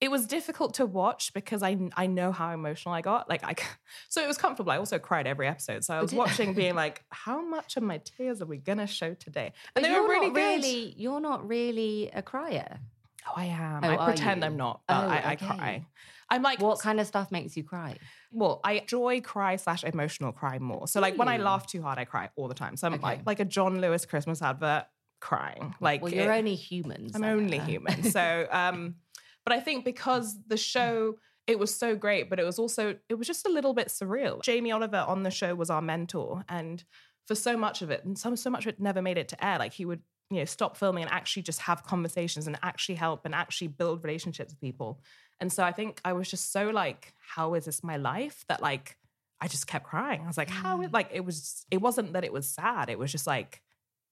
it 0.00 0.10
was 0.10 0.26
difficult 0.26 0.74
to 0.74 0.86
watch 0.86 1.32
because 1.34 1.62
I 1.62 1.76
I 1.94 2.06
know 2.06 2.32
how 2.32 2.52
emotional 2.52 2.94
I 2.94 3.02
got. 3.02 3.28
Like 3.28 3.44
I 3.44 3.54
so 4.08 4.22
it 4.22 4.26
was 4.26 4.38
comfortable. 4.38 4.72
I 4.72 4.78
also 4.78 4.98
cried 4.98 5.26
every 5.26 5.46
episode. 5.46 5.84
So 5.84 5.94
I 5.94 5.98
oh, 5.98 6.02
was 6.02 6.14
watching 6.14 6.54
being 6.54 6.74
like, 6.84 7.04
how 7.10 7.42
much 7.42 7.76
of 7.76 7.82
my 7.82 7.98
tears 7.98 8.40
are 8.40 8.46
we 8.46 8.58
gonna 8.58 8.86
show 8.86 9.14
today? 9.14 9.52
But 9.74 9.84
And 9.84 9.90
they 9.92 9.94
you're 9.94 10.02
were 10.02 10.08
really 10.08 10.28
good. 10.28 10.36
really, 10.36 10.94
you're 10.96 11.20
not 11.20 11.46
really 11.46 12.10
a 12.14 12.22
crier. 12.22 12.80
Oh, 13.28 13.32
I 13.36 13.46
am. 13.46 13.84
Oh, 13.84 13.88
I 13.88 14.04
pretend 14.06 14.40
you? 14.40 14.46
I'm 14.46 14.56
not, 14.56 14.80
but 14.88 15.04
Oh, 15.04 15.08
I, 15.08 15.18
I 15.18 15.32
okay. 15.34 15.46
cry. 15.46 15.86
I'm 16.30 16.42
like 16.42 16.60
What 16.60 16.78
kind 16.80 16.98
of 17.00 17.06
stuff 17.06 17.30
makes 17.30 17.56
you 17.56 17.64
cry? 17.64 17.98
well, 18.32 18.60
I 18.64 18.78
joy 18.86 19.20
cry 19.20 19.56
slash 19.56 19.84
emotional 19.84 20.32
cry 20.32 20.58
more. 20.58 20.88
So 20.88 21.00
like 21.00 21.18
when 21.18 21.28
I 21.28 21.36
hmm. 21.36 21.42
laugh 21.44 21.66
too 21.66 21.82
hard, 21.82 21.98
I 21.98 22.04
cry 22.06 22.30
all 22.36 22.48
the 22.48 22.54
time. 22.54 22.76
So 22.76 22.86
I'm 22.86 22.94
Okay. 22.94 23.02
like 23.02 23.26
like 23.26 23.40
a 23.40 23.44
John 23.44 23.80
Lewis 23.82 24.06
Christmas 24.06 24.40
advert 24.40 24.84
crying. 25.20 25.74
Like 25.80 26.02
well, 26.02 26.12
you're 26.12 26.32
it- 26.32 26.38
only 26.38 26.54
human. 26.54 27.10
I'm 27.14 27.24
only 27.24 27.58
human. 27.58 28.02
So, 28.04 28.46
um, 28.50 28.96
but 29.44 29.52
I 29.54 29.60
think 29.60 29.84
because 29.84 30.36
the 30.46 30.56
show, 30.56 31.16
it 31.46 31.58
was 31.58 31.74
so 31.74 31.96
great, 31.96 32.30
but 32.30 32.38
it 32.38 32.44
was 32.44 32.58
also, 32.58 32.96
it 33.08 33.14
was 33.14 33.26
just 33.26 33.46
a 33.46 33.50
little 33.50 33.74
bit 33.74 33.88
surreal. 33.88 34.42
Jamie 34.42 34.72
Oliver 34.72 35.04
on 35.06 35.22
the 35.22 35.30
show 35.30 35.54
was 35.54 35.70
our 35.70 35.82
mentor. 35.82 36.44
And 36.48 36.82
for 37.26 37.34
so 37.34 37.56
much 37.56 37.82
of 37.82 37.90
it, 37.90 38.04
and 38.04 38.18
so, 38.18 38.34
so 38.34 38.50
much 38.50 38.66
of 38.66 38.74
it 38.74 38.80
never 38.80 39.02
made 39.02 39.18
it 39.18 39.28
to 39.28 39.44
air, 39.44 39.58
like 39.58 39.72
he 39.72 39.84
would, 39.84 40.00
you 40.30 40.38
know, 40.38 40.44
stop 40.44 40.76
filming 40.76 41.02
and 41.04 41.12
actually 41.12 41.42
just 41.42 41.60
have 41.62 41.82
conversations 41.84 42.46
and 42.46 42.58
actually 42.62 42.94
help 42.94 43.24
and 43.24 43.34
actually 43.34 43.68
build 43.68 44.04
relationships 44.04 44.52
with 44.52 44.60
people. 44.60 45.00
And 45.40 45.52
so 45.52 45.64
I 45.64 45.72
think 45.72 46.00
I 46.04 46.12
was 46.12 46.30
just 46.30 46.52
so 46.52 46.70
like, 46.70 47.14
how 47.34 47.54
is 47.54 47.64
this 47.64 47.82
my 47.82 47.96
life? 47.96 48.44
That 48.48 48.62
like, 48.62 48.96
I 49.40 49.48
just 49.48 49.66
kept 49.66 49.86
crying. 49.86 50.20
I 50.22 50.26
was 50.26 50.36
like, 50.36 50.50
how, 50.50 50.78
Mm. 50.78 50.92
like, 50.92 51.08
it 51.12 51.24
was, 51.24 51.64
it 51.70 51.80
wasn't 51.80 52.12
that 52.12 52.24
it 52.24 52.32
was 52.32 52.46
sad. 52.48 52.90
It 52.90 52.98
was 52.98 53.10
just 53.10 53.26
like, 53.26 53.62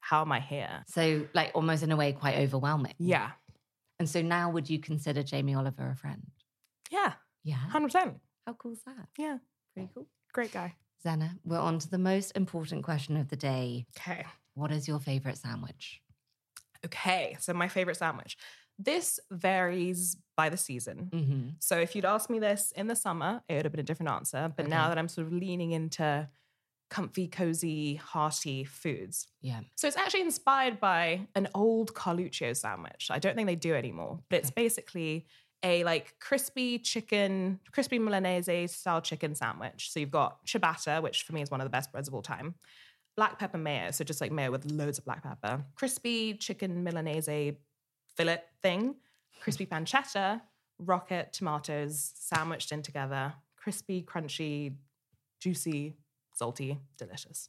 how 0.01 0.23
am 0.23 0.33
I 0.33 0.41
here? 0.41 0.85
So, 0.87 1.27
like, 1.35 1.51
almost 1.55 1.83
in 1.83 1.93
a 1.93 1.97
way, 1.97 2.13
quite 2.13 2.39
overwhelming. 2.39 2.95
Yeah. 2.99 3.31
And 3.99 4.09
so 4.09 4.23
now, 4.23 4.51
would 4.51 4.71
you 4.71 4.79
consider 4.79 5.23
Jamie 5.23 5.55
Oliver 5.55 5.91
a 5.91 5.97
friend? 5.97 6.23
Yeah. 6.91 7.15
Yeah. 7.45 7.59
100%. 7.73 8.15
How 8.47 8.53
cool 8.55 8.73
is 8.73 8.83
that? 8.87 9.09
Yeah. 9.19 9.39
Pretty 9.75 9.91
cool. 9.95 10.07
Great 10.33 10.53
guy. 10.53 10.75
Zena, 11.03 11.37
we're 11.45 11.59
on 11.59 11.79
to 11.79 11.91
the 11.91 11.99
most 11.99 12.33
important 12.37 12.85
question 12.85 13.17
of 13.17 13.29
the 13.29 13.37
day. 13.37 13.87
Okay. 13.99 14.25
What 14.55 14.73
is 14.73 14.89
your 14.89 14.99
favorite 14.99 15.39
sandwich? 15.39 16.01
Okay. 16.85 17.37
So, 17.41 17.53
my 17.53 17.69
favorite 17.69 17.97
sandwich. 17.97 18.37
This 18.79 19.19
varies 19.31 20.17
by 20.37 20.49
the 20.49 20.57
season. 20.57 21.11
Mm-hmm. 21.13 21.49
So, 21.59 21.79
if 21.79 21.97
you'd 21.97 22.05
asked 22.05 22.31
me 22.31 22.39
this 22.39 22.73
in 22.77 22.87
the 22.87 22.97
summer, 22.97 23.43
it 23.49 23.57
would 23.57 23.65
have 23.65 23.73
been 23.73 23.81
a 23.81 23.85
different 23.85 24.11
answer. 24.11 24.53
But 24.57 24.69
now 24.69 24.89
that 24.89 24.99
I'm 24.99 25.09
sort 25.09 25.27
of 25.27 25.33
leaning 25.33 25.73
into 25.73 26.29
comfy, 26.91 27.27
cozy, 27.29 27.97
hearty 27.97 28.65
foods. 28.65 29.29
Yeah. 29.43 29.61
So, 29.77 29.87
it's 29.89 29.97
actually 29.97 30.23
inspired 30.23 30.81
by 30.81 31.27
an 31.35 31.49
old 31.55 31.95
Carluccio 31.95 32.57
sandwich. 32.57 33.09
I 33.11 33.19
don't 33.19 33.37
think 33.37 33.47
they 33.47 33.57
do 33.57 33.75
anymore, 33.75 34.21
but 34.31 34.41
it's 34.41 34.51
basically 34.51 35.27
a 35.63 35.85
like 35.85 36.15
crispy 36.21 36.79
chicken, 36.79 37.61
crispy 37.73 37.99
Milanese 37.99 38.71
style 38.73 39.01
chicken 39.01 39.35
sandwich. 39.35 39.91
So, 39.93 40.01
you've 40.01 40.11
got 40.11 40.45
ciabatta, 40.47 41.03
which 41.03 41.23
for 41.25 41.33
me 41.33 41.43
is 41.43 41.51
one 41.51 41.61
of 41.61 41.67
the 41.67 41.71
best 41.71 41.93
breads 41.93 42.09
of 42.09 42.15
all 42.15 42.23
time. 42.23 42.55
black 43.17 43.39
pepper 43.39 43.59
mayo, 43.59 43.91
so 43.91 44.05
just 44.05 44.21
like 44.21 44.31
mayo 44.31 44.51
with 44.51 44.65
loads 44.71 44.97
of 44.99 45.05
black 45.05 45.23
pepper, 45.25 45.65
crispy 45.75 46.35
chicken 46.35 46.85
Milanese 46.85 47.57
fillet 48.17 48.43
thing, 48.63 48.95
crispy 49.41 49.67
pancetta, 49.73 50.41
rocket 50.79 51.33
tomatoes 51.33 52.13
sandwiched 52.15 52.71
in 52.71 52.81
together, 52.81 53.35
crispy, 53.57 54.03
crunchy, 54.03 54.77
juicy, 55.41 55.97
salty, 56.39 56.79
delicious. 56.97 57.49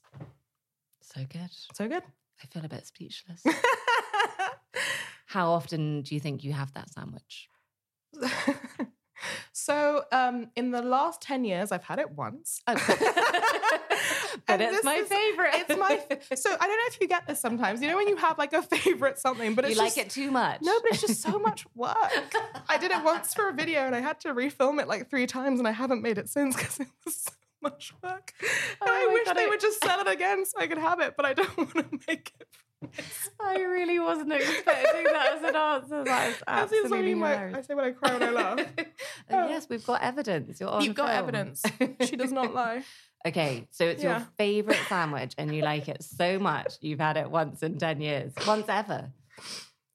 So 1.01 1.21
good. 1.31 1.49
So 1.73 1.87
good. 1.87 2.03
I 2.41 2.47
feel 2.47 2.65
a 2.65 2.69
bit 2.69 2.85
speechless. 2.87 3.43
How 5.27 5.51
often 5.51 6.01
do 6.01 6.15
you 6.15 6.21
think 6.21 6.43
you 6.43 6.53
have 6.53 6.73
that 6.73 6.89
sandwich? 6.89 7.49
So, 9.51 10.03
um, 10.11 10.49
in 10.55 10.71
the 10.71 10.81
last 10.81 11.21
10 11.21 11.43
years, 11.43 11.71
I've 11.71 11.83
had 11.83 11.99
it 11.99 12.11
once. 12.11 12.61
Oh. 12.67 12.73
but 14.47 14.61
And 14.61 14.61
it's 14.61 14.83
my 14.83 14.95
is- 14.95 15.07
favorite. 15.07 15.49
It's 15.53 15.77
my 15.77 15.99
so 16.35 16.55
I 16.59 16.67
don't 16.67 16.77
know 16.77 16.87
if 16.87 16.97
you 17.01 17.07
get 17.07 17.27
this 17.27 17.39
sometimes. 17.39 17.81
You 17.81 17.89
know 17.89 17.97
when 17.97 18.07
you 18.07 18.15
have 18.15 18.37
like 18.37 18.53
a 18.53 18.61
favorite 18.61 19.19
something, 19.19 19.55
but 19.55 19.69
you 19.69 19.75
like 19.75 19.95
just, 19.95 19.97
it 19.97 20.09
too 20.09 20.31
much. 20.31 20.61
No, 20.61 20.79
but 20.81 20.91
it's 20.93 21.01
just 21.01 21.21
so 21.21 21.37
much 21.39 21.65
work. 21.75 21.95
I 22.69 22.77
did 22.79 22.91
it 22.91 23.03
once 23.03 23.33
for 23.33 23.49
a 23.49 23.53
video 23.53 23.81
and 23.81 23.95
I 23.95 23.99
had 23.99 24.19
to 24.21 24.33
refilm 24.33 24.79
it 24.81 24.87
like 24.87 25.09
three 25.09 25.27
times 25.27 25.59
and 25.59 25.67
I 25.67 25.71
haven't 25.71 26.01
made 26.01 26.17
it 26.17 26.29
since 26.29 26.55
because 26.55 26.79
it 26.79 26.87
was 27.05 27.15
so 27.15 27.31
much 27.61 27.93
work. 28.03 28.33
And 28.41 28.49
Oh 28.81 28.87
I 28.87 29.07
wish 29.13 29.35
they 29.35 29.45
I- 29.45 29.49
would 29.49 29.59
just 29.59 29.83
sell 29.83 29.99
it 30.01 30.07
again 30.07 30.45
so 30.45 30.59
I 30.59 30.67
could 30.67 30.77
have 30.77 30.99
it, 30.99 31.15
but 31.17 31.25
I 31.25 31.33
don't 31.33 31.57
want 31.57 31.73
to 31.73 31.99
make 32.07 32.31
it. 32.39 32.47
I 33.41 33.57
really 33.59 33.99
wasn't 33.99 34.31
expecting 34.31 35.03
that 35.03 35.33
as 35.35 35.43
an 35.43 35.55
answer. 35.55 36.03
That 36.05 36.29
is 36.29 36.43
absolutely 36.47 36.97
only 36.97 37.15
way 37.15 37.29
I 37.33 37.35
hilarious. 37.47 37.67
say 37.67 37.73
when 37.75 37.85
I 37.85 37.91
cry 37.91 38.13
when 38.13 38.23
I 38.23 38.29
laugh. 38.31 38.59
And 39.29 39.49
yes, 39.49 39.67
we've 39.69 39.85
got 39.85 40.01
evidence. 40.01 40.59
You're 40.61 40.69
on 40.69 40.83
You've 40.83 40.95
got 40.95 41.09
evidence. 41.09 41.61
She 42.05 42.15
does 42.15 42.31
not 42.31 42.53
lie. 42.53 42.83
Okay, 43.27 43.67
so 43.71 43.83
it's 43.83 44.01
Yeah. 44.01 44.19
your 44.19 44.27
favorite 44.37 44.79
sandwich 44.87 45.33
and 45.37 45.53
you 45.53 45.61
like 45.61 45.89
it 45.89 46.01
so 46.03 46.39
much. 46.39 46.75
You've 46.79 47.01
had 47.01 47.17
it 47.17 47.29
once 47.29 47.61
in 47.63 47.77
10 47.77 47.99
years, 47.99 48.31
once 48.47 48.65
ever, 48.69 49.11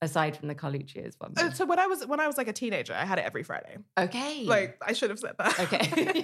aside 0.03 0.37
from 0.37 0.49
the 0.49 0.55
Carluccio's 0.55 1.17
one. 1.19 1.33
Uh, 1.39 1.51
So 1.53 1.65
when 1.65 1.79
I 1.79 1.87
was 1.87 2.07
when 2.07 2.21
I 2.21 2.27
was 2.27 2.37
like 2.37 2.49
a 2.49 2.53
teenager, 2.53 2.93
I 2.93 3.07
had 3.07 3.19
it 3.19 3.25
every 3.25 3.45
Friday. 3.45 3.79
Okay. 3.99 4.45
Like 4.45 4.77
I 4.87 4.93
should 4.93 5.09
have 5.09 5.19
said 5.19 5.37
that. 5.39 5.59
Okay. 5.59 6.23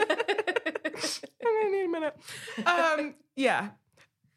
I 1.44 1.68
need 1.70 1.84
a 1.84 1.88
minute. 1.88 2.16
Um, 2.66 3.14
yeah. 3.36 3.70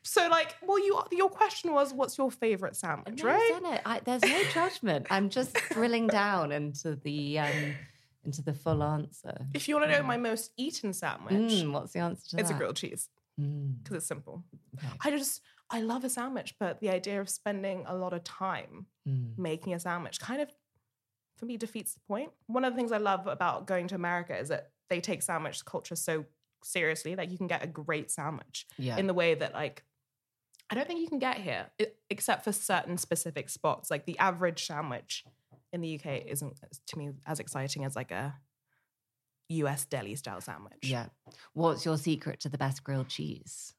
So 0.05 0.27
like, 0.27 0.55
well, 0.61 0.79
you 0.79 1.01
your 1.11 1.29
question 1.29 1.71
was, 1.73 1.93
what's 1.93 2.17
your 2.17 2.29
favorite 2.29 2.75
sandwich, 2.75 3.23
No, 3.23 3.29
right? 3.29 3.51
Zena, 3.55 3.81
I, 3.85 4.01
there's 4.03 4.23
no 4.23 4.43
judgment. 4.53 5.07
I'm 5.09 5.29
just 5.29 5.55
drilling 5.71 6.07
down 6.07 6.51
into 6.51 6.95
the 6.95 7.39
um, 7.39 7.75
into 8.25 8.41
the 8.41 8.53
full 8.53 8.83
answer. 8.83 9.45
If 9.53 9.67
you 9.69 9.75
want 9.75 9.89
to 9.89 9.95
know 9.97 10.03
my 10.03 10.17
most 10.17 10.51
eaten 10.57 10.91
sandwich, 10.93 11.33
Mm, 11.33 11.71
what's 11.71 11.93
the 11.93 11.99
answer 11.99 12.31
to 12.35 12.41
it's 12.41 12.49
a 12.49 12.53
grilled 12.53 12.75
cheese 12.75 13.09
Mm, 13.39 13.77
because 13.81 13.97
it's 13.97 14.05
simple. 14.05 14.43
okay. 14.77 14.87
I 15.01 15.09
just 15.11 15.41
I 15.69 15.79
love 15.81 16.03
a 16.03 16.09
sandwich, 16.09 16.55
but 16.59 16.79
the 16.81 16.89
idea 16.89 17.19
of 17.21 17.29
spending 17.29 17.83
a 17.87 17.95
lot 17.95 18.13
of 18.13 18.23
time 18.23 18.87
Mm. 19.07 19.37
making 19.37 19.73
a 19.73 19.79
sandwich 19.79 20.19
kind 20.19 20.41
of 20.41 20.49
for 21.37 21.45
me 21.45 21.57
defeats 21.57 21.93
the 21.93 21.99
point. 22.01 22.31
One 22.47 22.63
of 22.65 22.73
the 22.73 22.77
things 22.77 22.91
I 22.91 22.97
love 22.97 23.25
about 23.27 23.67
going 23.67 23.87
to 23.89 23.95
America 23.95 24.37
is 24.37 24.49
that 24.49 24.71
they 24.89 24.99
take 25.01 25.21
sandwich 25.21 25.63
culture 25.65 25.95
so 25.95 26.25
seriously 26.65 27.15
like 27.15 27.31
you 27.31 27.37
can 27.37 27.47
get 27.47 27.63
a 27.63 27.67
great 27.67 28.09
sandwich 28.11 28.65
Yeah. 28.77 28.97
in 28.97 29.07
the 29.07 29.13
way 29.13 29.35
that 29.35 29.53
like 29.53 29.83
I 30.69 30.75
don't 30.75 30.87
think 30.87 31.01
you 31.01 31.07
can 31.07 31.19
get 31.19 31.37
here 31.37 31.67
except 32.09 32.43
for 32.43 32.51
certain 32.51 32.97
specific 32.97 33.49
spots. 33.49 33.91
Like 33.91 34.05
the 34.05 34.17
average 34.17 34.65
sandwich 34.65 35.23
in 35.71 35.81
the 35.81 35.95
UK 35.99 36.25
isn't 36.25 36.59
to 36.87 36.97
me 36.97 37.09
as 37.27 37.39
exciting 37.39 37.85
as 37.85 37.95
like 37.95 38.11
a 38.11 38.33
US 39.49 39.85
deli 39.85 40.15
style 40.15 40.41
sandwich. 40.41 40.79
yeah. 40.83 41.07
What's 41.53 41.85
your 41.85 41.97
secret 41.97 42.39
to 42.41 42.49
the 42.49 42.57
best 42.57 42.83
grilled 42.83 43.09
cheese? 43.09 43.73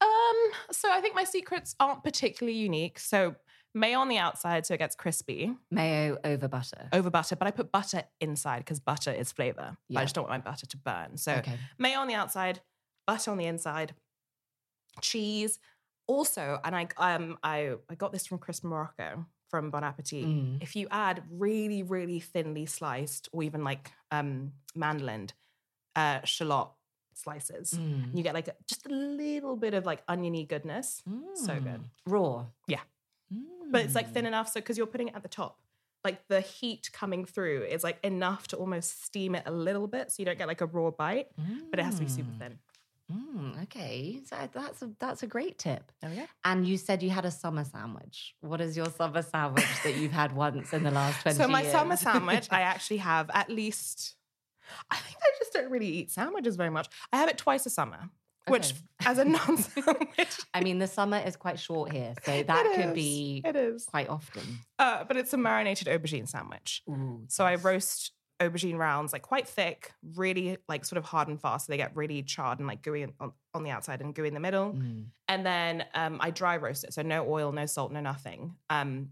Um, 0.00 0.50
so 0.70 0.92
I 0.92 1.00
think 1.00 1.14
my 1.14 1.24
secrets 1.24 1.74
aren't 1.80 2.04
particularly 2.04 2.58
unique. 2.58 2.98
So 2.98 3.34
mayo 3.74 3.98
on 3.98 4.08
the 4.08 4.18
outside 4.18 4.64
so 4.64 4.74
it 4.74 4.78
gets 4.78 4.94
crispy 4.94 5.52
Mayo 5.70 6.16
over 6.24 6.46
butter. 6.48 6.88
over 6.92 7.10
butter, 7.10 7.34
but 7.36 7.48
I 7.48 7.50
put 7.50 7.72
butter 7.72 8.04
inside 8.20 8.58
because 8.60 8.78
butter 8.80 9.12
is 9.12 9.32
flavor. 9.32 9.76
Yeah. 9.88 10.00
I 10.00 10.04
just 10.04 10.14
don't 10.14 10.28
want 10.28 10.44
my 10.44 10.50
butter 10.50 10.66
to 10.66 10.76
burn. 10.76 11.16
So 11.16 11.32
okay. 11.34 11.58
mayo 11.78 11.98
on 11.98 12.06
the 12.08 12.14
outside, 12.14 12.60
butter 13.06 13.30
on 13.32 13.38
the 13.38 13.46
inside, 13.46 13.94
cheese. 15.00 15.58
Also, 16.06 16.60
and 16.64 16.76
I 16.76 16.88
um 16.98 17.38
I 17.42 17.74
I 17.90 17.94
got 17.94 18.12
this 18.12 18.26
from 18.26 18.38
Chris 18.38 18.62
Morocco 18.62 19.26
from 19.50 19.70
Bon 19.70 19.82
Appetit. 19.84 20.24
Mm. 20.24 20.62
If 20.62 20.76
you 20.76 20.86
add 20.90 21.22
really 21.30 21.82
really 21.82 22.20
thinly 22.20 22.66
sliced 22.66 23.28
or 23.32 23.42
even 23.42 23.64
like 23.64 23.90
um 24.10 24.52
mandolin 24.74 25.28
uh 25.96 26.20
shallot 26.24 26.68
slices, 27.14 27.72
Mm. 27.74 28.16
you 28.16 28.22
get 28.22 28.34
like 28.34 28.48
a, 28.48 28.54
just 28.68 28.86
a 28.86 28.90
little 28.90 29.56
bit 29.56 29.72
of 29.74 29.86
like 29.86 30.02
oniony 30.08 30.44
goodness. 30.44 31.02
So 31.34 31.54
good. 31.54 31.80
Mm. 31.80 31.88
Raw. 32.06 32.46
Yeah. 32.66 32.80
But 33.70 33.82
it's 33.82 33.94
like 33.94 34.08
Mm. 34.10 34.12
thin 34.14 34.26
enough 34.26 34.48
so 34.50 34.60
because 34.60 34.76
you're 34.78 34.86
putting 34.86 35.08
it 35.08 35.14
at 35.14 35.22
the 35.22 35.28
top. 35.28 35.58
Like 36.04 36.26
the 36.28 36.40
heat 36.42 36.90
coming 36.92 37.24
through 37.24 37.62
is 37.64 37.82
like 37.82 37.98
enough 38.04 38.46
to 38.48 38.56
almost 38.56 39.04
steam 39.04 39.34
it 39.34 39.42
a 39.46 39.50
little 39.50 39.86
bit 39.88 40.12
so 40.12 40.16
you 40.18 40.26
don't 40.26 40.36
get 40.38 40.48
like 40.48 40.60
a 40.60 40.66
raw 40.66 40.90
bite, 40.90 41.28
but 41.70 41.78
it 41.80 41.84
has 41.84 41.94
to 41.96 42.00
be 42.02 42.08
super 42.08 42.30
Mm. 42.32 42.38
thin. 42.38 42.58
Mm, 43.12 43.62
okay, 43.64 44.20
so 44.24 44.36
that's 44.52 44.80
a 44.82 44.90
that's 44.98 45.22
a 45.22 45.26
great 45.26 45.58
tip. 45.58 45.92
There 46.00 46.08
we 46.10 46.16
go. 46.16 46.26
And 46.44 46.66
you 46.66 46.78
said 46.78 47.02
you 47.02 47.10
had 47.10 47.24
a 47.26 47.30
summer 47.30 47.64
sandwich. 47.64 48.34
What 48.40 48.60
is 48.62 48.76
your 48.78 48.90
summer 48.90 49.20
sandwich 49.22 49.66
that 49.82 49.96
you've 49.96 50.12
had 50.12 50.34
once 50.34 50.72
in 50.72 50.82
the 50.84 50.90
last 50.90 51.20
twenty? 51.22 51.36
So 51.36 51.46
my 51.48 51.60
years? 51.60 51.72
summer 51.72 51.96
sandwich, 51.96 52.48
I 52.50 52.60
actually 52.72 52.98
have 52.98 53.30
at 53.34 53.50
least. 53.50 54.16
I 54.90 54.96
think 54.96 55.18
I 55.22 55.28
just 55.38 55.52
don't 55.52 55.70
really 55.70 55.86
eat 55.88 56.10
sandwiches 56.10 56.56
very 56.56 56.70
much. 56.70 56.88
I 57.12 57.18
have 57.18 57.28
it 57.28 57.36
twice 57.36 57.66
a 57.66 57.70
summer, 57.70 58.08
which 58.48 58.74
as 59.06 59.18
a 59.18 59.24
non-sandwich, 59.24 60.40
I 60.54 60.60
mean, 60.62 60.78
the 60.78 60.86
summer 60.86 61.18
is 61.18 61.36
quite 61.36 61.58
short 61.58 61.92
here, 61.92 62.14
so 62.24 62.42
that 62.42 62.66
it 62.66 62.74
could 62.76 62.88
is. 62.90 62.94
be 62.94 63.42
It 63.44 63.56
is, 63.56 63.84
quite 63.86 64.08
often. 64.08 64.42
uh, 64.78 65.04
but 65.04 65.16
it's 65.16 65.32
a 65.32 65.36
marinated 65.36 65.88
aubergine 65.88 66.28
sandwich. 66.28 66.82
Ooh, 66.88 67.24
So 67.28 67.44
I 67.44 67.54
roast 67.56 68.12
aubergine 68.40 68.76
rounds 68.76 69.12
like 69.12 69.22
quite 69.22 69.46
thick, 69.48 69.92
really 70.16 70.58
like 70.68 70.84
sort 70.84 70.98
of 70.98 71.04
hard 71.04 71.28
and 71.28 71.40
fast, 71.40 71.66
so 71.66 71.72
they 71.72 71.76
get 71.76 71.94
really 71.96 72.22
charred 72.22 72.58
and 72.58 72.66
like 72.68 72.82
gooey 72.82 73.06
on, 73.20 73.32
on 73.54 73.62
the 73.62 73.70
outside 73.70 74.00
and 74.00 74.14
gooey 74.14 74.28
in 74.28 74.34
the 74.34 74.40
middle. 74.40 74.72
Mm. 74.72 75.06
and 75.28 75.46
then 75.46 75.84
um, 75.94 76.18
I 76.20 76.30
dry 76.30 76.56
roast 76.56 76.84
it, 76.84 76.92
so 76.92 77.02
no 77.02 77.26
oil, 77.30 77.52
no 77.52 77.66
salt, 77.66 77.92
no 77.92 78.00
nothing. 78.00 78.56
Um, 78.70 79.10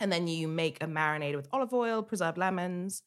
and 0.00 0.10
then 0.10 0.26
you 0.26 0.48
make 0.48 0.82
a 0.82 0.86
marinade 0.86 1.36
with 1.36 1.48
olive 1.52 1.72
oil, 1.74 2.02
preserved 2.02 2.38
lemons, 2.38 3.02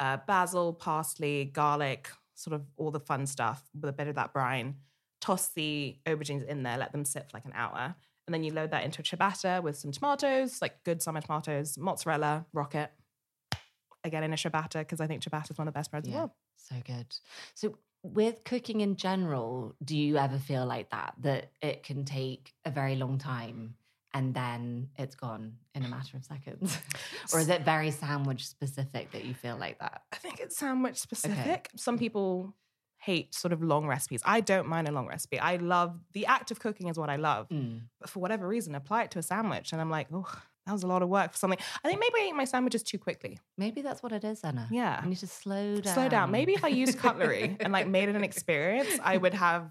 uh, 0.00 0.18
basil, 0.26 0.72
parsley, 0.72 1.44
garlic, 1.46 2.10
sort 2.34 2.54
of 2.54 2.62
all 2.76 2.90
the 2.90 3.00
fun 3.00 3.26
stuff 3.26 3.62
with 3.74 3.88
a 3.88 3.92
bit 3.92 4.08
of 4.08 4.14
that 4.16 4.32
brine. 4.32 4.76
Toss 5.20 5.48
the 5.48 5.96
aubergines 6.06 6.46
in 6.46 6.62
there, 6.62 6.76
let 6.76 6.92
them 6.92 7.04
sit 7.04 7.24
for 7.24 7.36
like 7.36 7.44
an 7.46 7.52
hour, 7.54 7.94
and 8.26 8.34
then 8.34 8.44
you 8.44 8.52
load 8.52 8.70
that 8.72 8.84
into 8.84 9.00
a 9.00 9.04
ciabatta 9.04 9.62
with 9.62 9.76
some 9.76 9.90
tomatoes, 9.92 10.60
like 10.60 10.82
good 10.84 11.02
summer 11.02 11.20
tomatoes, 11.20 11.78
mozzarella, 11.78 12.46
rocket. 12.52 12.90
Again 14.02 14.22
in 14.22 14.32
a 14.34 14.36
ciabatta 14.36 14.80
because 14.80 15.00
I 15.00 15.06
think 15.06 15.22
ciabatta 15.22 15.50
is 15.52 15.58
one 15.58 15.66
of 15.66 15.72
the 15.72 15.78
best 15.78 15.90
breads 15.90 16.06
in 16.06 16.12
the 16.12 16.16
Yeah. 16.16 16.22
world. 16.24 16.32
So 16.56 16.76
good. 16.84 17.16
So, 17.54 17.78
with 18.02 18.44
cooking 18.44 18.82
in 18.82 18.96
general, 18.96 19.74
do 19.82 19.96
you 19.96 20.18
ever 20.18 20.38
feel 20.38 20.66
like 20.66 20.90
that? 20.90 21.14
That 21.20 21.52
it 21.62 21.84
can 21.84 22.04
take 22.04 22.52
a 22.66 22.70
very 22.70 22.96
long 22.96 23.16
time 23.16 23.76
and 24.14 24.32
then 24.32 24.88
it's 24.96 25.16
gone 25.16 25.54
in 25.74 25.84
a 25.84 25.88
matter 25.88 26.16
of 26.16 26.24
seconds? 26.24 26.78
or 27.32 27.40
is 27.40 27.48
it 27.48 27.62
very 27.62 27.90
sandwich 27.90 28.46
specific 28.46 29.10
that 29.10 29.24
you 29.24 29.34
feel 29.34 29.56
like 29.56 29.80
that? 29.80 30.02
I 30.12 30.16
think 30.16 30.38
it's 30.40 30.56
sandwich 30.56 30.96
specific. 30.96 31.68
Some 31.76 31.98
people 31.98 32.54
hate 32.98 33.34
sort 33.34 33.52
of 33.52 33.62
long 33.62 33.86
recipes. 33.86 34.22
I 34.24 34.40
don't 34.40 34.68
mind 34.68 34.88
a 34.88 34.92
long 34.92 35.06
recipe. 35.06 35.38
I 35.38 35.56
love 35.56 35.98
the 36.12 36.26
act 36.26 36.50
of 36.52 36.60
cooking 36.60 36.88
is 36.88 36.96
what 36.96 37.10
I 37.10 37.16
love. 37.16 37.48
Mm. 37.50 37.82
But 38.00 38.08
for 38.08 38.20
whatever 38.20 38.48
reason, 38.48 38.74
apply 38.74 39.02
it 39.02 39.10
to 39.10 39.18
a 39.18 39.22
sandwich 39.22 39.72
and 39.72 39.80
I'm 39.80 39.90
like, 39.90 40.06
oh, 40.12 40.32
that 40.66 40.72
was 40.72 40.84
a 40.84 40.86
lot 40.86 41.02
of 41.02 41.10
work 41.10 41.32
for 41.32 41.38
something. 41.38 41.58
I 41.84 41.88
think 41.88 42.00
maybe 42.00 42.14
I 42.22 42.28
ate 42.28 42.36
my 42.36 42.44
sandwiches 42.44 42.82
too 42.82 42.98
quickly. 42.98 43.38
Maybe 43.58 43.82
that's 43.82 44.02
what 44.02 44.12
it 44.12 44.24
is, 44.24 44.40
Anna. 44.42 44.66
Yeah. 44.70 45.00
I 45.02 45.06
need 45.06 45.18
to 45.18 45.26
slow 45.26 45.80
down. 45.80 45.94
Slow 45.94 46.08
down. 46.08 46.30
Maybe 46.30 46.54
if 46.54 46.64
I 46.64 46.68
used 46.68 46.98
cutlery 46.98 47.56
and 47.60 47.72
like 47.72 47.86
made 47.86 48.08
it 48.08 48.16
an 48.16 48.24
experience, 48.30 48.98
I 49.02 49.18
would 49.18 49.34
have 49.34 49.70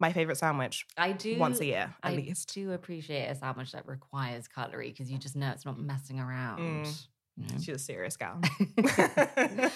my 0.00 0.12
favorite 0.12 0.36
sandwich 0.36 0.86
I 0.96 1.12
do 1.12 1.38
once 1.38 1.60
a 1.60 1.66
year 1.66 1.94
at 2.02 2.12
I 2.12 2.14
least. 2.14 2.54
do 2.54 2.72
appreciate 2.72 3.26
a 3.26 3.34
sandwich 3.34 3.72
that 3.72 3.86
requires 3.86 4.48
cutlery 4.48 4.90
because 4.90 5.10
you 5.10 5.18
just 5.18 5.36
know 5.36 5.50
it's 5.50 5.64
not 5.64 5.78
messing 5.78 6.20
around. 6.20 6.58
Mm. 6.86 7.06
you 7.36 7.44
know? 7.44 7.58
She's 7.60 7.74
a 7.74 7.78
serious 7.78 8.16
gal. 8.16 8.40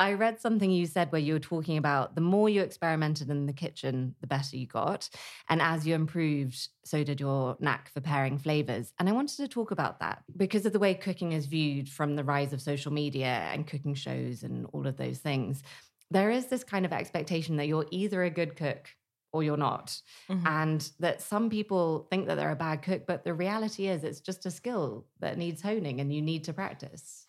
I 0.00 0.12
read 0.12 0.40
something 0.40 0.70
you 0.70 0.86
said 0.86 1.10
where 1.10 1.20
you 1.20 1.32
were 1.32 1.40
talking 1.40 1.76
about 1.76 2.14
the 2.14 2.20
more 2.20 2.48
you 2.48 2.62
experimented 2.62 3.30
in 3.30 3.46
the 3.46 3.52
kitchen, 3.52 4.14
the 4.20 4.26
better 4.26 4.56
you 4.56 4.66
got. 4.66 5.08
And 5.48 5.60
as 5.60 5.86
you 5.86 5.94
improved, 5.94 6.68
so 6.84 7.02
did 7.02 7.20
your 7.20 7.56
knack 7.58 7.90
for 7.92 8.00
pairing 8.00 8.38
flavors. 8.38 8.92
And 8.98 9.08
I 9.08 9.12
wanted 9.12 9.36
to 9.38 9.48
talk 9.48 9.72
about 9.72 9.98
that 10.00 10.22
because 10.36 10.66
of 10.66 10.72
the 10.72 10.78
way 10.78 10.94
cooking 10.94 11.32
is 11.32 11.46
viewed 11.46 11.88
from 11.88 12.14
the 12.14 12.24
rise 12.24 12.52
of 12.52 12.60
social 12.62 12.92
media 12.92 13.48
and 13.52 13.66
cooking 13.66 13.94
shows 13.94 14.44
and 14.44 14.66
all 14.72 14.86
of 14.86 14.96
those 14.96 15.18
things. 15.18 15.62
There 16.10 16.30
is 16.30 16.46
this 16.46 16.64
kind 16.64 16.86
of 16.86 16.92
expectation 16.92 17.56
that 17.56 17.66
you're 17.66 17.86
either 17.90 18.22
a 18.22 18.30
good 18.30 18.56
cook 18.56 18.88
or 19.32 19.42
you're 19.42 19.56
not. 19.56 20.00
Mhm. 20.28 20.46
And 20.46 20.90
that 21.00 21.20
some 21.22 21.50
people 21.50 22.06
think 22.10 22.26
that 22.26 22.36
they're 22.36 22.50
a 22.50 22.56
bad 22.56 22.82
cook, 22.82 23.06
but 23.06 23.24
the 23.24 23.34
reality 23.34 23.86
is 23.88 24.04
it's 24.04 24.20
just 24.20 24.46
a 24.46 24.50
skill 24.50 25.06
that 25.20 25.36
needs 25.38 25.62
honing 25.62 26.00
and 26.00 26.12
you 26.12 26.22
need 26.22 26.44
to 26.44 26.52
practice. 26.52 27.26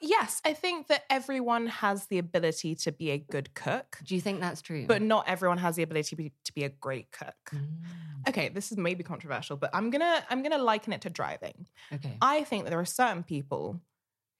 yes, 0.00 0.40
I 0.44 0.52
think 0.54 0.86
that 0.86 1.02
everyone 1.10 1.66
has 1.66 2.06
the 2.06 2.18
ability 2.18 2.76
to 2.76 2.92
be 2.92 3.10
a 3.10 3.18
good 3.18 3.52
cook, 3.54 3.98
Do 4.04 4.14
you 4.14 4.20
think 4.20 4.40
that's 4.40 4.62
true? 4.62 4.86
but 4.86 5.02
not 5.02 5.28
everyone 5.28 5.58
has 5.58 5.74
the 5.74 5.82
ability 5.82 6.10
to 6.10 6.16
be, 6.16 6.32
to 6.44 6.52
be 6.54 6.62
a 6.64 6.68
great 6.68 7.10
cook. 7.10 7.34
Mm, 7.52 8.28
Okay, 8.28 8.48
this 8.48 8.70
is 8.70 8.78
maybe 8.78 9.02
controversial, 9.02 9.56
but 9.56 9.70
I'm 9.72 9.90
gonna 9.90 10.24
I'm 10.30 10.42
gonna 10.42 10.58
liken 10.58 10.92
it 10.92 11.00
to 11.02 11.10
driving. 11.10 11.66
okay. 11.92 12.16
I 12.22 12.44
think 12.44 12.64
that 12.64 12.70
there 12.70 12.78
are 12.80 12.84
certain 12.84 13.22
people 13.24 13.80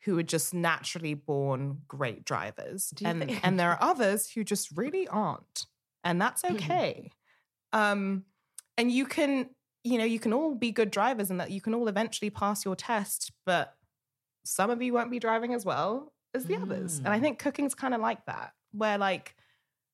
who 0.05 0.17
are 0.19 0.23
just 0.23 0.55
naturally 0.55 1.15
born 1.15 1.83
great 1.89 2.25
drivers, 2.25 2.93
and 3.05 3.19
think- 3.25 3.45
and 3.45 3.59
there 3.59 3.71
are 3.71 3.79
others 3.83 4.31
who 4.31 4.45
just 4.45 4.77
really 4.77 5.09
aren't, 5.09 5.67
and 6.05 6.21
that's 6.21 6.45
Mhm. 6.49 6.79
okay. 6.79 7.11
Um, 7.73 8.27
and 8.79 8.91
you 8.93 9.07
can 9.07 9.51
you 9.85 9.99
know 9.99 10.05
you 10.05 10.21
can 10.21 10.33
all 10.33 10.55
be 10.55 10.73
good 10.73 10.91
drivers, 10.91 11.31
and 11.31 11.41
that 11.41 11.51
you 11.53 11.61
can 11.61 11.75
all 11.75 11.89
eventually 11.89 12.31
pass 12.31 12.65
your 12.65 12.77
test, 12.77 13.33
but 13.47 13.75
some 14.45 14.71
of 14.71 14.83
you 14.83 14.93
won't 14.93 15.11
be 15.11 15.19
driving 15.19 15.55
as 15.55 15.65
well, 15.65 16.15
as 16.35 16.47
the 16.47 16.57
others. 16.65 17.01
And 17.05 17.15
I 17.15 17.21
Mm. 17.21 17.21
think 17.21 17.39
cooking's 17.39 17.75
kind 17.75 17.95
of 17.95 18.01
like 18.01 18.25
that, 18.27 18.53
where 18.73 18.99
like 18.99 19.37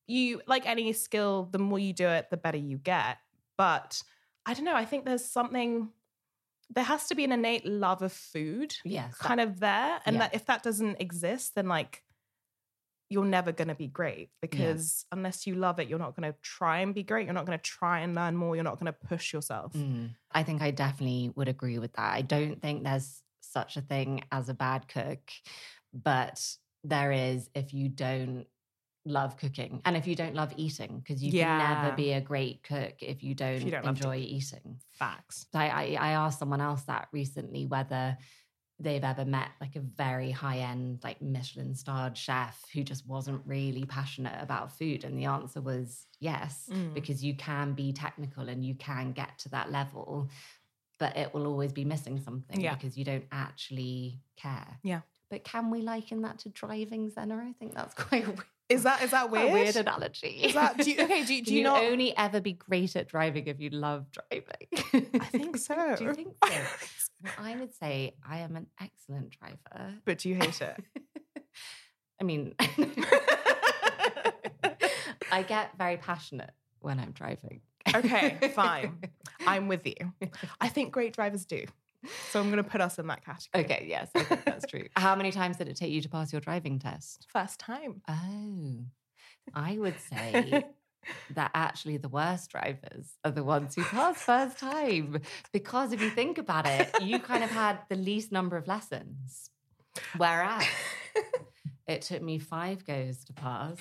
you, 0.07 0.43
like 0.47 0.67
any 0.67 0.93
skill, 0.93 1.49
the 1.53 1.59
more 1.59 1.79
you 1.79 1.93
do 1.93 2.09
it, 2.09 2.31
the 2.31 2.37
better 2.37 2.59
you 2.59 2.79
get. 2.79 3.19
But 3.59 4.03
I 4.47 4.55
don't 4.55 4.65
know. 4.65 4.75
I 4.77 4.85
think 4.85 5.05
there's 5.07 5.25
something, 5.25 5.91
there 6.71 6.85
has 6.85 7.09
to 7.09 7.15
be 7.15 7.25
an 7.25 7.33
innate 7.33 7.67
love 7.67 8.03
of 8.03 8.13
food 8.13 8.77
Yes. 8.85 9.19
kind 9.19 9.41
of 9.41 9.61
there. 9.61 10.01
And 10.07 10.21
Yeah. 10.21 10.21
that 10.21 10.35
if 10.35 10.47
that 10.47 10.63
doesn't 10.63 11.01
exist, 11.01 11.55
then 11.55 11.69
like 11.69 12.03
you're 13.09 13.25
never 13.25 13.53
going 13.53 13.69
to 13.69 13.75
be 13.75 13.87
great 13.87 14.31
because 14.41 15.05
unless 15.13 15.47
you 15.47 15.55
love 15.55 15.79
it, 15.79 15.89
you're 15.89 15.99
not 15.99 16.17
going 16.17 16.31
to 16.31 16.39
try 16.43 16.81
and 16.81 16.95
be 16.95 17.03
great. 17.03 17.27
You're 17.27 17.35
not 17.35 17.47
going 17.47 17.59
to 17.59 17.63
try 17.63 18.01
and 18.01 18.15
learn 18.15 18.37
more. 18.37 18.55
You're 18.57 18.65
not 18.65 18.81
going 18.81 18.93
to 18.93 19.07
push 19.09 19.33
yourself. 19.33 19.73
Mm. 19.75 20.11
I 20.33 20.43
think 20.43 20.63
I 20.63 20.71
definitely 20.71 21.31
would 21.37 21.49
agree 21.49 21.79
with 21.79 21.93
that. 21.95 22.15
I 22.15 22.23
don't 22.23 22.61
think 22.61 22.85
there's 22.85 23.23
such 23.41 23.77
a 23.77 23.81
thing 23.83 24.25
as 24.33 24.49
a 24.49 24.55
bad 24.55 24.89
cook, 24.89 25.21
but 25.93 26.41
there 26.83 27.13
is 27.13 27.49
if 27.55 27.73
you 27.73 27.89
don't 27.89 28.47
love 29.07 29.37
cooking 29.37 29.83
and 29.85 29.97
if 29.97 30.07
you 30.07 30.17
don't 30.17 30.35
love 30.35 30.53
eating, 30.57 30.99
because 30.99 31.23
you 31.23 31.31
can 31.31 31.59
never 31.59 31.95
be 31.95 32.13
a 32.13 32.21
great 32.21 32.63
cook 32.63 32.95
if 33.01 33.23
you 33.23 33.35
don't, 33.35 33.63
you 33.63 33.71
don't 33.71 33.87
enjoy 33.87 34.17
eating. 34.17 34.79
Facts. 34.93 35.47
I, 35.53 35.69
I, 35.69 35.83
I 36.01 36.11
asked 36.13 36.39
someone 36.39 36.61
else 36.61 36.83
that 36.83 37.09
recently 37.13 37.67
whether 37.67 38.17
they've 38.81 39.05
ever 39.05 39.25
met 39.25 39.49
like 39.61 39.77
a 39.77 39.81
very 39.81 40.31
high 40.33 40.59
end, 40.59 40.99
like 41.05 41.23
Michelin 41.23 41.75
starred 41.75 42.17
chef 42.19 42.61
who 42.75 42.83
just 42.83 43.07
wasn't 43.07 43.41
really 43.47 43.85
passionate 43.85 44.37
about 44.43 44.77
food. 44.77 45.05
And 45.05 45.17
the 45.17 45.27
answer 45.27 45.61
was 45.61 46.07
yes, 46.19 46.69
Mm. 46.73 46.93
because 46.93 47.23
you 47.25 47.35
can 47.37 47.75
be 47.75 47.93
technical 47.93 48.49
and 48.49 48.65
you 48.65 48.75
can 48.75 49.13
get 49.13 49.39
to 49.41 49.49
that 49.51 49.71
level, 49.71 50.29
but 50.99 51.17
it 51.17 51.33
will 51.33 51.47
always 51.47 51.73
be 51.73 51.85
missing 51.85 52.19
something 52.21 52.61
Yeah. 52.61 52.75
because 52.75 52.99
you 52.99 53.05
don't 53.05 53.27
actually 53.31 54.21
care. 54.37 54.79
Yeah. 54.83 55.01
But 55.31 55.45
can 55.45 55.71
we 55.71 55.81
liken 55.81 56.23
that 56.23 56.39
to 56.41 56.49
driving, 56.49 57.11
Zena? 57.11 57.37
I 57.37 57.53
think 57.59 57.75
that's 57.75 57.95
quite 58.05 58.27
weird, 58.27 58.45
Is 58.69 58.83
that 58.83 59.03
is 59.03 59.11
that 59.13 59.31
weird? 59.31 59.53
weird 59.53 59.77
analogy. 59.77 60.29
Is 60.45 60.55
that 60.55 60.77
do 60.79 60.91
you, 60.91 61.01
okay? 61.03 61.25
Do, 61.25 61.35
you- 61.35 61.43
do 61.45 61.53
you, 61.53 61.59
you 61.59 61.65
not? 61.65 61.83
only 61.85 62.17
ever 62.17 62.41
be 62.41 62.53
great 62.55 62.97
at 62.97 63.09
driving 63.09 63.47
if 63.47 63.61
you 63.61 63.71
love 63.71 64.07
driving? 64.11 65.11
I 65.21 65.27
think 65.27 65.57
so. 65.59 65.95
Do 65.99 66.05
you 66.05 66.15
think 66.15 66.35
so? 66.45 66.51
Well, 67.25 67.33
I 67.39 67.57
would 67.57 67.75
say 67.75 68.15
I 68.29 68.39
am 68.41 68.55
an 68.57 68.67
excellent 68.81 69.31
driver. 69.39 69.95
but 70.05 70.19
do 70.19 70.29
you 70.29 70.35
hate 70.35 70.61
it? 70.61 70.77
I 72.21 72.25
mean, 72.25 72.55
I 75.33 75.43
get 75.43 75.77
very 75.79 75.97
passionate 75.97 76.51
when 76.81 77.01
I'm 77.01 77.13
driving. 77.13 77.63
Okay, 77.95 78.39
fine. 78.55 78.99
I'm 79.47 79.69
with 79.69 79.87
you. 79.87 79.95
I 80.61 80.69
think 80.75 80.93
great 80.93 81.15
drivers 81.15 81.45
do. 81.45 81.65
So 82.31 82.41
I'm 82.41 82.51
going 82.51 82.63
to 82.63 82.69
put 82.69 82.81
us 82.83 82.99
in 82.99 83.07
that 83.07 83.25
category. 83.25 83.65
Okay, 83.65 83.87
yes, 83.89 84.11
I 84.15 84.23
think 84.25 84.45
that's 84.45 84.67
true. 84.67 84.85
How 84.97 85.17
many 85.17 85.33
times 85.33 85.57
did 85.57 85.69
it 85.69 85.77
take 85.77 85.91
you 85.91 86.03
to 86.03 86.09
pass 86.09 86.33
your 86.33 86.41
driving 86.41 86.79
test? 86.79 87.27
First 87.33 87.59
time. 87.59 88.03
Oh, 88.07 88.85
I 89.55 89.79
would 89.79 89.99
say 90.01 90.65
that 91.31 91.51
actually 91.55 91.97
the 91.97 92.09
worst 92.09 92.51
drivers 92.51 93.17
are 93.25 93.31
the 93.31 93.45
ones 93.45 93.75
who 93.75 93.83
pass 93.85 94.23
first 94.23 94.59
time. 94.59 95.21
Because 95.53 95.93
if 95.93 96.01
you 96.01 96.11
think 96.11 96.39
about 96.39 96.67
it, 96.67 96.91
you 97.03 97.19
kind 97.19 97.45
of 97.45 97.51
had 97.51 97.79
the 97.89 97.97
least 97.97 98.33
number 98.33 98.57
of 98.57 98.67
lessons. 98.67 99.51
Whereas 100.17 100.65
it 101.87 102.03
took 102.03 102.23
me 102.23 102.39
five 102.39 102.85
goes 102.85 103.25
to 103.25 103.33
pass. 103.33 103.77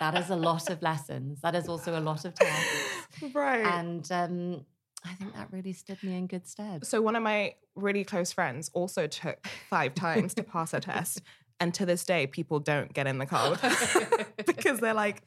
that 0.00 0.16
is 0.16 0.30
a 0.30 0.36
lot 0.36 0.70
of 0.70 0.82
lessons. 0.82 1.40
That 1.42 1.54
is 1.54 1.68
also 1.68 1.98
a 1.98 2.00
lot 2.00 2.24
of 2.24 2.34
tests. 2.34 3.34
right. 3.34 3.64
And 3.64 4.10
um, 4.10 4.64
I 5.04 5.14
think 5.14 5.34
that 5.34 5.48
really 5.50 5.72
stood 5.72 6.02
me 6.02 6.16
in 6.16 6.26
good 6.26 6.46
stead. 6.46 6.86
so 6.86 7.02
one 7.02 7.16
of 7.16 7.22
my 7.22 7.54
really 7.74 8.04
close 8.04 8.32
friends 8.32 8.70
also 8.74 9.06
took 9.06 9.46
five 9.68 9.94
times 9.94 10.34
to 10.34 10.42
pass 10.42 10.72
her 10.72 10.80
test. 10.80 11.22
And 11.60 11.72
to 11.74 11.86
this 11.86 12.04
day, 12.04 12.26
people 12.26 12.58
don't 12.58 12.92
get 12.92 13.06
in 13.06 13.18
the 13.18 13.26
car 13.26 13.56
because 14.46 14.80
they're 14.80 14.94
like, 14.94 15.22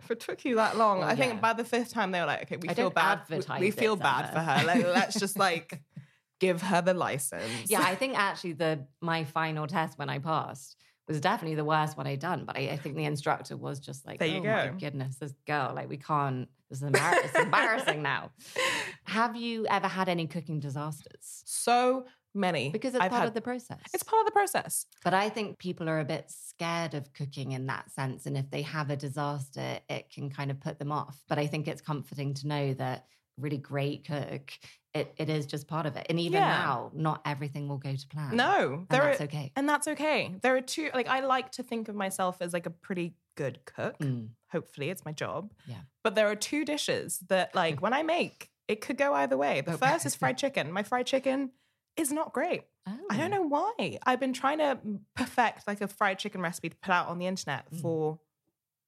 if 0.00 0.10
it 0.10 0.20
took 0.20 0.44
you 0.44 0.56
that 0.56 0.76
long, 0.76 1.00
Well, 1.00 1.08
I 1.08 1.16
think 1.16 1.40
by 1.40 1.52
the 1.52 1.64
fifth 1.64 1.90
time 1.92 2.12
they 2.12 2.20
were 2.20 2.26
like, 2.26 2.42
okay, 2.42 2.56
we 2.56 2.68
I 2.68 2.74
feel 2.74 2.90
bad. 2.90 3.20
We- 3.28 3.40
We 3.60 3.70
feel 3.70 3.96
bad 3.96 4.32
for 4.32 4.40
her. 4.40 4.64
Like, 4.64 4.84
let's 4.84 5.18
just 5.18 5.38
like 5.38 5.82
give 6.40 6.62
her 6.62 6.82
the 6.82 6.94
license. 6.94 7.70
yeah, 7.70 7.80
I 7.82 7.94
think 8.00 8.16
actually 8.18 8.52
the 8.54 8.86
my 9.00 9.24
final 9.24 9.66
test 9.66 9.98
when 9.98 10.08
I 10.08 10.18
passed 10.18 10.76
was 11.08 11.20
definitely 11.20 11.54
the 11.54 11.64
worst 11.64 11.96
one 11.96 12.06
I'd 12.06 12.18
done. 12.20 12.44
But 12.44 12.56
I, 12.58 12.62
I 12.70 12.76
think 12.76 12.96
the 12.96 13.04
instructor 13.04 13.56
was 13.56 13.78
just 13.80 14.06
like, 14.06 14.18
There 14.18 14.28
you 14.28 14.40
"Oh 14.40 14.44
my 14.44 14.66
go. 14.68 14.74
goodness, 14.78 15.16
this 15.16 15.32
girl, 15.46 15.72
like 15.74 15.88
we 15.88 15.96
can't. 15.96 16.48
This 16.68 16.82
is 16.82 16.90
embar- 16.90 17.14
it's 17.24 17.34
embarrassing 17.38 18.02
now." 18.02 18.30
Have 19.04 19.36
you 19.36 19.66
ever 19.68 19.86
had 19.88 20.08
any 20.08 20.26
cooking 20.26 20.58
disasters? 20.60 21.42
so 21.46 22.06
many 22.36 22.70
Because 22.70 22.94
it's 22.94 23.02
I've 23.02 23.10
part 23.10 23.20
had- 23.22 23.28
of 23.28 23.34
the 23.34 23.40
process. 23.40 23.80
It's 23.94 24.02
part 24.02 24.20
of 24.20 24.26
the 24.26 24.32
process. 24.32 24.86
But 25.04 25.14
I 25.14 25.28
think 25.28 25.58
people 25.58 25.88
are 25.88 26.00
a 26.00 26.04
bit 26.04 26.30
scared 26.30 26.94
of 26.94 27.12
cooking 27.12 27.52
in 27.52 27.66
that 27.66 27.90
sense. 27.90 28.26
And 28.26 28.36
if 28.36 28.50
they 28.50 28.62
have 28.62 28.90
a 28.90 28.96
disaster, 28.96 29.80
it 29.88 30.10
can 30.10 30.30
kind 30.30 30.50
of 30.50 30.60
put 30.60 30.78
them 30.78 30.92
off. 30.92 31.22
But 31.28 31.38
I 31.38 31.46
think 31.46 31.66
it's 31.68 31.80
comforting 31.80 32.34
to 32.34 32.46
know 32.46 32.74
that 32.74 33.06
really 33.38 33.58
great 33.58 34.06
cook, 34.06 34.50
it, 34.94 35.12
it 35.18 35.28
is 35.28 35.44
just 35.44 35.68
part 35.68 35.84
of 35.84 35.96
it. 35.96 36.06
And 36.08 36.18
even 36.18 36.40
Yeah. 36.40 36.48
now, 36.48 36.90
not 36.94 37.20
everything 37.26 37.68
will 37.68 37.76
go 37.76 37.94
to 37.94 38.06
plan. 38.08 38.34
No, 38.36 38.72
And 38.74 38.88
there 38.88 39.02
that's 39.02 39.20
are, 39.20 39.24
okay. 39.24 39.52
and 39.56 39.68
that's 39.68 39.86
okay. 39.88 40.34
There 40.40 40.56
are 40.56 40.62
two. 40.62 40.90
Like 40.94 41.06
I 41.08 41.20
like 41.20 41.52
to 41.52 41.62
think 41.62 41.88
of 41.88 41.94
myself 41.94 42.38
as 42.40 42.54
like 42.54 42.64
a 42.66 42.70
pretty 42.70 43.14
good 43.36 43.60
cook. 43.66 43.98
Mm. 43.98 44.28
Hopefully, 44.52 44.88
it's 44.88 45.04
my 45.04 45.12
job. 45.12 45.52
Yeah. 45.66 45.80
But 46.02 46.14
there 46.14 46.30
are 46.30 46.34
two 46.36 46.64
dishes 46.64 47.18
that, 47.28 47.54
like, 47.54 47.80
when 47.82 47.92
I 47.92 48.02
make, 48.02 48.48
it 48.68 48.80
could 48.80 48.96
go 48.96 49.12
either 49.12 49.36
way. 49.36 49.60
The 49.60 49.74
Okay. 49.74 49.86
first 49.90 50.06
is 50.06 50.14
fried 50.14 50.38
chicken. 50.38 50.72
My 50.72 50.82
fried 50.82 51.06
chicken 51.06 51.50
is 51.96 52.12
not 52.12 52.32
great. 52.32 52.62
Oh. 52.88 52.96
I 53.10 53.16
don't 53.16 53.30
know 53.30 53.42
why. 53.42 53.98
I've 54.04 54.20
been 54.20 54.32
trying 54.32 54.58
to 54.58 54.78
perfect 55.14 55.66
like 55.66 55.80
a 55.80 55.88
fried 55.88 56.18
chicken 56.18 56.40
recipe 56.40 56.68
to 56.70 56.76
put 56.76 56.92
out 56.92 57.08
on 57.08 57.18
the 57.18 57.26
internet 57.26 57.64
Mm. 57.72 57.80
for 57.82 58.18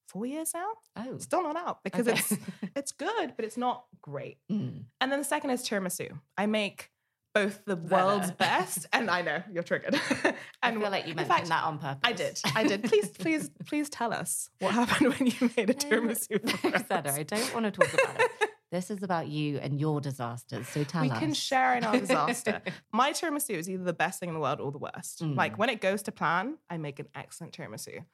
four 0.06 0.24
years 0.26 0.52
now. 0.54 0.66
Oh. 0.96 1.18
Still 1.18 1.42
not 1.42 1.56
out 1.56 1.82
because 1.84 2.06
Okay. 2.08 2.18
it's 2.18 2.32
it's 2.76 2.92
good, 2.92 3.34
but 3.36 3.44
it's 3.44 3.56
not 3.56 3.84
great. 4.00 4.38
Mm. 4.50 4.84
And 5.00 5.12
then 5.12 5.18
the 5.18 5.24
second 5.24 5.50
is 5.50 5.62
tiramisu. 5.62 6.18
I 6.36 6.46
make 6.46 6.90
both 7.34 7.64
the 7.66 7.76
world's 7.76 8.30
best, 8.46 8.86
and 8.92 9.10
I 9.10 9.22
know 9.22 9.42
you're 9.52 9.62
triggered. 9.62 9.94
I 10.24 10.34
and 10.62 10.80
feel 10.80 10.90
like 10.90 11.06
you 11.06 11.14
mentioned 11.14 11.36
fact, 11.36 11.48
that 11.48 11.62
on 11.64 11.78
purpose. 11.78 12.00
I 12.02 12.12
did. 12.12 12.40
I 12.54 12.64
did. 12.64 12.84
Please, 12.84 13.08
please, 13.10 13.50
please 13.66 13.88
tell 13.90 14.12
us 14.12 14.48
what 14.60 14.72
happened 14.74 15.14
when 15.14 15.26
you 15.26 15.50
made 15.56 15.70
a 15.70 15.74
tiramisu. 15.74 16.48
for 16.86 16.94
I 16.94 17.22
don't 17.24 17.52
want 17.54 17.66
to 17.66 17.70
talk 17.70 17.92
about 17.92 18.20
it. 18.20 18.50
This 18.70 18.90
is 18.90 19.02
about 19.02 19.28
you 19.28 19.58
and 19.58 19.80
your 19.80 20.00
disasters. 20.00 20.68
So 20.68 20.84
tell 20.84 21.02
we 21.02 21.10
us. 21.10 21.16
We 21.16 21.20
can 21.20 21.32
share 21.34 21.74
in 21.76 21.84
our 21.84 21.98
disaster. 21.98 22.60
My 22.92 23.12
tiramisu 23.12 23.50
is 23.54 23.68
either 23.70 23.84
the 23.84 23.94
best 23.94 24.20
thing 24.20 24.28
in 24.28 24.34
the 24.34 24.40
world 24.40 24.60
or 24.60 24.70
the 24.70 24.78
worst. 24.78 25.22
Mm. 25.22 25.36
Like 25.36 25.58
when 25.58 25.70
it 25.70 25.80
goes 25.80 26.02
to 26.02 26.12
plan, 26.12 26.58
I 26.68 26.76
make 26.76 26.98
an 26.98 27.08
excellent 27.14 27.54
tiramisu. 27.56 28.04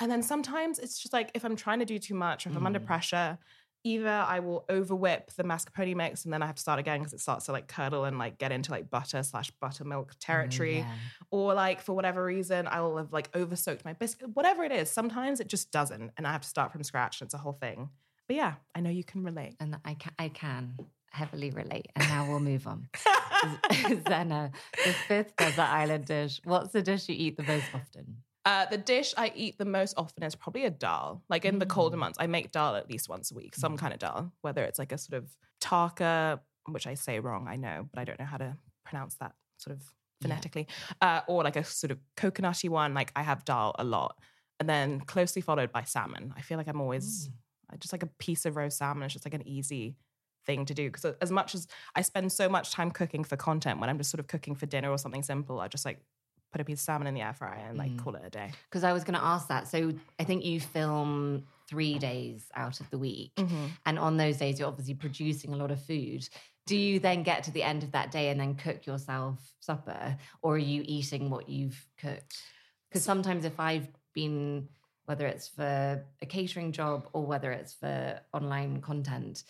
And 0.00 0.10
then 0.10 0.22
sometimes 0.22 0.78
it's 0.78 0.98
just 0.98 1.12
like 1.12 1.30
if 1.34 1.44
I'm 1.44 1.54
trying 1.56 1.78
to 1.78 1.84
do 1.84 1.98
too 1.98 2.14
much 2.14 2.46
or 2.46 2.50
if 2.50 2.56
I'm 2.56 2.66
under 2.66 2.80
Mm. 2.80 2.86
pressure, 2.86 3.38
either 3.84 4.08
I 4.10 4.40
will 4.40 4.64
over 4.68 4.94
whip 4.96 5.30
the 5.36 5.44
mascarpone 5.44 5.94
mix 5.94 6.24
and 6.24 6.32
then 6.34 6.42
I 6.42 6.46
have 6.46 6.56
to 6.56 6.60
start 6.60 6.80
again 6.80 6.98
because 6.98 7.12
it 7.14 7.20
starts 7.20 7.46
to 7.46 7.52
like 7.52 7.68
curdle 7.68 8.04
and 8.04 8.18
like 8.18 8.36
get 8.38 8.50
into 8.50 8.72
like 8.72 8.90
butter 8.90 9.22
slash 9.22 9.50
buttermilk 9.60 10.10
Oh, 10.12 10.16
territory. 10.18 10.78
yeah. 10.78 10.94
Or 11.30 11.54
like 11.54 11.80
for 11.82 11.92
whatever 11.94 12.24
reason, 12.24 12.66
I 12.66 12.80
will 12.80 12.96
have 12.96 13.12
like 13.12 13.30
over 13.34 13.54
soaked 13.56 13.84
my 13.84 13.92
biscuit. 13.92 14.30
Whatever 14.34 14.64
it 14.64 14.72
is, 14.72 14.90
sometimes 14.90 15.38
it 15.38 15.46
just 15.46 15.70
doesn't, 15.70 16.10
and 16.16 16.26
I 16.26 16.32
have 16.32 16.42
to 16.42 16.48
start 16.48 16.72
from 16.72 16.82
scratch. 16.82 17.20
And 17.20 17.26
it's 17.28 17.34
a 17.34 17.38
whole 17.38 17.52
thing. 17.52 17.90
But 18.30 18.36
yeah, 18.36 18.54
I 18.76 18.80
know 18.80 18.90
you 18.90 19.02
can 19.02 19.24
relate. 19.24 19.56
And 19.58 19.76
I 19.84 19.94
can, 19.94 20.12
I 20.16 20.28
can 20.28 20.78
heavily 21.10 21.50
relate. 21.50 21.88
And 21.96 22.08
now 22.08 22.30
we'll 22.30 22.38
move 22.38 22.64
on. 22.68 22.88
Zena, 24.08 24.52
the 24.84 24.92
fifth 25.08 25.36
desert 25.36 25.58
island 25.62 26.04
dish. 26.04 26.40
What's 26.44 26.70
the 26.72 26.80
dish 26.80 27.08
you 27.08 27.16
eat 27.18 27.36
the 27.36 27.42
most 27.42 27.64
often? 27.74 28.18
Uh, 28.44 28.66
the 28.66 28.78
dish 28.78 29.14
I 29.16 29.32
eat 29.34 29.58
the 29.58 29.64
most 29.64 29.94
often 29.96 30.22
is 30.22 30.36
probably 30.36 30.64
a 30.64 30.70
dal. 30.70 31.24
Like 31.28 31.44
in 31.44 31.58
the 31.58 31.66
colder 31.66 31.96
Mm. 31.96 32.00
months, 32.00 32.18
I 32.20 32.28
make 32.28 32.52
dal 32.52 32.76
at 32.76 32.88
least 32.88 33.08
once 33.08 33.32
a 33.32 33.34
week, 33.34 33.56
some 33.56 33.76
kind 33.76 33.92
of 33.92 33.98
dal, 33.98 34.32
whether 34.42 34.62
it's 34.62 34.78
like 34.78 34.92
a 34.92 34.98
sort 34.98 35.20
of 35.20 35.36
taka, 35.60 36.40
which 36.68 36.86
I 36.86 36.94
say 36.94 37.18
wrong, 37.18 37.48
I 37.48 37.56
know, 37.56 37.88
but 37.92 37.98
I 37.98 38.04
don't 38.04 38.20
know 38.20 38.26
how 38.26 38.36
to 38.36 38.56
pronounce 38.84 39.16
that 39.16 39.32
sort 39.56 39.76
of 39.76 39.82
Yeah. 39.82 40.28
phonetically, 40.28 40.68
uh, 41.00 41.22
or 41.26 41.42
like 41.42 41.56
a 41.56 41.64
sort 41.64 41.90
of 41.90 41.98
coconutty 42.16 42.68
one. 42.68 42.94
Like 42.94 43.10
I 43.16 43.22
have 43.22 43.44
dal 43.44 43.74
a 43.76 43.82
lot. 43.82 44.16
And 44.60 44.68
then 44.68 45.00
closely 45.00 45.42
followed 45.42 45.72
by 45.72 45.82
salmon. 45.82 46.32
I 46.36 46.42
feel 46.42 46.58
like 46.58 46.68
I'm 46.68 46.80
always 46.80 47.26
Mm. 47.28 47.32
Just 47.78 47.92
like 47.92 48.02
a 48.02 48.06
piece 48.18 48.46
of 48.46 48.56
roast 48.56 48.78
salmon. 48.78 49.04
It's 49.04 49.14
just 49.14 49.24
like 49.26 49.34
an 49.34 49.46
easy 49.46 49.96
thing 50.46 50.64
to 50.66 50.74
do. 50.74 50.88
Because 50.90 51.14
as 51.20 51.30
much 51.30 51.54
as 51.54 51.66
I 51.94 52.02
spend 52.02 52.32
so 52.32 52.48
much 52.48 52.72
time 52.72 52.90
cooking 52.90 53.24
for 53.24 53.36
content, 53.36 53.78
when 53.80 53.90
I'm 53.90 53.98
just 53.98 54.10
sort 54.10 54.20
of 54.20 54.26
cooking 54.26 54.54
for 54.54 54.66
dinner 54.66 54.90
or 54.90 54.98
something 54.98 55.22
simple, 55.22 55.60
I 55.60 55.68
just 55.68 55.84
like 55.84 56.00
put 56.52 56.60
a 56.60 56.64
piece 56.64 56.80
of 56.80 56.84
salmon 56.84 57.06
in 57.06 57.14
the 57.14 57.20
air 57.20 57.32
fryer 57.32 57.66
and 57.68 57.78
like 57.78 57.92
Mm. 57.92 57.98
call 58.02 58.16
it 58.16 58.22
a 58.24 58.30
day. 58.30 58.50
Because 58.68 58.82
I 58.82 58.92
was 58.92 59.04
going 59.04 59.14
to 59.18 59.24
ask 59.24 59.46
that. 59.48 59.68
So 59.68 59.92
I 60.18 60.24
think 60.24 60.44
you 60.44 60.58
film 60.58 61.44
three 61.68 61.98
days 62.00 62.46
out 62.56 62.80
of 62.80 62.90
the 62.90 62.98
week. 62.98 63.32
And 63.86 63.98
on 63.98 64.16
those 64.16 64.38
days, 64.38 64.58
you're 64.58 64.66
obviously 64.66 64.94
producing 64.94 65.52
a 65.52 65.56
lot 65.56 65.70
of 65.70 65.80
food. 65.80 66.28
Do 66.66 66.76
you 66.76 66.98
then 66.98 67.22
get 67.22 67.44
to 67.44 67.52
the 67.52 67.62
end 67.62 67.84
of 67.84 67.92
that 67.92 68.10
day 68.10 68.30
and 68.30 68.40
then 68.40 68.56
cook 68.56 68.86
yourself 68.86 69.38
supper? 69.60 70.16
Or 70.42 70.54
are 70.54 70.58
you 70.58 70.82
eating 70.84 71.30
what 71.30 71.48
you've 71.48 71.86
cooked? 71.96 72.42
Because 72.88 73.04
sometimes 73.04 73.44
if 73.44 73.60
I've 73.60 73.86
been, 74.12 74.68
whether 75.06 75.26
it's 75.26 75.48
for 75.48 76.04
a 76.22 76.26
catering 76.26 76.72
job 76.72 77.08
or 77.12 77.24
whether 77.26 77.50
it's 77.52 77.74
for 77.74 78.20
online 78.32 78.80
content, 78.80 79.44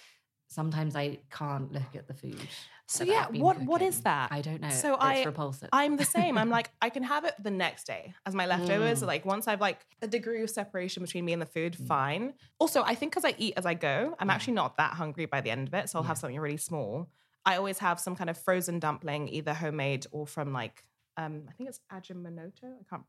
sometimes 0.48 0.96
I 0.96 1.18
can't 1.30 1.72
look 1.72 1.94
at 1.94 2.08
the 2.08 2.14
food. 2.14 2.40
So 2.88 3.04
yeah, 3.04 3.24
I've 3.26 3.32
been 3.32 3.40
what 3.40 3.60
what 3.62 3.82
is 3.82 4.00
that? 4.02 4.32
I 4.32 4.40
don't 4.40 4.60
know. 4.60 4.70
So 4.70 4.94
it's 4.94 5.04
I- 5.04 5.22
repulsive. 5.24 5.68
I'm 5.72 5.96
the 5.96 6.04
same. 6.04 6.36
I'm 6.36 6.50
like, 6.58 6.70
I 6.82 6.90
can 6.90 7.04
have 7.04 7.24
it 7.24 7.34
the 7.40 7.50
next 7.50 7.84
day 7.86 8.14
as 8.26 8.34
my 8.34 8.46
leftovers. 8.46 9.00
Mm. 9.02 9.06
Like 9.06 9.24
once 9.24 9.46
I've 9.46 9.60
like 9.60 9.78
a 10.02 10.08
degree 10.08 10.42
of 10.42 10.50
separation 10.50 11.02
between 11.04 11.24
me 11.24 11.32
and 11.32 11.40
the 11.40 11.46
food, 11.46 11.76
Mm. 11.80 11.86
fine. 11.86 12.34
Also, 12.58 12.82
I 12.82 12.96
think 12.96 13.12
because 13.12 13.24
I 13.24 13.34
eat 13.38 13.54
as 13.56 13.64
I 13.64 13.74
go, 13.74 14.16
I'm 14.18 14.28
Yeah. 14.28 14.34
actually 14.34 14.54
not 14.54 14.76
that 14.78 14.94
hungry 14.94 15.26
by 15.26 15.40
the 15.40 15.50
end 15.50 15.68
of 15.68 15.74
it. 15.74 15.88
So 15.88 15.98
I'll 16.00 16.04
have 16.04 16.18
something 16.18 16.40
really 16.40 16.56
small. 16.56 17.08
I 17.46 17.56
always 17.56 17.78
have 17.78 18.00
some 18.00 18.16
kind 18.16 18.28
of 18.28 18.36
frozen 18.36 18.80
dumpling, 18.80 19.28
either 19.28 19.54
homemade 19.54 20.06
or 20.10 20.26
from 20.26 20.52
like, 20.52 20.82
um, 21.16 21.44
I 21.48 21.52
think 21.52 21.68
it's 21.68 21.80
Ajinomoto. 21.92 22.64
I 22.64 22.84
can't. 22.90 23.04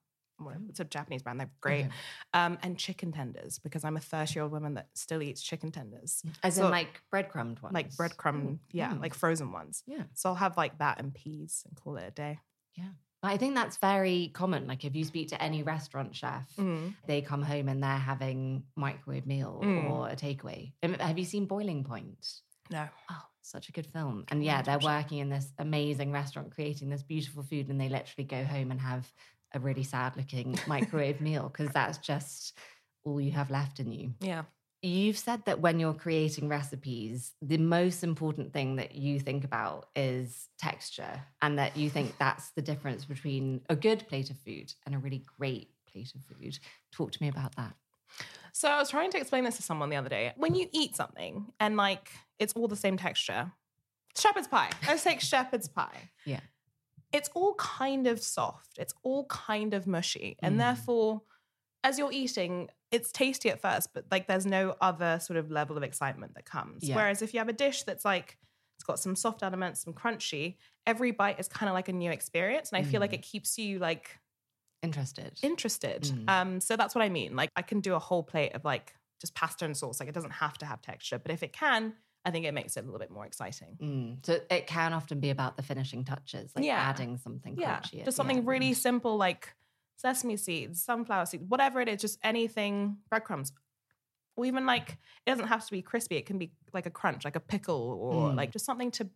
It's 0.69 0.79
a 0.79 0.85
Japanese 0.85 1.21
brand. 1.21 1.39
They're 1.39 1.51
great. 1.61 1.87
Um, 2.33 2.57
and 2.63 2.77
chicken 2.77 3.11
tenders 3.11 3.59
because 3.59 3.83
I'm 3.83 3.97
a 3.97 3.99
30 3.99 4.33
year 4.33 4.43
old 4.43 4.51
woman 4.51 4.73
that 4.75 4.87
still 4.95 5.21
eats 5.21 5.41
chicken 5.41 5.71
tenders, 5.71 6.23
As 6.43 6.55
so- 6.55 6.65
in 6.65 6.71
like 6.71 7.01
breadcrumbed 7.11 7.59
ones. 7.61 7.73
like 7.73 7.91
breadcrumb, 7.91 8.59
yeah, 8.71 8.91
Mm. 8.93 9.01
like 9.01 9.13
frozen 9.13 9.51
ones. 9.51 9.83
Yeah. 9.85 10.03
So 10.13 10.29
I'll 10.29 10.35
have 10.35 10.57
like 10.57 10.77
that 10.79 10.99
and 10.99 11.13
peas 11.13 11.63
and 11.67 11.75
call 11.75 11.97
it 11.97 12.05
a 12.07 12.11
day. 12.11 12.39
Yeah. 12.75 12.89
I 13.23 13.37
think 13.37 13.53
that's 13.53 13.77
very 13.77 14.29
common. 14.33 14.65
Like 14.65 14.83
if 14.83 14.95
you 14.95 15.03
speak 15.03 15.27
to 15.29 15.39
any 15.41 15.61
restaurant 15.61 16.15
chef, 16.15 16.51
Mm. 16.55 16.95
they 17.05 17.21
come 17.21 17.43
home 17.43 17.69
and 17.69 17.83
they're 17.83 17.89
having 17.97 18.63
microwave 18.75 19.27
meal 19.27 19.59
Mm. 19.63 19.91
or 19.91 20.09
a 20.09 20.15
takeaway. 20.15 20.73
Have 20.81 21.19
you 21.19 21.25
seen 21.25 21.45
Boiling 21.45 21.83
Point? 21.83 22.41
No. 22.71 22.87
Oh, 23.11 23.21
such 23.43 23.69
a 23.69 23.71
good 23.71 23.85
film. 23.85 24.25
And 24.29 24.43
yeah, 24.43 24.63
they're 24.63 24.79
working 24.79 25.19
in 25.19 25.29
this 25.29 25.53
amazing 25.59 26.11
restaurant, 26.11 26.51
creating 26.51 26.89
this 26.89 27.03
beautiful 27.03 27.43
food, 27.43 27.69
and 27.69 27.79
they 27.79 27.89
literally 27.89 28.25
go 28.25 28.43
home 28.43 28.71
and 28.71 28.81
have 28.81 29.11
a 29.53 29.59
really 29.59 29.83
sad 29.83 30.15
looking 30.17 30.57
microwave 30.67 31.21
meal 31.21 31.51
because 31.51 31.73
that's 31.73 31.97
just 31.97 32.57
all 33.03 33.19
you 33.19 33.31
have 33.31 33.49
left 33.49 33.79
in 33.79 33.91
you. 33.91 34.13
Yeah. 34.19 34.43
You've 34.83 35.17
said 35.17 35.45
that 35.45 35.59
when 35.59 35.79
you're 35.79 35.93
creating 35.93 36.49
recipes, 36.49 37.33
the 37.39 37.59
most 37.59 38.03
important 38.03 38.51
thing 38.51 38.77
that 38.77 38.95
you 38.95 39.19
think 39.19 39.43
about 39.43 39.89
is 39.95 40.49
texture, 40.57 41.21
and 41.41 41.59
that 41.59 41.77
you 41.77 41.87
think 41.87 42.17
that's 42.17 42.49
the 42.51 42.63
difference 42.63 43.05
between 43.05 43.61
a 43.69 43.75
good 43.75 44.07
plate 44.07 44.31
of 44.31 44.37
food 44.39 44.73
and 44.85 44.95
a 44.95 44.97
really 44.97 45.23
great 45.37 45.69
plate 45.91 46.11
of 46.15 46.23
food. 46.23 46.57
Talk 46.91 47.11
to 47.11 47.21
me 47.21 47.29
about 47.29 47.55
that. 47.57 47.75
So 48.53 48.69
I 48.69 48.79
was 48.79 48.89
trying 48.89 49.11
to 49.11 49.17
explain 49.17 49.43
this 49.43 49.57
to 49.57 49.63
someone 49.63 49.89
the 49.89 49.95
other 49.95 50.09
day. 50.09 50.33
When 50.35 50.55
you 50.55 50.67
eat 50.71 50.95
something 50.95 51.45
and 51.59 51.77
like 51.77 52.09
it's 52.39 52.53
all 52.53 52.67
the 52.67 52.75
same 52.75 52.97
texture, 52.97 53.51
shepherd's 54.17 54.47
pie. 54.47 54.71
Let's 54.87 55.03
take 55.03 55.21
shepherd's 55.21 55.67
pie. 55.67 56.09
Yeah. 56.25 56.41
It's 57.11 57.29
all 57.33 57.55
kind 57.55 58.07
of 58.07 58.21
soft. 58.21 58.77
It's 58.77 58.93
all 59.03 59.25
kind 59.25 59.73
of 59.73 59.85
mushy. 59.87 60.37
And 60.41 60.55
Mm. 60.55 60.59
therefore, 60.59 61.21
as 61.83 61.97
you're 61.99 62.11
eating, 62.11 62.69
it's 62.91 63.11
tasty 63.11 63.49
at 63.49 63.61
first, 63.61 63.93
but 63.93 64.05
like 64.11 64.27
there's 64.27 64.45
no 64.45 64.75
other 64.81 65.19
sort 65.19 65.37
of 65.37 65.49
level 65.51 65.77
of 65.77 65.83
excitement 65.83 66.35
that 66.35 66.45
comes. 66.45 66.83
Yeah. 66.87 66.95
Whereas 66.95 67.21
if 67.21 67.33
you 67.33 67.39
have 67.39 67.49
a 67.49 67.53
dish 67.53 67.83
that's 67.83 68.05
like, 68.05 68.37
it's 68.77 68.83
got 68.83 68.99
some 68.99 69.15
soft 69.15 69.43
elements, 69.43 69.83
some 69.83 69.93
crunchy, 69.93 70.57
every 70.87 71.11
bite 71.11 71.39
is 71.39 71.47
kind 71.47 71.69
of 71.69 71.73
like 71.73 71.87
a 71.89 71.93
new 71.93 72.11
experience. 72.11 72.71
And 72.71 72.77
I 72.85 72.87
feel 72.89 72.99
like 72.99 73.11
Mm. 73.11 73.15
it 73.15 73.21
keeps 73.23 73.57
you 73.57 73.79
like 73.79 74.19
Interested. 74.83 75.37
interested. 75.43 76.01
Mm. 76.03 76.29
Um, 76.29 76.59
so 76.61 76.75
that's 76.75 76.95
what 76.95 77.03
I 77.03 77.09
mean. 77.09 77.35
Like 77.35 77.49
I 77.55 77.61
can 77.61 77.81
do 77.81 77.93
a 77.93 77.99
whole 77.99 78.23
plate 78.23 78.53
of 78.53 78.65
like 78.65 78.95
just 79.19 79.35
pasta 79.35 79.63
and 79.65 79.77
sauce. 79.77 79.99
Like 79.99 80.09
it 80.09 80.15
doesn't 80.15 80.31
have 80.31 80.57
to 80.59 80.65
have 80.65 80.81
texture, 80.81 81.19
but 81.19 81.31
if 81.31 81.43
it 81.43 81.53
can, 81.53 81.93
I 82.23 82.31
think 82.31 82.45
it 82.45 82.53
makes 82.53 82.77
it 82.77 82.81
a 82.81 82.83
little 82.83 82.99
bit 82.99 83.09
more 83.11 83.25
exciting. 83.25 83.77
Mm. 83.81 84.25
So 84.25 84.39
it 84.49 84.67
can 84.67 84.93
often 84.93 85.19
be 85.19 85.31
about 85.31 85.57
the 85.57 85.63
finishing 85.63 86.03
touches, 86.03 86.51
like 86.55 86.65
Yeah. 86.65 86.77
adding 86.79 87.17
something 87.17 87.57
Yeah, 87.57 87.79
crunchy. 87.79 88.05
just 88.05 88.17
something 88.17 88.45
really 88.45 88.67
end. 88.67 88.77
simple 88.77 89.17
like 89.17 89.55
sesame 89.95 90.37
seeds, 90.37 90.83
sunflower 90.83 91.25
seeds, 91.27 91.43
whatever 91.47 91.81
it 91.81 91.87
is, 91.89 91.99
just 92.01 92.19
anything, 92.23 92.97
breadcrumbs. 93.09 93.53
Or 94.35 94.45
even 94.45 94.65
like 94.65 94.91
it 95.25 95.29
doesn't 95.31 95.47
have 95.47 95.65
to 95.65 95.71
be 95.71 95.81
crispy. 95.81 96.15
It 96.17 96.25
can 96.25 96.37
be 96.37 96.53
like 96.73 96.85
a 96.85 96.91
crunch, 96.91 97.25
like 97.25 97.35
a 97.35 97.39
pickle, 97.41 97.97
or 98.01 98.29
Mm. 98.31 98.35
like 98.35 98.51
just 98.51 98.65
something 98.65 98.91
to 98.91 99.09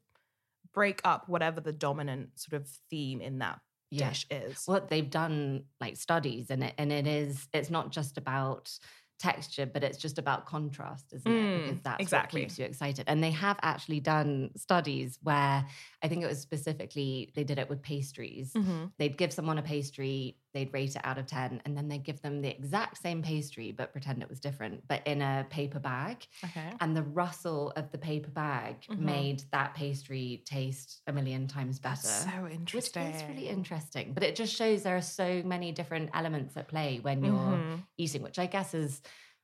break 0.73 0.99
up 1.05 1.29
whatever 1.29 1.61
the 1.61 1.71
dominant 1.71 2.37
sort 2.39 2.59
of 2.61 2.67
theme 2.89 3.21
in 3.21 3.39
that 3.39 3.61
Yeah. 3.91 4.09
dish 4.09 4.25
is. 4.31 4.65
What 4.65 4.89
they've 4.89 5.09
done 5.09 5.65
like 5.79 5.95
studies 5.95 6.49
and 6.49 6.63
it 6.63 6.73
and 6.77 6.91
it 6.91 7.05
is 7.07 7.47
it's 7.53 7.69
not 7.69 7.91
just 7.91 8.17
about 8.17 8.77
texture, 9.19 9.65
but 9.65 9.83
it's 9.83 9.97
just 9.97 10.17
about 10.17 10.45
contrast, 10.45 11.13
isn't 11.13 11.31
it? 11.31 11.39
Mm, 11.41 11.63
Because 11.63 11.81
that's 11.81 12.01
exactly. 12.01 12.41
what 12.41 12.49
keeps 12.49 12.59
you 12.59 12.65
excited. 12.65 13.05
And 13.07 13.23
they 13.23 13.31
have 13.31 13.57
actually 13.61 13.99
done 13.99 14.51
studies 14.55 15.19
where 15.23 15.65
I 16.03 16.07
think 16.07 16.23
it 16.23 16.27
was 16.27 16.39
specifically 16.39 17.31
they 17.35 17.43
did 17.43 17.59
it 17.59 17.69
with 17.69 17.81
pastries. 17.81 18.53
Mhm. 18.53 18.91
They'd 18.97 19.17
give 19.17 19.33
someone 19.33 19.57
a 19.57 19.63
pastry, 19.63 20.37
they'd 20.55 20.73
rate 20.73 20.95
it 20.95 21.01
out 21.05 21.19
of 21.19 21.27
10, 21.27 21.61
and 21.65 21.77
then 21.77 21.89
they'd 21.89 22.03
give 22.05 22.21
them 22.23 22.41
the 22.41 22.49
exact 22.49 22.97
same 22.99 23.21
pastry, 23.23 23.71
but 23.73 23.93
pretend 23.93 24.23
it 24.23 24.29
was 24.29 24.41
different, 24.41 24.87
but 24.87 25.05
in 25.07 25.21
a 25.21 25.45
paper 25.51 25.79
bag. 25.79 26.25
Okay. 26.43 26.79
And 26.79 26.97
the 26.97 27.03
rustle 27.03 27.71
of 27.71 27.91
the 27.91 27.99
paper 27.99 28.31
bag 28.31 28.87
Mhm. 28.87 28.95
made 28.97 29.43
that 29.51 29.75
pastry 29.75 30.43
taste 30.45 31.01
a 31.07 31.13
million 31.13 31.47
times 31.47 31.79
better. 31.79 32.33
So 32.33 32.47
Which 32.71 32.91
interesting. 32.91 32.99
is 32.99 33.27
really 33.27 33.47
interesting. 33.47 34.13
But 34.13 34.23
it 34.23 34.35
just 34.35 34.53
shows 34.55 34.83
there 34.83 34.97
are 34.97 35.01
so 35.01 35.43
many 35.43 35.71
different 35.71 36.09
elements 36.13 36.57
at 36.57 36.67
play 36.67 36.99
when 36.99 37.23
you're 37.23 37.63
Mhm. 37.63 37.87
eating, 37.97 38.21
which 38.21 38.39
I 38.39 38.47
guess 38.47 38.73
is 38.73 39.01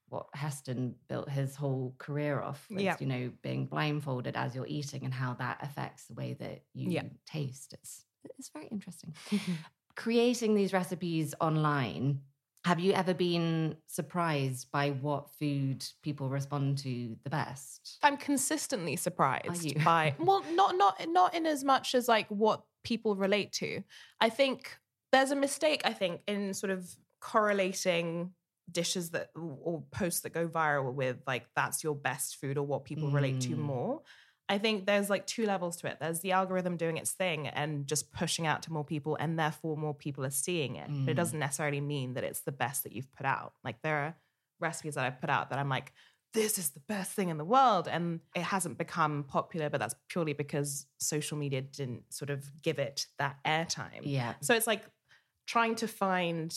what 0.08 0.28
Heston 0.34 0.98
built 1.08 1.30
his 1.30 1.56
whole 1.56 1.96
career 1.98 2.42
off. 2.42 2.70
Was, 2.74 2.84
Yeah. 2.84 2.98
You 3.00 3.08
know, 3.08 3.34
being 3.42 3.68
blindfolded 3.68 4.36
as 4.36 4.56
you're 4.56 4.68
eating 4.68 5.06
and 5.06 5.14
how 5.14 5.34
that 5.36 5.60
affects 5.64 6.08
the 6.08 6.14
way 6.16 6.34
that 6.36 6.66
you 6.74 6.90
Yeah. 6.92 7.04
taste. 7.26 7.74
It's 7.74 8.06
it's 8.38 8.50
very 8.50 8.68
interesting. 8.68 9.16
Creating 9.96 10.56
these 10.56 10.74
recipes 10.74 11.34
online. 11.40 12.22
Have 12.64 12.80
you 12.80 12.94
ever 12.94 13.14
been 13.14 13.78
surprised 13.88 14.72
by 14.72 14.92
what 14.92 15.32
food 15.32 15.84
people 16.04 16.30
respond 16.30 16.78
to 16.80 17.18
the 17.24 17.30
best? 17.30 17.98
I'm 18.04 18.18
consistently 18.18 18.96
surprised 18.96 19.84
by 19.84 20.16
well, 20.20 20.44
not 20.54 20.76
not 20.76 21.08
not 21.10 21.34
in 21.34 21.46
as 21.48 21.64
much 21.64 21.96
as 21.96 22.08
like 22.08 22.28
what 22.28 22.64
people 22.84 23.16
relate 23.16 23.52
to. 23.54 23.82
I 24.20 24.30
think 24.30 24.78
there's 25.12 25.32
a 25.32 25.36
mistake. 25.36 25.82
I 25.86 25.94
think 25.94 26.22
in 26.28 26.54
sort 26.54 26.70
of 26.72 26.96
correlating 27.20 28.34
dishes 28.72 29.10
that 29.10 29.30
or 29.36 29.84
posts 29.92 30.22
that 30.22 30.34
go 30.34 30.48
viral 30.48 30.94
with 30.94 31.18
like 31.28 31.46
that's 31.56 31.84
your 31.84 31.96
best 31.96 32.38
food 32.38 32.58
or 32.58 32.66
what 32.66 32.86
people 32.86 33.10
relate 33.10 33.42
to 33.42 33.56
Mm. 33.56 33.60
more. 33.60 34.02
I 34.52 34.58
think 34.58 34.86
there's 34.86 35.10
like 35.10 35.26
two 35.26 35.46
levels 35.46 35.78
to 35.78 35.88
it. 35.88 35.98
There's 36.00 36.20
the 36.20 36.34
algorithm 36.34 36.76
doing 36.78 36.98
its 36.98 37.12
thing 37.12 37.48
and 37.48 37.88
just 37.88 38.12
pushing 38.12 38.46
out 38.46 38.62
to 38.64 38.74
more 38.74 38.84
people, 38.86 39.16
and 39.20 39.40
therefore 39.40 39.78
more 39.78 39.94
people 39.96 40.26
are 40.26 40.30
seeing 40.32 40.76
it. 40.76 40.88
But 40.88 41.12
it 41.12 41.14
Mm. 41.14 41.16
doesn't 41.16 41.40
necessarily 41.40 41.82
mean 41.82 42.14
that 42.16 42.24
it's 42.24 42.42
the 42.42 42.52
best 42.52 42.84
that 42.84 42.92
you've 42.92 43.12
put 43.14 43.26
out. 43.26 43.54
Like 43.64 43.82
there 43.82 43.98
are 43.98 44.16
recipes 44.60 44.96
that 44.96 45.06
I've 45.06 45.20
put 45.22 45.30
out 45.30 45.50
that 45.50 45.60
I'm 45.60 45.70
like, 45.70 45.94
this 46.34 46.58
is 46.58 46.70
the 46.70 46.80
best 46.82 47.12
thing 47.14 47.30
in 47.30 47.38
the 47.38 47.46
world. 47.46 47.88
And 47.88 48.20
it 48.36 48.44
hasn't 48.44 48.78
become 48.78 49.24
popular, 49.24 49.70
but 49.70 49.80
that's 49.80 49.96
purely 50.08 50.34
because 50.34 50.86
social 50.98 51.38
media 51.38 51.62
didn't 51.62 52.14
sort 52.14 52.30
of 52.30 52.50
give 52.62 52.80
it 52.80 53.08
that 53.20 53.38
airtime. 53.46 54.02
Yeah. 54.04 54.34
So 54.42 54.54
it's 54.56 54.68
like 54.68 54.84
trying 55.48 55.76
to 55.76 55.88
find 55.88 56.50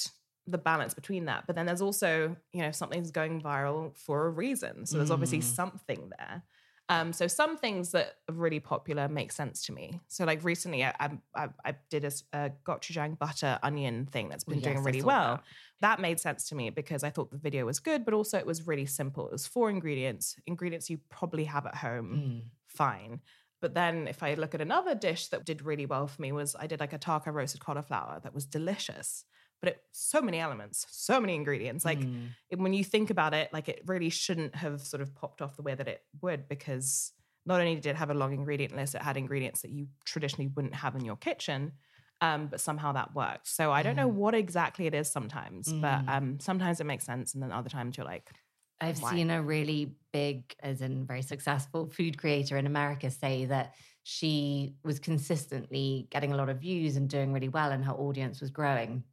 the 0.47 0.59
balance 0.59 0.95
between 0.95 1.25
that. 1.25 1.47
But 1.47 1.57
then 1.57 1.67
there's 1.67 1.81
also, 1.81 2.37
you 2.53 2.63
know, 2.63 2.71
something's 2.71 3.11
going 3.11 3.41
viral 3.41 3.97
for 3.97 4.27
a 4.27 4.31
reason. 4.31 4.85
So 4.87 4.99
there's 4.99 5.11
obviously 5.11 5.39
Mm. 5.39 5.43
something 5.61 6.13
there. 6.19 6.43
Um, 6.91 7.15
so 7.15 7.27
some 7.27 7.57
things 7.57 7.93
that 7.93 8.17
are 8.29 8.35
really 8.35 8.61
popular 8.61 9.09
make 9.09 9.33
sense 9.33 9.65
to 9.67 9.73
me. 9.73 10.01
So 10.09 10.25
like 10.27 10.45
recently, 10.45 10.85
I 10.85 11.19
I, 11.35 11.49
I, 11.65 11.75
did 11.89 12.05
a, 12.05 12.13
a 12.35 12.51
gochujang 12.65 13.19
butter 13.19 13.59
onion 13.63 14.05
thing 14.07 14.29
that's 14.29 14.45
been 14.45 14.61
Yes, 14.61 14.61
doing 14.61 14.83
really 14.83 15.01
well. 15.01 15.41
that. 15.41 15.45
That 15.81 15.99
made 16.01 16.21
sense 16.21 16.47
to 16.51 16.55
me 16.55 16.69
because 16.71 17.03
I 17.03 17.09
thought 17.11 17.31
the 17.31 17.39
video 17.39 17.65
was 17.65 17.81
good, 17.81 18.05
but 18.05 18.13
also 18.13 18.39
it 18.39 18.45
was 18.47 18.67
really 18.67 18.85
simple. 18.85 19.27
It 19.27 19.33
was 19.33 19.47
four 19.47 19.71
ingredients, 19.71 20.37
ingredients 20.47 20.91
you 20.91 20.99
probably 21.09 21.45
have 21.45 21.65
at 21.67 21.75
home 21.77 22.25
Mm. 22.27 22.51
fine. 22.69 23.23
But 23.61 23.73
then 23.75 24.07
if 24.09 24.23
I 24.23 24.35
look 24.35 24.55
at 24.55 24.61
another 24.61 24.95
dish 24.95 25.29
that 25.29 25.47
did 25.47 25.63
really 25.63 25.87
well 25.87 26.07
for 26.07 26.21
me 26.21 26.33
was 26.33 26.55
I 26.55 26.67
did 26.67 26.81
like 26.81 26.93
a 26.93 26.99
taco 26.99 27.31
roasted 27.31 27.61
cauliflower 27.63 28.21
that 28.23 28.35
was 28.35 28.45
delicious. 28.45 29.25
But 29.65 29.69
it 29.75 29.83
so 29.93 30.21
many 30.21 30.39
elements, 30.41 30.87
so 30.91 31.21
many 31.21 31.35
ingredients. 31.35 31.85
Like 31.85 32.09
Mm. 32.09 32.35
it- 32.51 32.59
when 32.59 32.75
you 32.75 32.85
think 32.85 33.11
about 33.11 33.33
it, 33.35 33.53
like 33.53 33.69
it 33.69 33.83
really 33.87 34.11
shouldn't 34.11 34.55
have 34.57 34.83
sort 34.83 35.01
of 35.01 35.15
popped 35.15 35.41
off 35.43 35.57
the 35.57 35.63
way 35.63 35.75
that 35.75 35.89
it 35.89 36.03
would 36.23 36.49
because 36.49 37.13
not 37.47 37.61
only 37.61 37.75
did 37.77 37.87
it 37.87 37.97
have 37.97 38.11
a 38.11 38.15
long 38.15 38.33
ingredient 38.35 38.75
list, 38.77 38.95
it 38.95 39.03
had 39.03 39.17
ingredients 39.17 39.63
that 39.63 39.71
you 39.71 39.89
traditionally 40.05 40.49
wouldn't 40.49 40.75
have 40.75 40.95
in 40.97 41.05
your 41.05 41.17
kitchen. 41.17 41.73
Um, 42.21 42.49
but 42.49 42.61
somehow 42.61 42.93
that 42.93 43.15
worked. 43.15 43.49
So 43.49 43.73
I 43.73 43.83
don't 43.83 43.97
know 43.97 44.09
what 44.09 44.35
exactly 44.35 44.87
it 44.87 44.95
is 44.95 45.11
sometimes, 45.11 45.75
but 45.81 46.05
Mm. 46.05 46.09
um, 46.09 46.41
sometimes 46.41 46.81
it 46.81 46.85
makes 46.85 47.05
sense, 47.05 47.35
and 47.35 47.43
then 47.43 47.53
other 47.53 47.69
times 47.69 47.97
you're 47.97 48.07
like, 48.07 48.33
I've 48.81 48.99
Why? 48.99 49.15
seen 49.15 49.31
a 49.31 49.43
really 49.43 49.97
big, 50.13 50.55
as 50.61 50.83
in 50.83 51.07
very 51.07 51.23
successful 51.23 51.91
food 51.91 52.19
creator 52.19 52.57
in 52.57 52.67
America 52.67 53.11
say 53.11 53.47
that 53.47 53.75
she 54.03 54.77
was 54.85 54.99
consistently 54.99 56.09
getting 56.11 56.33
a 56.33 56.37
lot 56.37 56.49
of 56.51 56.61
views 56.61 56.97
and 56.97 57.09
doing 57.09 57.33
really 57.33 57.49
well, 57.49 57.73
and 57.73 57.85
her 57.85 57.93
audience 57.93 58.41
was 58.41 58.51
growing. 58.51 59.05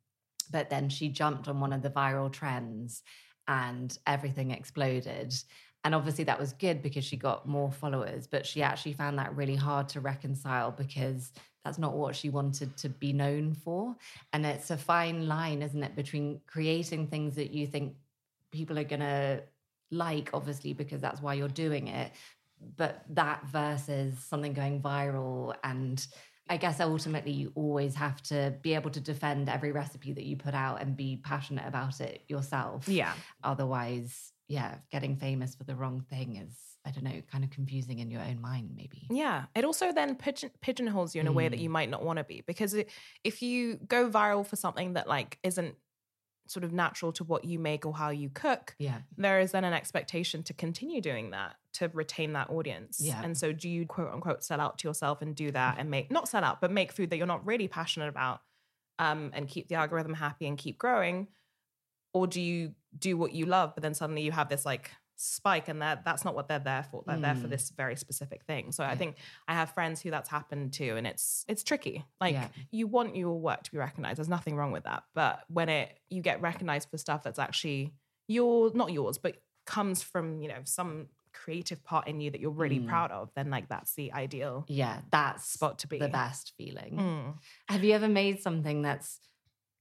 But 0.51 0.69
then 0.69 0.89
she 0.89 1.09
jumped 1.09 1.47
on 1.47 1.59
one 1.59 1.73
of 1.73 1.81
the 1.81 1.89
viral 1.89 2.31
trends 2.31 3.03
and 3.47 3.97
everything 4.05 4.51
exploded. 4.51 5.33
And 5.83 5.95
obviously, 5.95 6.25
that 6.25 6.39
was 6.39 6.53
good 6.53 6.83
because 6.83 7.03
she 7.03 7.17
got 7.17 7.47
more 7.47 7.71
followers, 7.71 8.27
but 8.27 8.45
she 8.45 8.61
actually 8.61 8.93
found 8.93 9.17
that 9.17 9.35
really 9.35 9.55
hard 9.55 9.89
to 9.89 9.99
reconcile 9.99 10.71
because 10.71 11.31
that's 11.65 11.79
not 11.79 11.93
what 11.93 12.15
she 12.15 12.29
wanted 12.29 12.75
to 12.77 12.89
be 12.89 13.13
known 13.13 13.53
for. 13.53 13.95
And 14.33 14.45
it's 14.45 14.69
a 14.69 14.77
fine 14.77 15.27
line, 15.27 15.61
isn't 15.61 15.83
it, 15.83 15.95
between 15.95 16.41
creating 16.47 17.07
things 17.07 17.35
that 17.35 17.51
you 17.51 17.65
think 17.65 17.95
people 18.51 18.77
are 18.77 18.83
going 18.83 18.99
to 18.99 19.43
like, 19.91 20.29
obviously, 20.33 20.73
because 20.73 21.01
that's 21.01 21.21
why 21.21 21.33
you're 21.33 21.47
doing 21.47 21.87
it, 21.87 22.11
but 22.77 23.03
that 23.09 23.45
versus 23.47 24.17
something 24.19 24.53
going 24.53 24.81
viral 24.81 25.55
and 25.63 26.05
I 26.51 26.57
guess 26.57 26.81
ultimately 26.81 27.31
you 27.31 27.51
always 27.55 27.95
have 27.95 28.21
to 28.23 28.53
be 28.61 28.73
able 28.75 28.89
to 28.91 28.99
defend 28.99 29.47
every 29.47 29.71
recipe 29.71 30.11
that 30.11 30.25
you 30.25 30.35
put 30.35 30.53
out 30.53 30.81
and 30.81 30.97
be 30.97 31.15
passionate 31.23 31.65
about 31.65 32.01
it 32.01 32.23
yourself. 32.27 32.89
Yeah. 32.89 33.13
Otherwise, 33.41 34.33
yeah, 34.49 34.75
getting 34.91 35.15
famous 35.15 35.55
for 35.55 35.63
the 35.63 35.75
wrong 35.75 36.01
thing 36.09 36.35
is, 36.35 36.53
I 36.85 36.91
don't 36.91 37.03
know, 37.05 37.21
kind 37.31 37.43
of 37.45 37.51
confusing 37.51 37.99
in 37.99 38.11
your 38.11 38.21
own 38.21 38.41
mind, 38.41 38.71
maybe. 38.75 39.07
Yeah. 39.09 39.45
It 39.55 39.63
also 39.63 39.93
then 39.93 40.15
pigeon- 40.15 40.51
pigeonholes 40.61 41.15
you 41.15 41.21
in 41.21 41.27
a 41.27 41.31
way 41.31 41.47
that 41.47 41.59
Mm. 41.59 41.63
you 41.63 41.69
might 41.69 41.89
not 41.89 42.03
want 42.03 42.17
to 42.17 42.23
be 42.25 42.41
because 42.45 42.73
it, 42.73 42.89
if 43.23 43.41
you 43.41 43.75
go 43.87 44.09
viral 44.09 44.45
for 44.45 44.57
something 44.57 44.93
that 44.93 45.07
like 45.07 45.37
isn't 45.43 45.75
sort 46.51 46.63
of 46.63 46.71
natural 46.73 47.11
to 47.13 47.23
what 47.23 47.45
you 47.45 47.57
make 47.59 47.85
or 47.85 47.93
how 47.93 48.09
you 48.09 48.29
cook, 48.29 48.75
Yeah. 48.79 48.99
there 49.17 49.39
is 49.39 49.51
then 49.51 49.63
an 49.63 49.73
expectation 49.73 50.43
to 50.43 50.53
continue 50.53 51.01
doing 51.01 51.31
that 51.31 51.55
to 51.73 51.87
retain 51.93 52.33
that 52.33 52.49
audience. 52.49 52.99
Yeah. 53.01 53.21
And 53.23 53.37
so 53.37 53.53
do 53.53 53.69
you 53.69 53.85
quote 53.85 54.11
unquote 54.13 54.43
sell 54.43 54.59
out 54.59 54.77
to 54.79 54.87
yourself 54.87 55.21
and 55.21 55.35
do 55.35 55.51
that 55.51 55.77
and 55.79 55.89
make 55.89 56.11
not 56.11 56.27
sell 56.27 56.43
out, 56.43 56.59
but 56.61 56.71
make 56.71 56.91
food 56.91 57.09
that 57.11 57.17
you're 57.17 57.27
not 57.27 57.45
really 57.45 57.67
passionate 57.67 58.09
about 58.09 58.41
um, 58.99 59.31
and 59.33 59.47
keep 59.47 59.67
the 59.69 59.75
algorithm 59.75 60.13
happy 60.13 60.47
and 60.47 60.57
keep 60.57 60.77
growing? 60.77 61.27
Or 62.13 62.27
do 62.27 62.41
you 62.41 62.73
do 62.99 63.15
what 63.17 63.31
you 63.31 63.45
love, 63.45 63.73
but 63.73 63.81
then 63.83 63.93
suddenly 63.93 64.21
you 64.21 64.31
have 64.33 64.49
this 64.49 64.65
like 64.65 64.91
spike 65.23 65.67
and 65.67 65.81
that 65.81 66.03
that's 66.03 66.25
not 66.25 66.33
what 66.35 66.47
they're 66.47 66.59
there 66.59 66.83
for. 66.89 67.03
They're 67.05 67.17
there 67.17 67.35
for 67.35 67.47
Mm. 67.47 67.51
this 67.51 67.69
very 67.69 67.95
specific 67.95 68.43
thing. 68.45 68.71
So 68.71 68.83
I 68.83 68.95
think 68.95 69.17
I 69.47 69.53
have 69.53 69.73
friends 69.73 70.01
who 70.01 70.09
that's 70.09 70.29
happened 70.29 70.73
to 70.73 70.97
and 70.97 71.05
it's 71.05 71.45
it's 71.47 71.63
tricky. 71.63 72.03
Like 72.19 72.33
Yeah. 72.33 72.47
you 72.71 72.87
want 72.87 73.15
your 73.15 73.39
work 73.39 73.63
to 73.63 73.71
be 73.71 73.77
recognized. 73.77 74.17
There's 74.17 74.29
nothing 74.29 74.55
wrong 74.55 74.71
with 74.71 74.83
that. 74.85 75.03
But 75.13 75.43
when 75.47 75.69
it 75.69 75.99
you 76.09 76.21
get 76.21 76.41
recognized 76.41 76.89
for 76.89 76.97
stuff 76.97 77.21
that's 77.23 77.39
actually 77.39 77.93
your 78.27 78.71
not 78.73 78.91
yours, 78.91 79.17
but 79.17 79.35
comes 79.65 80.01
from, 80.01 80.41
you 80.41 80.47
know, 80.47 80.61
some 80.63 81.07
creative 81.33 81.83
part 81.83 82.07
in 82.07 82.19
you 82.19 82.29
that 82.31 82.41
you're 82.41 82.51
really 82.51 82.79
Mm. 82.79 82.87
proud 82.87 83.11
of, 83.11 83.31
then 83.35 83.49
like 83.49 83.69
that's 83.69 83.93
the 83.95 84.11
ideal 84.13 84.65
Yeah. 84.67 85.01
That's 85.11 85.45
spot 85.45 85.79
to 85.79 85.87
be. 85.87 85.99
the 85.99 86.09
best 86.09 86.53
feeling. 86.57 86.97
Mm. 86.97 87.37
Have 87.69 87.83
you 87.83 87.93
ever 87.93 88.07
made 88.09 88.41
something 88.41 88.81
that's 88.81 89.19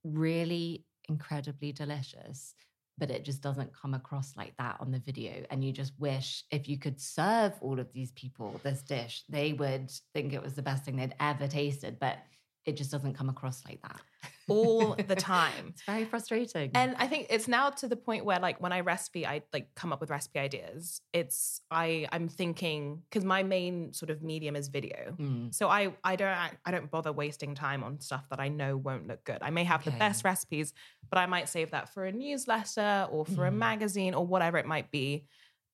really 0.04 0.84
incredibly 1.08 1.72
delicious, 1.72 2.54
but 3.00 3.10
it 3.10 3.24
just 3.24 3.42
doesn't 3.42 3.74
come 3.74 3.94
across 3.94 4.36
like 4.36 4.54
that 4.58 4.76
on 4.78 4.92
the 4.92 5.00
video? 5.00 5.44
And 5.50 5.64
you 5.64 5.72
just 5.72 5.92
wish 5.98 6.44
if 6.52 6.68
you 6.68 6.78
could 6.78 7.00
serve 7.00 7.54
all 7.60 7.80
of 7.80 7.92
these 7.92 8.12
people 8.12 8.60
this 8.62 8.82
dish, 8.82 9.24
they 9.28 9.54
would 9.54 9.90
think 10.14 10.32
it 10.32 10.42
was 10.42 10.54
the 10.54 10.62
best 10.62 10.84
thing 10.84 10.96
they'd 10.96 11.14
ever 11.18 11.48
tasted, 11.48 11.98
but 11.98 12.18
it 12.66 12.76
just 12.76 12.90
doesn't 12.90 13.14
come 13.14 13.28
across 13.28 13.64
like 13.66 13.80
that 13.82 14.00
All 14.48 14.94
the 14.94 15.14
time. 15.34 15.68
it's 15.68 15.82
very 15.84 16.04
frustrating. 16.04 16.70
And 16.74 16.94
I 16.98 17.06
think 17.06 17.28
it's 17.30 17.48
now 17.48 17.70
to 17.70 17.88
the 17.88 17.96
point 17.96 18.24
where 18.24 18.38
like 18.38 18.60
when 18.60 18.72
I 18.72 18.80
recipe, 18.80 19.26
I 19.26 19.42
like 19.52 19.74
come 19.74 19.92
up 19.92 20.00
with 20.00 20.10
recipe 20.10 20.38
ideas. 20.40 21.00
It's 21.12 21.60
I 21.70 22.06
I'm 22.12 22.28
thinking 22.28 23.02
because 23.08 23.24
my 23.24 23.42
main 23.42 23.92
sort 23.92 24.10
of 24.10 24.22
medium 24.22 24.56
is 24.56 24.68
video. 24.68 25.14
Mm, 25.18 25.54
So 25.54 25.68
I 25.68 25.94
I 26.04 26.16
don't 26.16 26.28
act- 26.28 26.58
I 26.66 26.70
don't 26.70 26.90
bother 26.90 27.12
wasting 27.12 27.54
time 27.54 27.82
on 27.84 28.00
stuff 28.00 28.28
that 28.30 28.40
I 28.40 28.48
know 28.48 28.76
won't 28.76 29.06
look 29.06 29.24
good. 29.24 29.38
I 29.40 29.50
may 29.50 29.64
have 29.64 29.84
the 29.84 29.92
best 29.92 30.24
recipes, 30.24 30.72
but 31.08 31.18
I 31.18 31.26
might 31.26 31.48
save 31.48 31.70
that 31.70 31.88
for 31.94 32.04
a 32.04 32.12
newsletter 32.12 33.08
or 33.10 33.24
for 33.24 33.46
a 33.46 33.50
Mhm. 33.50 33.56
magazine 33.56 34.14
or 34.14 34.26
whatever 34.26 34.58
it 34.58 34.66
might 34.66 34.90
be. 34.90 35.26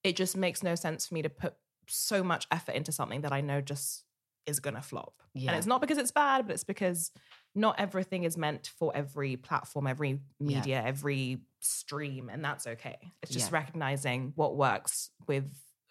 It 0.04 0.16
just 0.16 0.36
makes 0.36 0.62
no 0.62 0.74
sense 0.76 1.06
for 1.08 1.14
me 1.14 1.22
to 1.22 1.30
put 1.30 1.54
so 1.88 2.22
much 2.24 2.46
effort 2.50 2.72
into 2.76 2.92
something 2.92 3.22
that 3.22 3.32
I 3.32 3.40
know 3.40 3.60
just 3.60 4.04
is 4.46 4.60
going 4.60 4.74
to 4.74 4.82
flop. 4.82 5.14
Yeah. 5.34 5.50
And 5.50 5.58
it's 5.58 5.66
not 5.66 5.80
because 5.80 5.98
it's 5.98 6.12
bad, 6.12 6.46
but 6.46 6.54
it's 6.54 6.64
because 6.64 7.10
not 7.54 7.78
everything 7.78 8.24
is 8.24 8.36
meant 8.36 8.70
for 8.78 8.94
every 8.94 9.36
platform, 9.36 9.86
every 9.86 10.20
media, 10.40 10.82
every 10.84 11.38
stream, 11.60 12.28
and 12.28 12.44
that's 12.44 12.66
okay. 12.66 12.96
It's 13.22 13.32
just 13.32 13.50
Yeah. 13.50 13.58
recognizing 13.58 14.32
what 14.36 14.56
works 14.56 15.10
with 15.26 15.50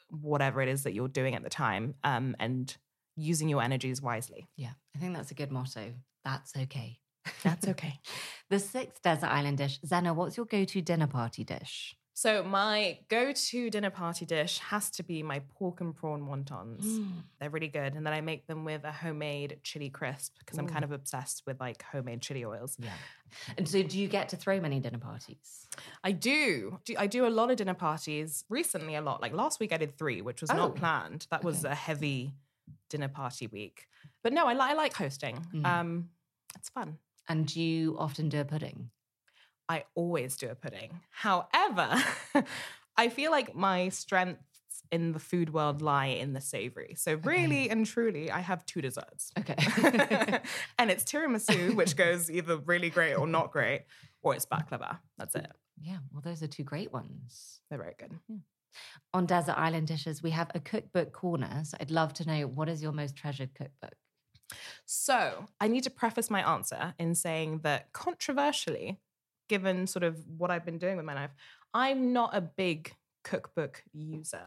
whatever 0.09 0.61
it 0.61 0.69
is 0.69 0.83
that 0.83 0.93
you're 0.93 1.07
doing 1.07 1.35
at 1.35 1.43
the 1.43 1.49
time 1.49 1.95
um, 2.03 2.35
and 2.39 2.75
using 3.15 3.49
your 3.49 3.61
energies 3.61 4.01
wisely. 4.01 4.47
yeah, 4.55 4.71
I 4.95 4.99
think 4.99 5.15
that's 5.15 5.31
a 5.31 5.35
good 5.35 5.51
motto. 5.51 5.93
That's 6.23 6.55
okay. 6.55 6.99
That's 7.43 7.67
okay. 7.67 7.99
the 8.49 8.59
sixth 8.59 9.01
desert 9.01 9.27
island 9.27 9.57
dish. 9.57 9.79
Zena, 9.85 10.13
what's 10.13 10.37
your 10.37 10.45
go 10.45 10.63
to 10.65 10.81
dinner 10.81 11.07
party 11.07 11.43
dish? 11.43 11.95
So 12.17 12.41
my 12.43 12.97
go-to 13.09 13.69
dinner 13.69 13.89
party 13.89 14.25
dish 14.25 14.59
has 14.59 14.89
to 14.91 15.03
be 15.03 15.21
my 15.21 15.39
pork 15.59 15.81
and 15.81 15.93
prawn 15.93 16.21
wontons. 16.23 16.81
Mm. 16.85 17.07
They're 17.41 17.49
really 17.49 17.67
good, 17.67 17.93
and 17.93 18.05
then 18.05 18.13
I 18.13 18.21
make 18.21 18.47
them 18.47 18.63
with 18.63 18.85
a 18.85 18.91
homemade 18.93 19.59
chili 19.63 19.89
crisp 19.89 20.33
because 20.39 20.57
I'm 20.57 20.65
kind 20.67 20.85
of 20.85 20.93
obsessed 20.93 21.43
with 21.45 21.59
like 21.59 21.83
homemade 21.83 22.21
chili 22.21 22.45
oils. 22.45 22.77
Yeah. 22.79 22.89
And 23.57 23.67
so, 23.67 23.83
do 23.83 23.99
you 23.99 24.07
get 24.07 24.29
to 24.29 24.37
throw 24.37 24.61
many 24.61 24.79
dinner 24.79 24.97
parties? 24.97 25.67
I 26.05 26.13
do. 26.13 26.79
I 26.97 27.05
do 27.07 27.27
a 27.27 27.33
lot 27.39 27.51
of 27.51 27.57
dinner 27.57 27.73
parties. 27.73 28.45
Recently, 28.49 28.95
a 28.95 29.01
lot. 29.01 29.21
Like 29.21 29.33
last 29.33 29.59
week, 29.59 29.73
I 29.73 29.77
did 29.77 29.97
three, 29.97 30.21
which 30.21 30.39
was 30.39 30.49
Oh, 30.51 30.55
not 30.55 30.75
planned. 30.75 31.27
That 31.31 31.43
was 31.43 31.65
okay. 31.65 31.73
a 31.73 31.75
heavy 31.75 32.33
dinner 32.89 33.09
party 33.09 33.47
week. 33.47 33.87
But 34.23 34.31
no, 34.31 34.47
I, 34.47 34.53
li- 34.53 34.59
I 34.61 34.73
like 34.73 34.93
hosting. 34.93 35.35
Mhm. 35.53 35.65
Um, 35.65 36.09
it's 36.55 36.69
fun. 36.69 36.97
And 37.27 37.45
do 37.45 37.59
you 37.61 37.97
often 37.99 38.29
do 38.29 38.39
a 38.39 38.45
pudding? 38.45 38.89
I 39.67 39.85
always 39.95 40.37
do 40.37 40.49
a 40.49 40.55
pudding. 40.55 40.99
However, 41.09 41.95
I 42.97 43.09
feel 43.09 43.31
like 43.31 43.55
my 43.55 43.89
strengths 43.89 44.41
in 44.91 45.11
the 45.13 45.19
food 45.19 45.53
world 45.53 45.81
lie 45.81 46.07
in 46.07 46.33
the 46.33 46.41
savory. 46.41 46.93
So 46.95 47.15
really 47.23 47.69
and 47.69 47.85
truly, 47.85 48.29
I 48.29 48.39
have 48.39 48.65
two 48.65 48.81
desserts. 48.81 49.31
Okay. 49.37 49.55
and 50.77 50.91
it's 50.91 51.03
tiramisu, 51.03 51.75
which 51.75 51.95
goes 51.95 52.29
either 52.29 52.57
really 52.57 52.89
great 52.89 53.15
or 53.15 53.27
not 53.27 53.51
great, 53.51 53.85
or 54.21 54.35
it's 54.35 54.45
baklava. 54.45 54.99
That's 55.17 55.35
it. 55.35 55.51
yeah. 55.81 55.97
Well, 56.11 56.21
those 56.21 56.43
are 56.43 56.47
two 56.47 56.63
great 56.63 56.93
ones. 56.93 57.61
They're 57.69 57.79
very 57.79 57.95
good. 57.97 58.19
On 59.13 59.25
Desert 59.25 59.57
Island 59.57 59.87
Dishes, 59.87 60.21
we 60.21 60.31
have 60.31 60.51
a 60.53 60.59
cookbook 60.59 61.13
corner. 61.13 61.61
So, 61.63 61.77
I'd 61.79 61.91
love 61.91 62.13
to 62.15 62.27
know 62.27 62.47
what 62.47 62.69
is 62.69 62.83
your 62.83 62.91
most 62.91 63.15
treasured 63.15 63.55
cookbook? 63.55 63.95
So 64.85 65.47
I 65.59 65.67
need 65.67 65.83
to 65.83 65.89
preface 65.89 66.29
my 66.29 66.47
answer 66.53 66.93
in 66.99 67.15
saying 67.15 67.61
that 67.63 67.91
controversially, 67.93 68.99
given 69.47 69.87
sort 69.87 70.03
of 70.03 70.17
what 70.37 70.51
I've 70.51 70.65
been 70.65 70.77
doing 70.77 70.97
with 70.97 71.05
my 71.05 71.13
life, 71.13 71.31
I'm 71.73 72.13
not 72.13 72.35
a 72.35 72.41
big 72.41 72.95
cookbook 73.23 73.83
user. 73.93 74.43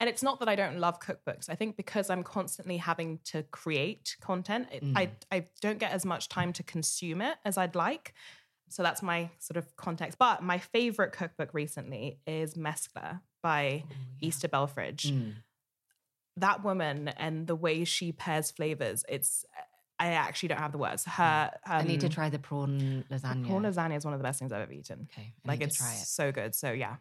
And 0.00 0.10
it's 0.10 0.22
not 0.22 0.40
that 0.40 0.48
I 0.48 0.56
don't 0.56 0.78
love 0.78 0.98
cookbooks. 1.00 1.48
I 1.48 1.54
think 1.54 1.76
because 1.76 2.10
I'm 2.10 2.22
constantly 2.24 2.76
having 2.78 3.20
to 3.26 3.42
create 3.44 4.16
content, 4.20 4.68
it, 4.72 4.82
I, 4.96 5.10
I 5.30 5.46
don't 5.60 5.78
get 5.78 5.92
as 5.92 6.04
much 6.04 6.28
time 6.28 6.52
to 6.54 6.62
consume 6.62 7.22
it 7.22 7.36
as 7.44 7.56
I'd 7.56 7.74
like. 7.76 8.12
So 8.68 8.82
that's 8.82 9.02
my 9.02 9.30
sort 9.38 9.56
of 9.56 9.76
context. 9.76 10.18
But 10.18 10.42
my 10.42 10.58
favorite 10.58 11.12
cookbook 11.12 11.54
recently 11.54 12.18
is 12.26 12.54
Mezcla 12.54 13.20
by 13.42 13.84
Ixta 14.22 14.50
Belfrage 14.50 15.12
Mm. 15.12 15.34
that 16.38 16.64
woman 16.64 17.08
and 17.08 17.46
the 17.46 17.54
way 17.54 17.84
she 17.84 18.10
pairs 18.10 18.50
flavors, 18.50 19.04
it's 19.08 19.44
I 19.98 20.08
actually 20.12 20.48
don't 20.48 20.58
have 20.58 20.72
the 20.72 20.78
words. 20.78 21.04
Her 21.04 21.50
um, 21.66 21.72
I 21.80 21.82
need 21.84 22.00
to 22.00 22.08
try 22.08 22.28
the 22.30 22.38
prawn 22.38 23.04
lasagna. 23.10 23.46
prawn 23.46 23.62
lasagna 23.62 23.96
is 23.96 24.04
one 24.04 24.14
of 24.14 24.18
the 24.20 24.24
best 24.24 24.38
things 24.38 24.52
I've 24.52 24.62
ever 24.62 24.72
eaten. 24.72 25.08
Okay. 25.12 25.32
I 25.44 25.48
Like 25.48 25.60
it's 25.60 25.80
it. 25.80 26.06
so 26.06 26.32
good. 26.32 26.54
So 26.54 26.72
yeah, 26.72 26.96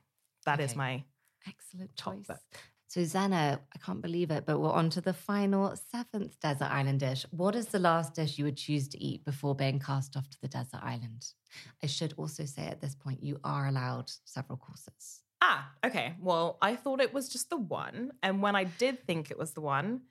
that 0.46 0.60
is 0.60 0.72
Okay. 0.72 0.78
my 0.78 1.04
Excellent 1.48 1.96
choice. 1.96 2.28
book. 2.28 2.38
So, 2.88 3.04
Zena, 3.04 3.60
I 3.76 3.78
can't 3.80 4.04
believe 4.04 4.30
it, 4.30 4.46
but 4.46 4.60
we're 4.60 4.70
on 4.72 4.92
to 4.92 5.02
the 5.02 5.14
final 5.14 5.76
seventh 5.92 6.40
desert 6.40 6.70
island 6.72 7.00
dish. 7.00 7.26
What 7.32 7.56
is 7.56 7.66
the 7.70 7.80
last 7.80 8.14
dish 8.14 8.38
you 8.38 8.46
would 8.46 8.56
choose 8.56 8.88
to 8.90 9.04
eat 9.04 9.26
before 9.26 9.56
being 9.56 9.80
cast 9.80 10.16
off 10.16 10.30
to 10.30 10.38
the 10.42 10.48
desert 10.48 10.80
island? 10.84 11.26
I 11.82 11.88
should 11.88 12.14
also 12.18 12.46
say 12.46 12.68
at 12.68 12.82
this 12.82 12.94
point, 12.94 13.24
you 13.24 13.40
are 13.44 13.68
allowed 13.68 14.12
several 14.26 14.58
courses. 14.60 15.22
Ah, 15.42 15.72
okay. 15.84 16.14
Well, 16.20 16.60
I 16.62 16.76
thought 16.76 17.02
it 17.02 17.16
was 17.16 17.30
just 17.30 17.50
the 17.50 17.58
one. 17.58 18.12
And 18.22 18.44
when 18.44 18.56
I 18.56 18.66
did 18.66 19.06
think 19.08 19.32
it 19.32 19.40
was 19.40 19.54
the 19.54 19.62
one, 19.62 20.02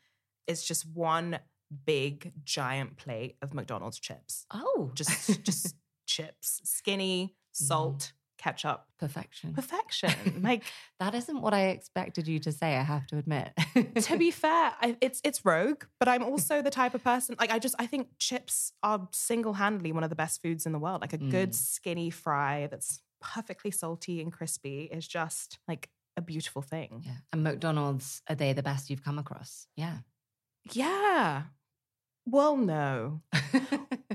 it's 0.48 0.66
just 0.66 0.84
one 0.84 1.38
big 1.86 2.32
giant 2.44 2.96
plate 2.96 3.36
of 3.42 3.54
McDonald's 3.54 3.98
chips. 3.98 4.46
Oh, 4.52 4.90
Just 4.94 5.42
just 5.44 5.74
chips. 6.06 6.60
Skinny, 6.64 7.36
salt, 7.52 8.12
ketchup. 8.38 8.84
perfection. 8.98 9.54
Perfection. 9.54 10.12
Like 10.42 10.64
That 11.00 11.14
isn't 11.14 11.40
what 11.40 11.54
I 11.54 11.68
expected 11.68 12.26
you 12.28 12.38
to 12.40 12.52
say, 12.52 12.76
I 12.76 12.82
have 12.82 13.06
to 13.08 13.18
admit. 13.18 13.52
to 14.02 14.18
be 14.18 14.30
fair, 14.44 14.72
I, 14.80 14.96
it's 15.00 15.20
it's 15.24 15.44
rogue, 15.44 15.84
but 16.00 16.08
I'm 16.08 16.22
also 16.24 16.60
the 16.62 16.70
type 16.70 16.94
of 16.94 17.02
person 17.04 17.36
like 17.40 17.52
I 17.52 17.58
just 17.58 17.74
I 17.78 17.86
think 17.86 18.08
chips 18.18 18.72
are 18.82 19.08
single 19.12 19.54
handedly 19.54 19.92
one 19.92 20.04
of 20.04 20.10
the 20.10 20.16
best 20.16 20.42
foods 20.42 20.66
in 20.66 20.72
the 20.72 20.78
world. 20.78 21.00
Like 21.00 21.12
a 21.12 21.18
good 21.18 21.50
Mm. 21.50 21.54
skinny 21.54 22.10
fry 22.10 22.66
that's 22.70 23.00
perfectly 23.20 23.70
salty 23.70 24.20
and 24.20 24.32
crispy 24.32 24.88
is 24.92 25.06
just 25.06 25.58
like 25.68 25.88
a 26.16 26.20
beautiful 26.20 26.60
thing. 26.60 27.02
yeah. 27.06 27.12
And 27.32 27.42
McDonald's, 27.44 28.20
are 28.28 28.34
they 28.34 28.52
the 28.52 28.62
best 28.62 28.90
you've 28.90 29.04
come 29.04 29.18
across? 29.18 29.66
Yeah. 29.76 29.98
Yeah. 30.72 31.44
Well, 32.24 32.56
no, 32.56 33.20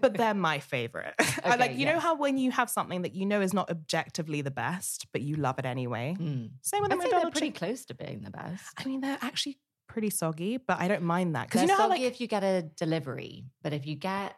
but 0.01 0.14
they're 0.16 0.34
my 0.49 0.60
favorite. 0.60 1.14
I 1.43 1.55
like 1.58 1.72
Okay, 1.72 1.80
you 1.80 1.86
know 1.86 1.99
how 1.99 2.16
when 2.16 2.38
you 2.38 2.51
have 2.51 2.70
something 2.70 3.01
that 3.01 3.14
you 3.14 3.26
know 3.26 3.41
is 3.41 3.53
not 3.53 3.70
objectively 3.70 4.41
the 4.41 4.51
best, 4.51 5.08
but 5.12 5.22
you 5.22 5.36
love 5.36 5.60
it 5.60 5.66
anyway. 5.66 6.16
Mm. 6.18 6.51
Same 6.62 6.84
with 6.84 6.91
I'd 6.93 6.99
they're 6.99 7.08
McDonald's. 7.08 7.32
pretty 7.39 7.51
chick- 7.51 7.60
close 7.60 7.86
to 7.86 7.93
being 7.95 8.22
the 8.22 8.32
best. 8.32 8.64
I 8.78 8.86
mean, 8.86 9.01
they're 9.01 9.18
actually 9.22 9.58
pretty 9.88 10.10
soggy, 10.10 10.58
but 10.58 10.80
I 10.80 10.88
don't 10.88 11.03
mind 11.03 11.36
that 11.36 11.47
because 11.47 11.62
you 11.62 11.68
know 11.68 11.76
how 11.76 11.89
like 11.89 12.01
if 12.01 12.22
you 12.22 12.28
get 12.28 12.43
a 12.43 12.62
delivery, 12.78 13.45
but 13.62 13.74
if 13.74 13.86
you 13.86 13.95
get 13.95 14.36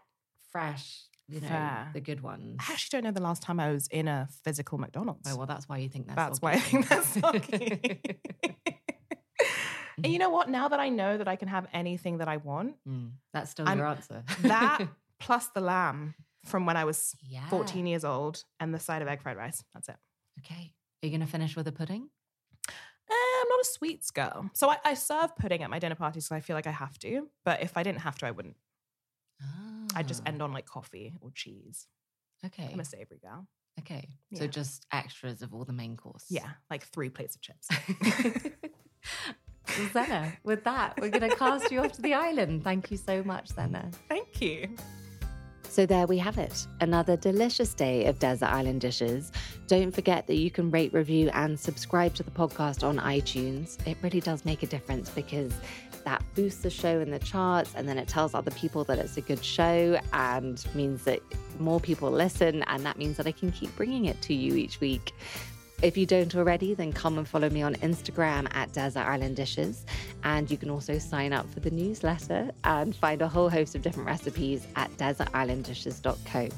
fresh, 0.51 1.03
you 1.27 1.39
know, 1.41 1.47
Fair. 1.47 1.89
the 1.93 2.01
good 2.01 2.21
ones. 2.21 2.57
I 2.67 2.73
actually 2.73 2.97
don't 2.97 3.03
know 3.05 3.11
the 3.11 3.21
last 3.21 3.43
time 3.43 3.59
I 3.59 3.71
was 3.71 3.87
in 3.89 4.07
a 4.07 4.27
physical 4.43 4.79
McDonald's. 4.79 5.31
Oh, 5.31 5.37
well, 5.37 5.45
that's 5.45 5.69
why 5.69 5.77
you 5.77 5.89
think 5.89 6.07
that's 6.07 6.15
That's 6.15 6.41
why 6.41 6.53
I 6.53 6.59
think 6.59 6.89
that's 6.89 7.07
soggy. 7.07 8.01
And 10.03 10.13
you 10.13 10.19
know 10.19 10.29
what? 10.29 10.49
Now 10.49 10.67
that 10.67 10.79
I 10.79 10.89
know 10.89 11.17
that 11.17 11.27
I 11.27 11.35
can 11.35 11.47
have 11.47 11.67
anything 11.73 12.17
that 12.19 12.27
I 12.27 12.37
want, 12.37 12.75
Mm, 12.87 13.11
that's 13.33 13.51
still 13.51 13.67
I'm- 13.67 13.77
your 13.77 13.87
answer. 13.87 14.23
that 14.41 14.87
plus 15.19 15.47
the 15.47 15.61
lamb 15.61 16.15
from 16.45 16.65
when 16.65 16.77
I 16.77 16.85
was 16.85 17.15
yeah. 17.27 17.47
14 17.49 17.85
years 17.85 18.03
old 18.05 18.43
and 18.59 18.73
the 18.73 18.79
side 18.79 19.01
of 19.01 19.07
egg 19.07 19.21
fried 19.21 19.37
rice. 19.37 19.63
That's 19.73 19.89
it. 19.89 19.97
Okay. 20.39 20.73
Are 21.01 21.05
you 21.07 21.09
going 21.09 21.25
to 21.25 21.31
finish 21.31 21.55
with 21.55 21.67
a 21.67 21.71
pudding? 21.71 22.09
Eh, 22.67 23.13
I'm 23.13 23.49
not 23.49 23.59
a 23.61 23.65
sweets 23.65 24.11
girl. 24.11 24.49
So 24.53 24.69
I, 24.69 24.77
I 24.85 24.93
serve 24.93 25.35
pudding 25.35 25.63
at 25.63 25.69
my 25.69 25.79
dinner 25.79 25.95
parties 25.95 26.25
because 26.25 26.35
I 26.37 26.39
feel 26.41 26.55
like 26.55 26.67
I 26.67 26.71
have 26.71 26.97
to. 26.99 27.27
But 27.43 27.61
if 27.61 27.75
I 27.75 27.83
didn't 27.83 28.01
have 28.01 28.17
to, 28.19 28.27
I 28.27 28.31
wouldn't. 28.31 28.55
I'd 29.95 30.07
just 30.07 30.21
Ah, 30.25 30.29
end 30.29 30.41
on 30.41 30.53
like 30.53 30.65
coffee 30.65 31.15
or 31.21 31.31
cheese. 31.33 31.87
Okay. 32.45 32.69
I'm 32.71 32.79
a 32.79 32.85
savory 32.85 33.19
girl. 33.19 33.47
Okay. 33.79 34.07
So 34.35 34.45
just 34.47 34.85
extras 34.91 35.41
of 35.41 35.53
all 35.53 35.65
the 35.65 35.73
main 35.73 35.95
course. 35.97 36.25
Yeah, 36.29 36.49
like 36.69 36.83
three 36.83 37.09
plates 37.09 37.35
of 37.35 37.41
chips. 37.41 37.67
Zena, 39.93 40.33
with 40.43 40.63
that, 40.63 40.99
we're 40.99 41.09
going 41.09 41.29
to 41.29 41.35
cast 41.35 41.71
you 41.71 41.79
off 41.81 41.91
to 41.93 42.01
the 42.01 42.13
island. 42.13 42.63
Thank 42.63 42.91
you 42.91 42.97
so 42.97 43.23
much, 43.23 43.49
Zena. 43.49 43.89
Thank 44.07 44.41
you. 44.41 44.75
So 45.63 45.85
there 45.85 46.07
we 46.07 46.17
have 46.17 46.39
it, 46.39 46.65
another 46.81 47.15
delicious 47.15 47.75
day 47.75 48.05
of 48.05 48.17
Desert 48.17 48.47
Island 48.47 48.81
Dishes. 48.81 49.31
Don't 49.67 49.91
forget 49.91 50.25
that 50.25 50.37
you 50.37 50.49
can 50.49 50.71
rate, 50.71 50.91
review, 50.93 51.29
and 51.33 51.59
subscribe 51.59 52.15
to 52.15 52.23
the 52.23 52.31
podcast 52.31 52.83
on 52.83 52.97
iTunes. 52.97 53.77
It 53.87 53.95
really 54.01 54.19
does 54.19 54.45
make 54.45 54.63
a 54.63 54.67
difference 54.67 55.11
because 55.11 55.53
that 56.05 56.23
boosts 56.33 56.63
the 56.63 56.71
show 56.71 57.01
in 57.01 57.11
the 57.11 57.19
charts 57.19 57.75
and 57.75 57.87
then 57.87 57.99
it 57.99 58.07
tells 58.07 58.33
other 58.33 58.49
people 58.51 58.83
that 58.85 58.97
it's 58.97 59.17
a 59.17 59.21
good 59.21 59.45
show 59.45 59.99
and 60.11 60.65
means 60.73 61.03
that 61.03 61.21
more 61.59 61.79
people 61.79 62.09
listen, 62.09 62.63
and 62.63 62.83
that 62.83 62.97
means 62.97 63.15
that 63.17 63.27
I 63.27 63.31
can 63.31 63.51
keep 63.51 63.75
bringing 63.75 64.05
it 64.05 64.19
to 64.23 64.33
you 64.33 64.55
each 64.55 64.79
week. 64.79 65.13
If 65.81 65.95
you 65.95 66.05
don't 66.05 66.35
already, 66.35 66.73
then 66.73 66.91
come 66.91 67.17
and 67.17 67.25
follow 67.27 67.49
me 67.49 67.61
on 67.61 67.75
Instagram 67.75 68.53
at 68.53 68.73
Desert 68.73 69.05
Island 69.05 69.37
Dishes. 69.37 69.85
And 70.23 70.51
you 70.51 70.57
can 70.57 70.69
also 70.69 70.99
sign 70.99 71.31
up 71.31 71.49
for 71.53 71.61
the 71.61 71.71
newsletter 71.71 72.51
and 72.65 72.93
find 72.93 73.21
a 73.21 73.27
whole 73.29 73.49
host 73.49 73.75
of 73.75 73.81
different 73.81 74.07
recipes 74.07 74.67
at 74.75 74.91
desertislanddishes.co. 74.97 76.49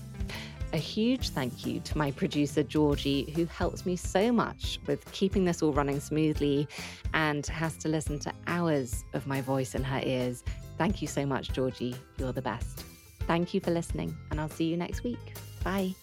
A 0.73 0.77
huge 0.77 1.29
thank 1.29 1.65
you 1.65 1.81
to 1.81 1.97
my 1.97 2.11
producer, 2.11 2.63
Georgie, 2.63 3.31
who 3.35 3.45
helps 3.45 3.85
me 3.85 3.95
so 3.95 4.31
much 4.31 4.79
with 4.87 5.09
keeping 5.11 5.45
this 5.45 5.61
all 5.61 5.73
running 5.73 5.99
smoothly 5.99 6.67
and 7.13 7.45
has 7.47 7.75
to 7.77 7.89
listen 7.89 8.17
to 8.19 8.33
hours 8.47 9.03
of 9.13 9.27
my 9.27 9.41
voice 9.41 9.75
in 9.75 9.83
her 9.83 10.01
ears. 10.03 10.43
Thank 10.77 11.01
you 11.01 11.07
so 11.07 11.25
much, 11.25 11.51
Georgie. 11.51 11.95
You're 12.17 12.33
the 12.33 12.41
best. 12.41 12.85
Thank 13.27 13.53
you 13.53 13.59
for 13.59 13.69
listening, 13.69 14.17
and 14.31 14.41
I'll 14.41 14.49
see 14.49 14.65
you 14.65 14.77
next 14.77 15.03
week. 15.03 15.35
Bye. 15.63 15.93